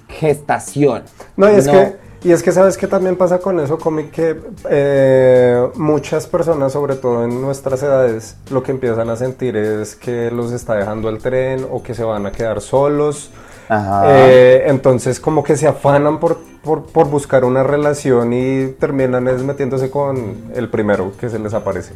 gestación. 0.08 1.02
No, 1.36 1.50
y 1.50 1.56
es 1.56 1.68
que, 1.68 1.96
y 2.24 2.32
es 2.32 2.42
que 2.42 2.52
sabes 2.52 2.76
que 2.76 2.86
también 2.86 3.16
pasa 3.16 3.38
con 3.38 3.58
eso, 3.60 3.78
Comi, 3.78 4.04
que 4.04 4.36
eh, 4.70 5.68
muchas 5.74 6.26
personas, 6.26 6.72
sobre 6.72 6.96
todo 6.96 7.24
en 7.24 7.40
nuestras 7.40 7.82
edades, 7.82 8.36
lo 8.50 8.62
que 8.62 8.72
empiezan 8.72 9.10
a 9.10 9.16
sentir 9.16 9.56
es 9.56 9.94
que 9.94 10.30
los 10.30 10.52
está 10.52 10.74
dejando 10.74 11.08
el 11.08 11.18
tren 11.18 11.66
o 11.70 11.82
que 11.82 11.94
se 11.94 12.04
van 12.04 12.26
a 12.26 12.32
quedar 12.32 12.60
solos. 12.60 13.30
Ajá. 13.68 14.02
Eh, 14.06 14.64
entonces 14.66 15.18
como 15.18 15.42
que 15.42 15.56
se 15.56 15.66
afanan 15.66 16.20
por, 16.20 16.38
por, 16.62 16.84
por 16.84 17.08
buscar 17.08 17.44
una 17.44 17.62
relación 17.62 18.34
y 18.34 18.66
terminan 18.78 19.26
es 19.26 19.42
metiéndose 19.42 19.90
con 19.90 20.52
el 20.54 20.68
primero 20.68 21.12
que 21.18 21.30
se 21.30 21.38
les 21.38 21.54
aparece. 21.54 21.94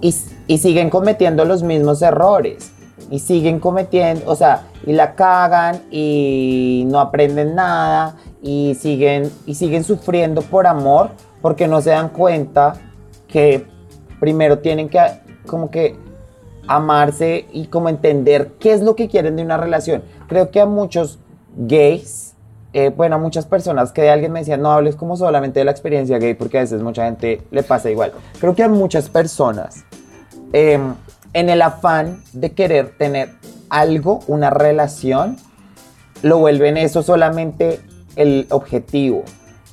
y, 0.00 0.14
y 0.46 0.58
siguen 0.58 0.90
cometiendo 0.90 1.44
los 1.44 1.62
mismos 1.62 2.02
errores. 2.02 2.72
Y 3.10 3.18
siguen 3.18 3.58
cometiendo, 3.60 4.30
o 4.30 4.36
sea, 4.36 4.68
y 4.86 4.92
la 4.92 5.14
cagan 5.14 5.82
y 5.90 6.84
no 6.86 7.00
aprenden 7.00 7.54
nada 7.54 8.16
y 8.40 8.76
siguen, 8.76 9.30
y 9.46 9.54
siguen 9.56 9.84
sufriendo 9.84 10.42
por 10.42 10.66
amor 10.66 11.10
porque 11.42 11.66
no 11.66 11.80
se 11.80 11.90
dan 11.90 12.08
cuenta 12.08 12.74
que 13.26 13.66
primero 14.20 14.60
tienen 14.60 14.88
que 14.88 15.00
como 15.46 15.70
que 15.70 15.96
amarse 16.66 17.46
y 17.52 17.66
como 17.66 17.88
entender 17.88 18.52
qué 18.58 18.72
es 18.72 18.80
lo 18.80 18.96
que 18.96 19.08
quieren 19.08 19.36
de 19.36 19.42
una 19.42 19.56
relación. 19.56 20.02
Creo 20.28 20.50
que 20.50 20.60
a 20.60 20.66
muchos 20.66 21.18
gays, 21.56 22.34
eh, 22.72 22.90
bueno, 22.96 23.16
a 23.16 23.18
muchas 23.18 23.46
personas 23.46 23.92
que 23.92 24.02
de 24.02 24.10
alguien 24.10 24.32
me 24.32 24.40
decían, 24.40 24.62
no 24.62 24.70
hables 24.70 24.96
como 24.96 25.16
solamente 25.16 25.60
de 25.60 25.64
la 25.64 25.70
experiencia 25.70 26.18
gay, 26.18 26.34
porque 26.34 26.58
a 26.58 26.60
veces 26.62 26.82
mucha 26.82 27.04
gente 27.04 27.42
le 27.50 27.62
pasa 27.62 27.90
igual. 27.90 28.12
Creo 28.40 28.54
que 28.54 28.62
a 28.62 28.68
muchas 28.68 29.08
personas, 29.08 29.84
eh, 30.54 30.78
en 31.32 31.50
el 31.50 31.62
afán 31.62 32.22
de 32.32 32.52
querer 32.52 32.96
tener 32.96 33.34
algo, 33.68 34.20
una 34.28 34.50
relación, 34.50 35.36
lo 36.22 36.38
vuelven 36.38 36.76
eso 36.76 37.02
solamente 37.02 37.80
el 38.14 38.46
objetivo. 38.50 39.24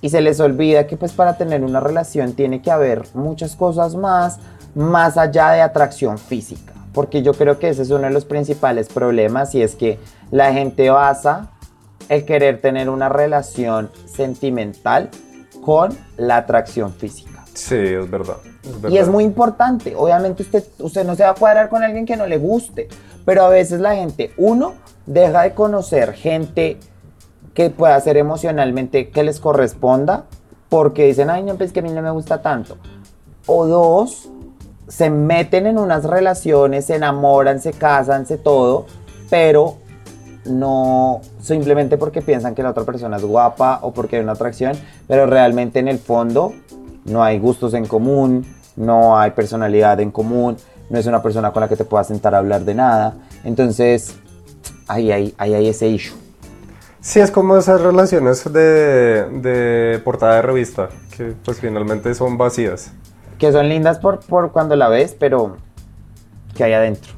Y 0.01 0.09
se 0.09 0.21
les 0.21 0.39
olvida 0.39 0.87
que 0.87 0.97
pues 0.97 1.11
para 1.13 1.37
tener 1.37 1.63
una 1.63 1.79
relación 1.79 2.33
tiene 2.33 2.63
que 2.63 2.71
haber 2.71 3.03
muchas 3.13 3.55
cosas 3.55 3.93
más, 3.93 4.39
más 4.73 5.17
allá 5.17 5.51
de 5.51 5.61
atracción 5.61 6.17
física. 6.17 6.73
Porque 6.93 7.21
yo 7.21 7.35
creo 7.35 7.59
que 7.59 7.69
ese 7.69 7.83
es 7.83 7.91
uno 7.91 8.07
de 8.07 8.09
los 8.09 8.25
principales 8.25 8.89
problemas 8.89 9.53
y 9.53 9.61
es 9.61 9.75
que 9.75 9.99
la 10.31 10.51
gente 10.51 10.89
basa 10.89 11.51
el 12.09 12.25
querer 12.25 12.59
tener 12.59 12.89
una 12.89 13.07
relación 13.07 13.91
sentimental 14.05 15.11
con 15.63 15.95
la 16.17 16.37
atracción 16.37 16.91
física. 16.91 17.45
Sí, 17.53 17.75
es 17.75 18.09
verdad. 18.09 18.37
Es 18.71 18.91
Y 18.91 18.97
es 18.97 19.07
muy 19.07 19.23
importante. 19.23 19.95
Obviamente 19.95 20.43
usted, 20.43 20.63
usted 20.79 21.05
no 21.05 21.15
se 21.15 21.23
va 21.23 21.29
a 21.29 21.35
cuadrar 21.35 21.69
con 21.69 21.83
alguien 21.83 22.05
que 22.05 22.15
no 22.15 22.27
le 22.27 22.37
guste. 22.37 22.87
Pero 23.25 23.43
a 23.43 23.49
veces 23.49 23.79
la 23.79 23.95
gente, 23.95 24.31
uno, 24.37 24.73
deja 25.05 25.43
de 25.43 25.53
conocer 25.53 26.13
gente 26.13 26.77
que 27.53 27.69
pueda 27.69 27.99
ser 27.99 28.17
emocionalmente 28.17 29.09
que 29.09 29.23
les 29.23 29.39
corresponda. 29.39 30.25
Porque 30.69 31.05
dicen, 31.05 31.29
ay, 31.29 31.43
no, 31.43 31.55
pues 31.55 31.71
que 31.71 31.81
a 31.81 31.83
mí 31.83 31.91
no 31.91 32.01
me 32.01 32.11
gusta 32.11 32.41
tanto. 32.41 32.77
O 33.45 33.67
dos, 33.67 34.29
se 34.87 35.09
meten 35.09 35.67
en 35.67 35.77
unas 35.77 36.05
relaciones, 36.05 36.85
se 36.85 36.95
enamoran, 36.95 37.59
se 37.59 37.73
casan, 37.73 38.25
se 38.25 38.37
todo. 38.37 38.85
Pero 39.29 39.77
no 40.45 41.21
simplemente 41.39 41.97
porque 41.97 42.21
piensan 42.21 42.55
que 42.55 42.63
la 42.63 42.71
otra 42.71 42.83
persona 42.83 43.17
es 43.17 43.23
guapa 43.23 43.79
o 43.83 43.91
porque 43.91 44.17
hay 44.17 44.23
una 44.23 44.33
atracción, 44.33 44.73
pero 45.07 45.25
realmente 45.25 45.79
en 45.79 45.87
el 45.87 45.99
fondo 45.99 46.53
no 47.05 47.23
hay 47.23 47.39
gustos 47.39 47.73
en 47.73 47.85
común, 47.87 48.45
no 48.75 49.17
hay 49.19 49.31
personalidad 49.31 49.99
en 49.99 50.11
común, 50.11 50.57
no 50.89 50.99
es 50.99 51.05
una 51.05 51.21
persona 51.21 51.51
con 51.51 51.61
la 51.61 51.69
que 51.69 51.75
te 51.75 51.85
puedas 51.85 52.07
sentar 52.07 52.35
a 52.35 52.39
hablar 52.39 52.65
de 52.65 52.75
nada. 52.75 53.15
Entonces, 53.43 54.15
ahí 54.87 55.11
hay, 55.11 55.33
ahí 55.37 55.53
hay 55.53 55.67
ese 55.67 55.87
issue. 55.87 56.17
Sí, 56.99 57.19
es 57.19 57.31
como 57.31 57.57
esas 57.57 57.81
relaciones 57.81 58.43
de, 58.51 59.25
de 59.41 59.99
portada 60.03 60.35
de 60.35 60.41
revista, 60.43 60.89
que 61.15 61.33
pues 61.43 61.59
finalmente 61.59 62.13
son 62.13 62.37
vacías. 62.37 62.91
Que 63.39 63.51
son 63.51 63.69
lindas 63.69 63.97
por, 63.97 64.19
por 64.19 64.51
cuando 64.51 64.75
la 64.75 64.87
ves, 64.87 65.15
pero 65.17 65.57
que 66.55 66.63
hay 66.63 66.73
adentro. 66.73 67.13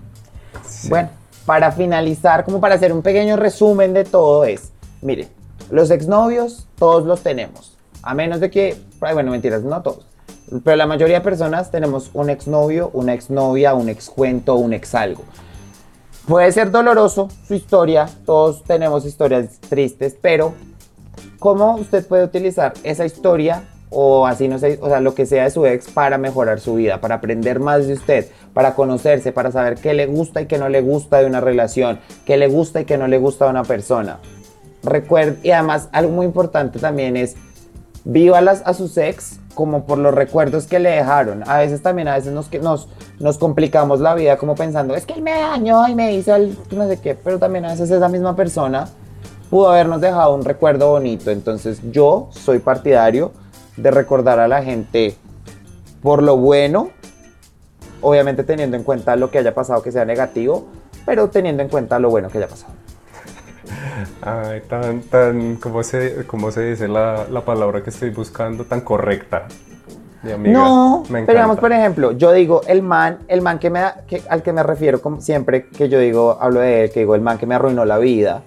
Bueno, 0.87 1.09
para 1.45 1.71
finalizar, 1.71 2.45
como 2.45 2.61
para 2.61 2.75
hacer 2.75 2.93
un 2.93 3.01
pequeño 3.01 3.35
resumen 3.35 3.93
de 3.93 4.05
todo 4.05 4.45
es, 4.45 4.71
miren, 5.01 5.27
los 5.69 5.91
exnovios 5.91 6.67
todos 6.77 7.05
los 7.05 7.21
tenemos, 7.21 7.77
a 8.01 8.13
menos 8.13 8.39
de 8.39 8.49
que, 8.49 8.77
bueno, 8.99 9.31
mentiras, 9.31 9.63
no 9.63 9.81
todos, 9.81 10.05
pero 10.63 10.75
la 10.75 10.85
mayoría 10.85 11.15
de 11.15 11.21
personas 11.21 11.71
tenemos 11.71 12.09
un 12.13 12.29
exnovio, 12.29 12.89
una 12.93 13.13
exnovia, 13.13 13.73
un 13.73 13.89
excuento, 13.89 14.55
un 14.55 14.73
ex 14.73 14.95
algo. 14.95 15.23
Puede 16.27 16.51
ser 16.51 16.71
doloroso 16.71 17.29
su 17.47 17.53
historia, 17.53 18.07
todos 18.25 18.63
tenemos 18.63 19.05
historias 19.05 19.59
tristes, 19.69 20.15
pero 20.21 20.53
¿cómo 21.39 21.75
usted 21.75 22.07
puede 22.07 22.23
utilizar 22.23 22.73
esa 22.83 23.05
historia 23.05 23.63
o 23.89 24.25
así 24.25 24.47
no 24.47 24.57
sé, 24.57 24.79
o 24.81 24.89
sea, 24.89 24.99
lo 24.99 25.13
que 25.13 25.25
sea 25.25 25.43
de 25.43 25.51
su 25.51 25.65
ex 25.65 25.89
para 25.89 26.17
mejorar 26.17 26.59
su 26.59 26.75
vida, 26.75 26.99
para 26.99 27.15
aprender 27.15 27.59
más 27.59 27.85
de 27.87 27.93
usted, 27.93 28.27
para 28.53 28.73
conocerse, 28.73 29.31
para 29.31 29.51
saber 29.51 29.75
qué 29.75 29.93
le 29.93 30.07
gusta 30.07 30.41
y 30.41 30.45
qué 30.47 30.57
no 30.57 30.67
le 30.67 30.81
gusta 30.81 31.19
de 31.19 31.27
una 31.27 31.41
relación, 31.41 31.99
qué 32.25 32.37
le 32.37 32.47
gusta 32.47 32.81
y 32.81 32.85
qué 32.85 32.97
no 32.97 33.07
le 33.07 33.19
gusta 33.19 33.45
de 33.45 33.51
una 33.51 33.63
persona. 33.63 34.19
Recuerde, 34.81 35.37
y 35.43 35.51
además 35.51 35.89
algo 35.91 36.11
muy 36.11 36.25
importante 36.25 36.79
también 36.79 37.15
es 37.15 37.35
vívalas 38.05 38.61
a 38.65 38.73
sus 38.73 38.97
ex 38.97 39.39
como 39.53 39.85
por 39.85 39.97
los 39.97 40.13
recuerdos 40.13 40.65
que 40.65 40.79
le 40.79 40.89
dejaron. 40.89 41.47
A 41.47 41.59
veces 41.59 41.81
también, 41.81 42.07
a 42.07 42.15
veces 42.15 42.33
nos, 42.33 42.51
nos, 42.53 42.87
nos 43.19 43.37
complicamos 43.37 43.99
la 43.99 44.15
vida 44.15 44.37
como 44.37 44.55
pensando, 44.55 44.95
es 44.95 45.05
que 45.05 45.13
él 45.13 45.21
me 45.21 45.31
dañó 45.31 45.87
y 45.87 45.95
me 45.95 46.13
hizo 46.13 46.35
el 46.35 46.57
no 46.71 46.87
sé 46.87 46.99
qué, 46.99 47.15
pero 47.15 47.39
también 47.39 47.65
a 47.65 47.69
veces 47.69 47.89
esa 47.89 48.09
misma 48.09 48.35
persona 48.35 48.87
pudo 49.49 49.69
habernos 49.69 50.01
dejado 50.01 50.33
un 50.33 50.43
recuerdo 50.43 50.89
bonito. 50.89 51.31
Entonces 51.31 51.79
yo 51.91 52.29
soy 52.31 52.59
partidario 52.59 53.31
de 53.77 53.91
recordar 53.91 54.39
a 54.39 54.47
la 54.47 54.63
gente 54.63 55.15
por 56.01 56.21
lo 56.21 56.37
bueno, 56.37 56.89
obviamente 58.01 58.43
teniendo 58.43 58.75
en 58.75 58.83
cuenta 58.83 59.15
lo 59.15 59.31
que 59.31 59.37
haya 59.37 59.53
pasado 59.53 59.81
que 59.81 59.91
sea 59.91 60.05
negativo, 60.05 60.67
pero 61.05 61.29
teniendo 61.29 61.63
en 61.63 61.69
cuenta 61.69 61.99
lo 61.99 62.09
bueno 62.09 62.29
que 62.29 62.39
haya 62.39 62.47
pasado. 62.47 62.73
Ay, 64.21 64.61
tan, 64.67 65.01
tan, 65.01 65.55
¿cómo 65.57 65.83
se, 65.83 66.25
cómo 66.27 66.51
se 66.51 66.61
dice 66.71 66.87
la, 66.87 67.25
la 67.29 67.41
palabra 67.41 67.83
que 67.83 67.89
estoy 67.89 68.09
buscando? 68.09 68.65
Tan 68.65 68.81
correcta. 68.81 69.47
Mi 70.23 70.31
amiga. 70.31 70.59
No, 70.59 71.03
pero 71.09 71.37
digamos, 71.39 71.57
por 71.59 71.71
ejemplo, 71.73 72.11
yo 72.13 72.31
digo, 72.31 72.61
el 72.67 72.81
man, 72.81 73.19
el 73.27 73.41
man 73.41 73.59
que 73.59 73.69
me 73.69 73.79
da- 73.81 73.97
que, 74.07 74.21
al 74.29 74.41
que 74.41 74.53
me 74.53 74.63
refiero 74.63 75.01
como 75.01 75.19
siempre 75.19 75.67
que 75.67 75.89
yo 75.89 75.99
digo, 75.99 76.37
hablo 76.39 76.61
de 76.61 76.85
él, 76.85 76.91
que 76.91 77.01
digo, 77.01 77.15
el 77.15 77.21
man 77.21 77.37
que 77.37 77.45
me 77.45 77.55
arruinó 77.55 77.83
la 77.83 77.97
vida, 77.97 78.41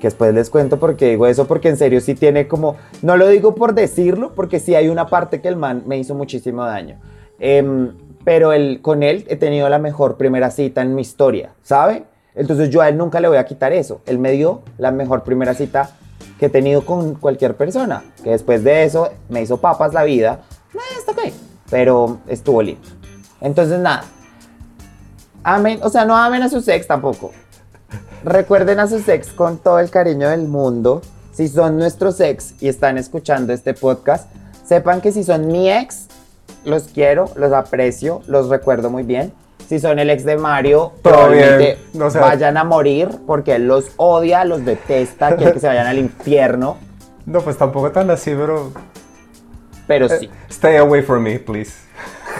que 0.00 0.06
después 0.06 0.32
les 0.32 0.48
cuento 0.48 0.78
por 0.78 0.96
qué 0.96 1.10
digo 1.10 1.26
eso, 1.26 1.46
porque 1.46 1.68
en 1.68 1.76
serio 1.76 2.00
sí 2.00 2.14
tiene 2.14 2.48
como, 2.48 2.76
no 3.02 3.18
lo 3.18 3.28
digo 3.28 3.54
por 3.54 3.74
decirlo, 3.74 4.32
porque 4.34 4.60
sí 4.60 4.74
hay 4.74 4.88
una 4.88 5.08
parte 5.08 5.42
que 5.42 5.48
el 5.48 5.56
man 5.56 5.82
me 5.86 5.98
hizo 5.98 6.14
muchísimo 6.14 6.64
daño. 6.64 6.96
Em, 7.38 7.92
pero 8.24 8.52
el, 8.54 8.80
con 8.80 9.02
él 9.02 9.26
he 9.28 9.36
tenido 9.36 9.68
la 9.68 9.78
mejor 9.78 10.16
primera 10.16 10.50
cita 10.50 10.80
en 10.80 10.94
mi 10.94 11.02
historia, 11.02 11.50
¿sabe? 11.62 12.04
Entonces 12.34 12.70
yo 12.70 12.80
a 12.80 12.88
él 12.88 12.96
nunca 12.96 13.20
le 13.20 13.28
voy 13.28 13.38
a 13.38 13.44
quitar 13.44 13.72
eso. 13.72 14.00
Él 14.06 14.18
me 14.18 14.32
dio 14.32 14.62
la 14.78 14.90
mejor 14.90 15.22
primera 15.22 15.54
cita 15.54 15.90
que 16.38 16.46
he 16.46 16.48
tenido 16.50 16.86
con 16.86 17.14
cualquier 17.14 17.54
persona, 17.54 18.02
que 18.22 18.30
después 18.30 18.64
de 18.64 18.84
eso 18.84 19.10
me 19.28 19.42
hizo 19.42 19.58
papas 19.58 19.92
la 19.92 20.04
vida. 20.04 20.40
Eh, 20.74 20.78
está 20.98 21.12
ok, 21.12 21.32
pero 21.70 22.18
estuvo 22.28 22.62
lindo. 22.62 22.80
Entonces 23.40 23.78
nada, 23.78 24.04
amen, 25.42 25.80
o 25.82 25.90
sea, 25.90 26.04
no 26.04 26.16
amen 26.16 26.42
a 26.42 26.48
sus 26.48 26.66
ex 26.68 26.86
tampoco. 26.86 27.32
Recuerden 28.24 28.80
a 28.80 28.86
sus 28.86 29.08
ex 29.08 29.28
con 29.32 29.58
todo 29.58 29.78
el 29.78 29.90
cariño 29.90 30.28
del 30.28 30.46
mundo. 30.46 31.02
Si 31.32 31.48
son 31.48 31.78
nuestros 31.78 32.20
ex 32.20 32.54
y 32.60 32.68
están 32.68 32.98
escuchando 32.98 33.52
este 33.52 33.74
podcast, 33.74 34.28
sepan 34.64 35.00
que 35.00 35.12
si 35.12 35.24
son 35.24 35.46
mi 35.46 35.70
ex, 35.70 36.06
los 36.64 36.84
quiero, 36.84 37.30
los 37.36 37.52
aprecio, 37.52 38.22
los 38.26 38.48
recuerdo 38.48 38.90
muy 38.90 39.02
bien. 39.02 39.32
Si 39.70 39.78
son 39.78 40.00
el 40.00 40.10
ex 40.10 40.24
de 40.24 40.36
Mario, 40.36 40.94
Todo 41.00 41.14
probablemente 41.14 41.64
bien, 41.64 41.78
no 41.92 42.10
sé. 42.10 42.18
vayan 42.18 42.56
a 42.56 42.64
morir 42.64 43.08
porque 43.24 43.54
él 43.54 43.68
los 43.68 43.92
odia, 43.98 44.44
los 44.44 44.64
detesta, 44.64 45.36
quiere 45.36 45.52
que 45.52 45.60
se 45.60 45.68
vayan 45.68 45.86
al 45.86 45.96
infierno. 45.96 46.76
No, 47.24 47.40
pues 47.42 47.56
tampoco 47.56 47.92
tan 47.92 48.10
así, 48.10 48.34
pero. 48.34 48.72
Pero 49.86 50.06
eh, 50.06 50.18
sí. 50.18 50.30
stay 50.48 50.76
away 50.78 51.02
from 51.02 51.22
me, 51.22 51.38
please. 51.38 51.74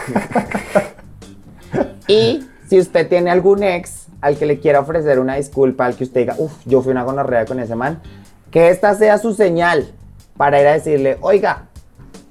Y 2.09 2.45
si 2.67 2.77
usted 2.77 3.07
tiene 3.07 3.31
algún 3.31 3.63
ex 3.63 4.07
al 4.19 4.35
que 4.35 4.45
le 4.45 4.59
quiera 4.59 4.81
ofrecer 4.81 5.17
una 5.17 5.35
disculpa, 5.35 5.85
al 5.85 5.95
que 5.95 6.03
usted 6.03 6.19
diga, 6.19 6.35
uff, 6.37 6.51
yo 6.65 6.81
fui 6.81 6.91
una 6.91 7.03
gonorrea 7.03 7.45
con 7.45 7.61
ese 7.61 7.75
man, 7.75 8.01
que 8.51 8.67
esta 8.67 8.93
sea 8.95 9.17
su 9.17 9.33
señal 9.33 9.89
para 10.35 10.59
ir 10.59 10.67
a 10.67 10.73
decirle, 10.73 11.17
oiga, 11.21 11.67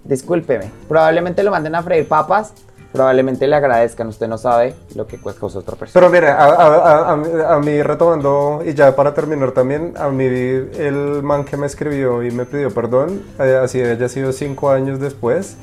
discúlpeme. 0.04 0.70
Probablemente 0.88 1.42
lo 1.42 1.50
manden 1.50 1.74
a 1.74 1.82
freír 1.82 2.06
papas, 2.06 2.52
probablemente 2.92 3.46
le 3.46 3.54
agradezcan, 3.56 4.08
usted 4.08 4.26
no 4.28 4.36
sabe 4.38 4.74
lo 4.96 5.06
que 5.06 5.18
causó 5.18 5.60
otra 5.60 5.76
persona. 5.76 5.92
Pero 5.94 6.10
mire, 6.12 6.28
a, 6.28 6.44
a- 6.44 7.12
a- 7.12 7.54
a 7.54 7.58
mí 7.60 7.82
retomando, 7.82 8.62
y 8.66 8.74
ya 8.74 8.94
para 8.96 9.14
terminar 9.14 9.52
también, 9.52 9.94
a 9.96 10.08
mí 10.08 10.24
el 10.24 11.20
man 11.22 11.44
que 11.44 11.56
me 11.56 11.66
escribió 11.66 12.22
y 12.22 12.30
me 12.30 12.46
pidió 12.46 12.70
perdón, 12.72 13.22
eh, 13.38 13.60
así 13.62 13.80
haya 13.80 14.08
sido 14.08 14.32
cinco 14.32 14.70
años 14.70 14.98
después, 14.98 15.56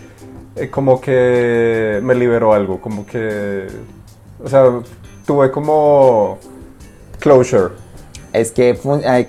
eh, 0.55 0.69
como 0.69 1.01
que 1.01 1.99
me 2.01 2.15
liberó 2.15 2.53
algo, 2.53 2.79
como 2.79 3.05
que, 3.05 3.67
o 4.43 4.47
sea, 4.47 4.63
tuve 5.25 5.51
como 5.51 6.37
closure. 7.19 7.73
Es 8.37 8.51
que, 8.51 8.77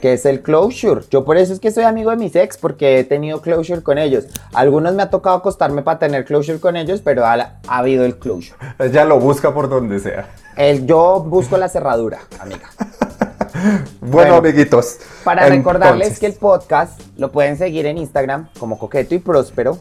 que 0.02 0.12
es 0.12 0.26
el 0.26 0.42
closure. 0.42 1.00
Yo 1.10 1.24
por 1.24 1.38
eso 1.38 1.54
es 1.54 1.60
que 1.60 1.70
soy 1.70 1.84
amigo 1.84 2.10
de 2.10 2.16
mis 2.16 2.36
ex, 2.36 2.58
porque 2.58 2.98
he 2.98 3.04
tenido 3.04 3.40
closure 3.40 3.82
con 3.82 3.96
ellos. 3.96 4.26
Algunos 4.52 4.94
me 4.94 5.02
ha 5.02 5.08
tocado 5.08 5.36
acostarme 5.36 5.82
para 5.82 5.98
tener 5.98 6.26
closure 6.26 6.60
con 6.60 6.76
ellos, 6.76 7.00
pero 7.02 7.24
ha, 7.24 7.32
ha 7.66 7.78
habido 7.78 8.04
el 8.04 8.18
closure. 8.18 8.58
Ella 8.78 9.06
lo 9.06 9.18
busca 9.18 9.54
por 9.54 9.70
donde 9.70 9.98
sea. 9.98 10.28
El, 10.56 10.86
yo 10.86 11.24
busco 11.26 11.56
la 11.56 11.68
cerradura, 11.68 12.20
amiga. 12.38 12.68
Bueno, 14.00 14.30
Bueno, 14.30 14.34
amiguitos. 14.36 14.98
Para 15.24 15.48
recordarles 15.48 16.20
que 16.20 16.26
el 16.26 16.34
podcast 16.34 17.00
lo 17.16 17.32
pueden 17.32 17.56
seguir 17.56 17.86
en 17.86 17.98
Instagram 17.98 18.48
como 18.56 18.78
Coqueto 18.78 19.16
y 19.16 19.18
Próspero. 19.18 19.78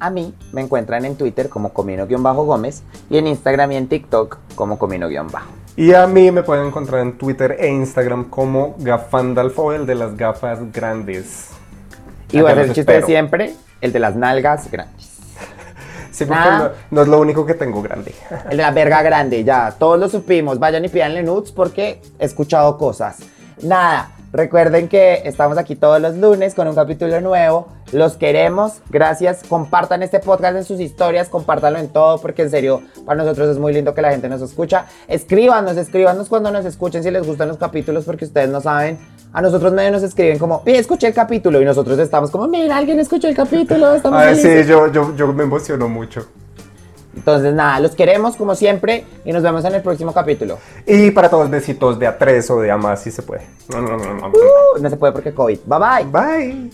A 0.00 0.10
mí 0.10 0.34
me 0.52 0.62
encuentran 0.62 1.04
en 1.04 1.14
Twitter 1.14 1.48
como 1.48 1.72
Comino-Gómez 1.72 2.82
y 3.08 3.18
en 3.18 3.28
Instagram 3.28 3.70
y 3.72 3.76
en 3.76 3.88
TikTok 3.88 4.38
como 4.56 4.78
Comino-Bajo. 4.78 5.59
Y 5.80 5.94
a 5.94 6.06
mí 6.06 6.30
me 6.30 6.42
pueden 6.42 6.66
encontrar 6.66 7.00
en 7.00 7.16
Twitter 7.16 7.56
e 7.58 7.66
Instagram 7.66 8.28
como 8.28 8.74
Gafandalfo, 8.80 9.72
el 9.72 9.86
de 9.86 9.94
las 9.94 10.14
gafas 10.14 10.70
grandes. 10.70 11.48
Y 12.30 12.38
ser 12.38 12.58
el 12.58 12.74
chiste 12.74 12.92
de 12.92 13.02
siempre, 13.02 13.54
el 13.80 13.90
de 13.90 13.98
las 13.98 14.14
nalgas 14.14 14.70
grandes. 14.70 15.08
Sí, 16.10 16.26
porque 16.26 16.40
Nada. 16.40 16.74
no, 16.90 16.96
no 16.96 17.02
es 17.02 17.08
lo 17.08 17.18
único 17.18 17.46
que 17.46 17.54
tengo 17.54 17.80
grande. 17.80 18.12
El 18.50 18.58
de 18.58 18.62
la 18.62 18.72
verga 18.72 19.00
grande, 19.00 19.42
ya, 19.42 19.72
todos 19.78 19.98
lo 19.98 20.10
supimos. 20.10 20.58
Vayan 20.58 20.84
y 20.84 20.88
pídanle 20.88 21.22
nudes 21.22 21.50
porque 21.50 22.02
he 22.18 22.26
escuchado 22.26 22.76
cosas. 22.76 23.20
Nada, 23.62 24.10
recuerden 24.32 24.86
que 24.86 25.22
estamos 25.24 25.56
aquí 25.56 25.76
todos 25.76 25.98
los 25.98 26.14
lunes 26.16 26.54
con 26.54 26.68
un 26.68 26.74
capítulo 26.74 27.22
nuevo. 27.22 27.68
Los 27.92 28.14
queremos, 28.14 28.74
gracias. 28.88 29.42
Compartan 29.48 30.02
este 30.02 30.20
podcast 30.20 30.56
en 30.56 30.64
sus 30.64 30.78
historias, 30.78 31.28
compártanlo 31.28 31.78
en 31.80 31.88
todo 31.88 32.20
porque 32.20 32.42
en 32.42 32.50
serio, 32.50 32.82
para 33.04 33.22
nosotros 33.22 33.48
es 33.48 33.58
muy 33.58 33.72
lindo 33.72 33.94
que 33.94 34.02
la 34.02 34.10
gente 34.12 34.28
nos 34.28 34.40
escucha. 34.42 34.86
Escríbanos, 35.08 35.76
escríbanos 35.76 36.28
cuando 36.28 36.52
nos 36.52 36.64
escuchen 36.64 37.02
si 37.02 37.10
les 37.10 37.26
gustan 37.26 37.48
los 37.48 37.56
capítulos 37.56 38.04
porque 38.04 38.24
ustedes 38.24 38.48
no 38.48 38.60
saben. 38.60 38.98
A 39.32 39.42
nosotros 39.42 39.72
medio 39.72 39.90
nos 39.90 40.04
escriben 40.04 40.38
como, 40.38 40.62
"Oye, 40.64 40.78
escuché 40.78 41.08
el 41.08 41.14
capítulo 41.14 41.60
y 41.60 41.64
nosotros 41.64 41.98
estamos 41.98 42.30
como, 42.30 42.46
mira, 42.46 42.76
alguien 42.76 42.98
escuchó 43.00 43.26
el 43.26 43.34
capítulo, 43.34 43.92
estamos 43.94 44.20
Ay, 44.20 44.36
sí, 44.36 44.42
felices". 44.42 44.68
yo, 44.68 44.86
yo, 44.92 45.16
yo 45.16 45.32
me 45.32 45.42
emociono 45.42 45.88
mucho. 45.88 46.26
Entonces 47.16 47.52
nada, 47.54 47.80
los 47.80 47.96
queremos 47.96 48.36
como 48.36 48.54
siempre 48.54 49.04
y 49.24 49.32
nos 49.32 49.42
vemos 49.42 49.64
en 49.64 49.74
el 49.74 49.82
próximo 49.82 50.12
capítulo. 50.12 50.58
Y 50.86 51.10
para 51.10 51.28
todos, 51.28 51.50
besitos 51.50 51.98
de 51.98 52.06
a 52.06 52.16
tres 52.16 52.48
o 52.50 52.60
de 52.60 52.70
a 52.70 52.76
más, 52.76 53.02
si 53.02 53.10
se 53.10 53.22
puede. 53.22 53.42
No, 53.68 53.80
no, 53.82 53.96
no, 53.96 54.14
no. 54.14 54.28
Uh, 54.28 54.80
no 54.80 54.88
se 54.88 54.96
puede 54.96 55.12
porque 55.12 55.34
COVID. 55.34 55.58
Bye 55.66 55.78
bye. 55.78 56.04
Bye. 56.04 56.70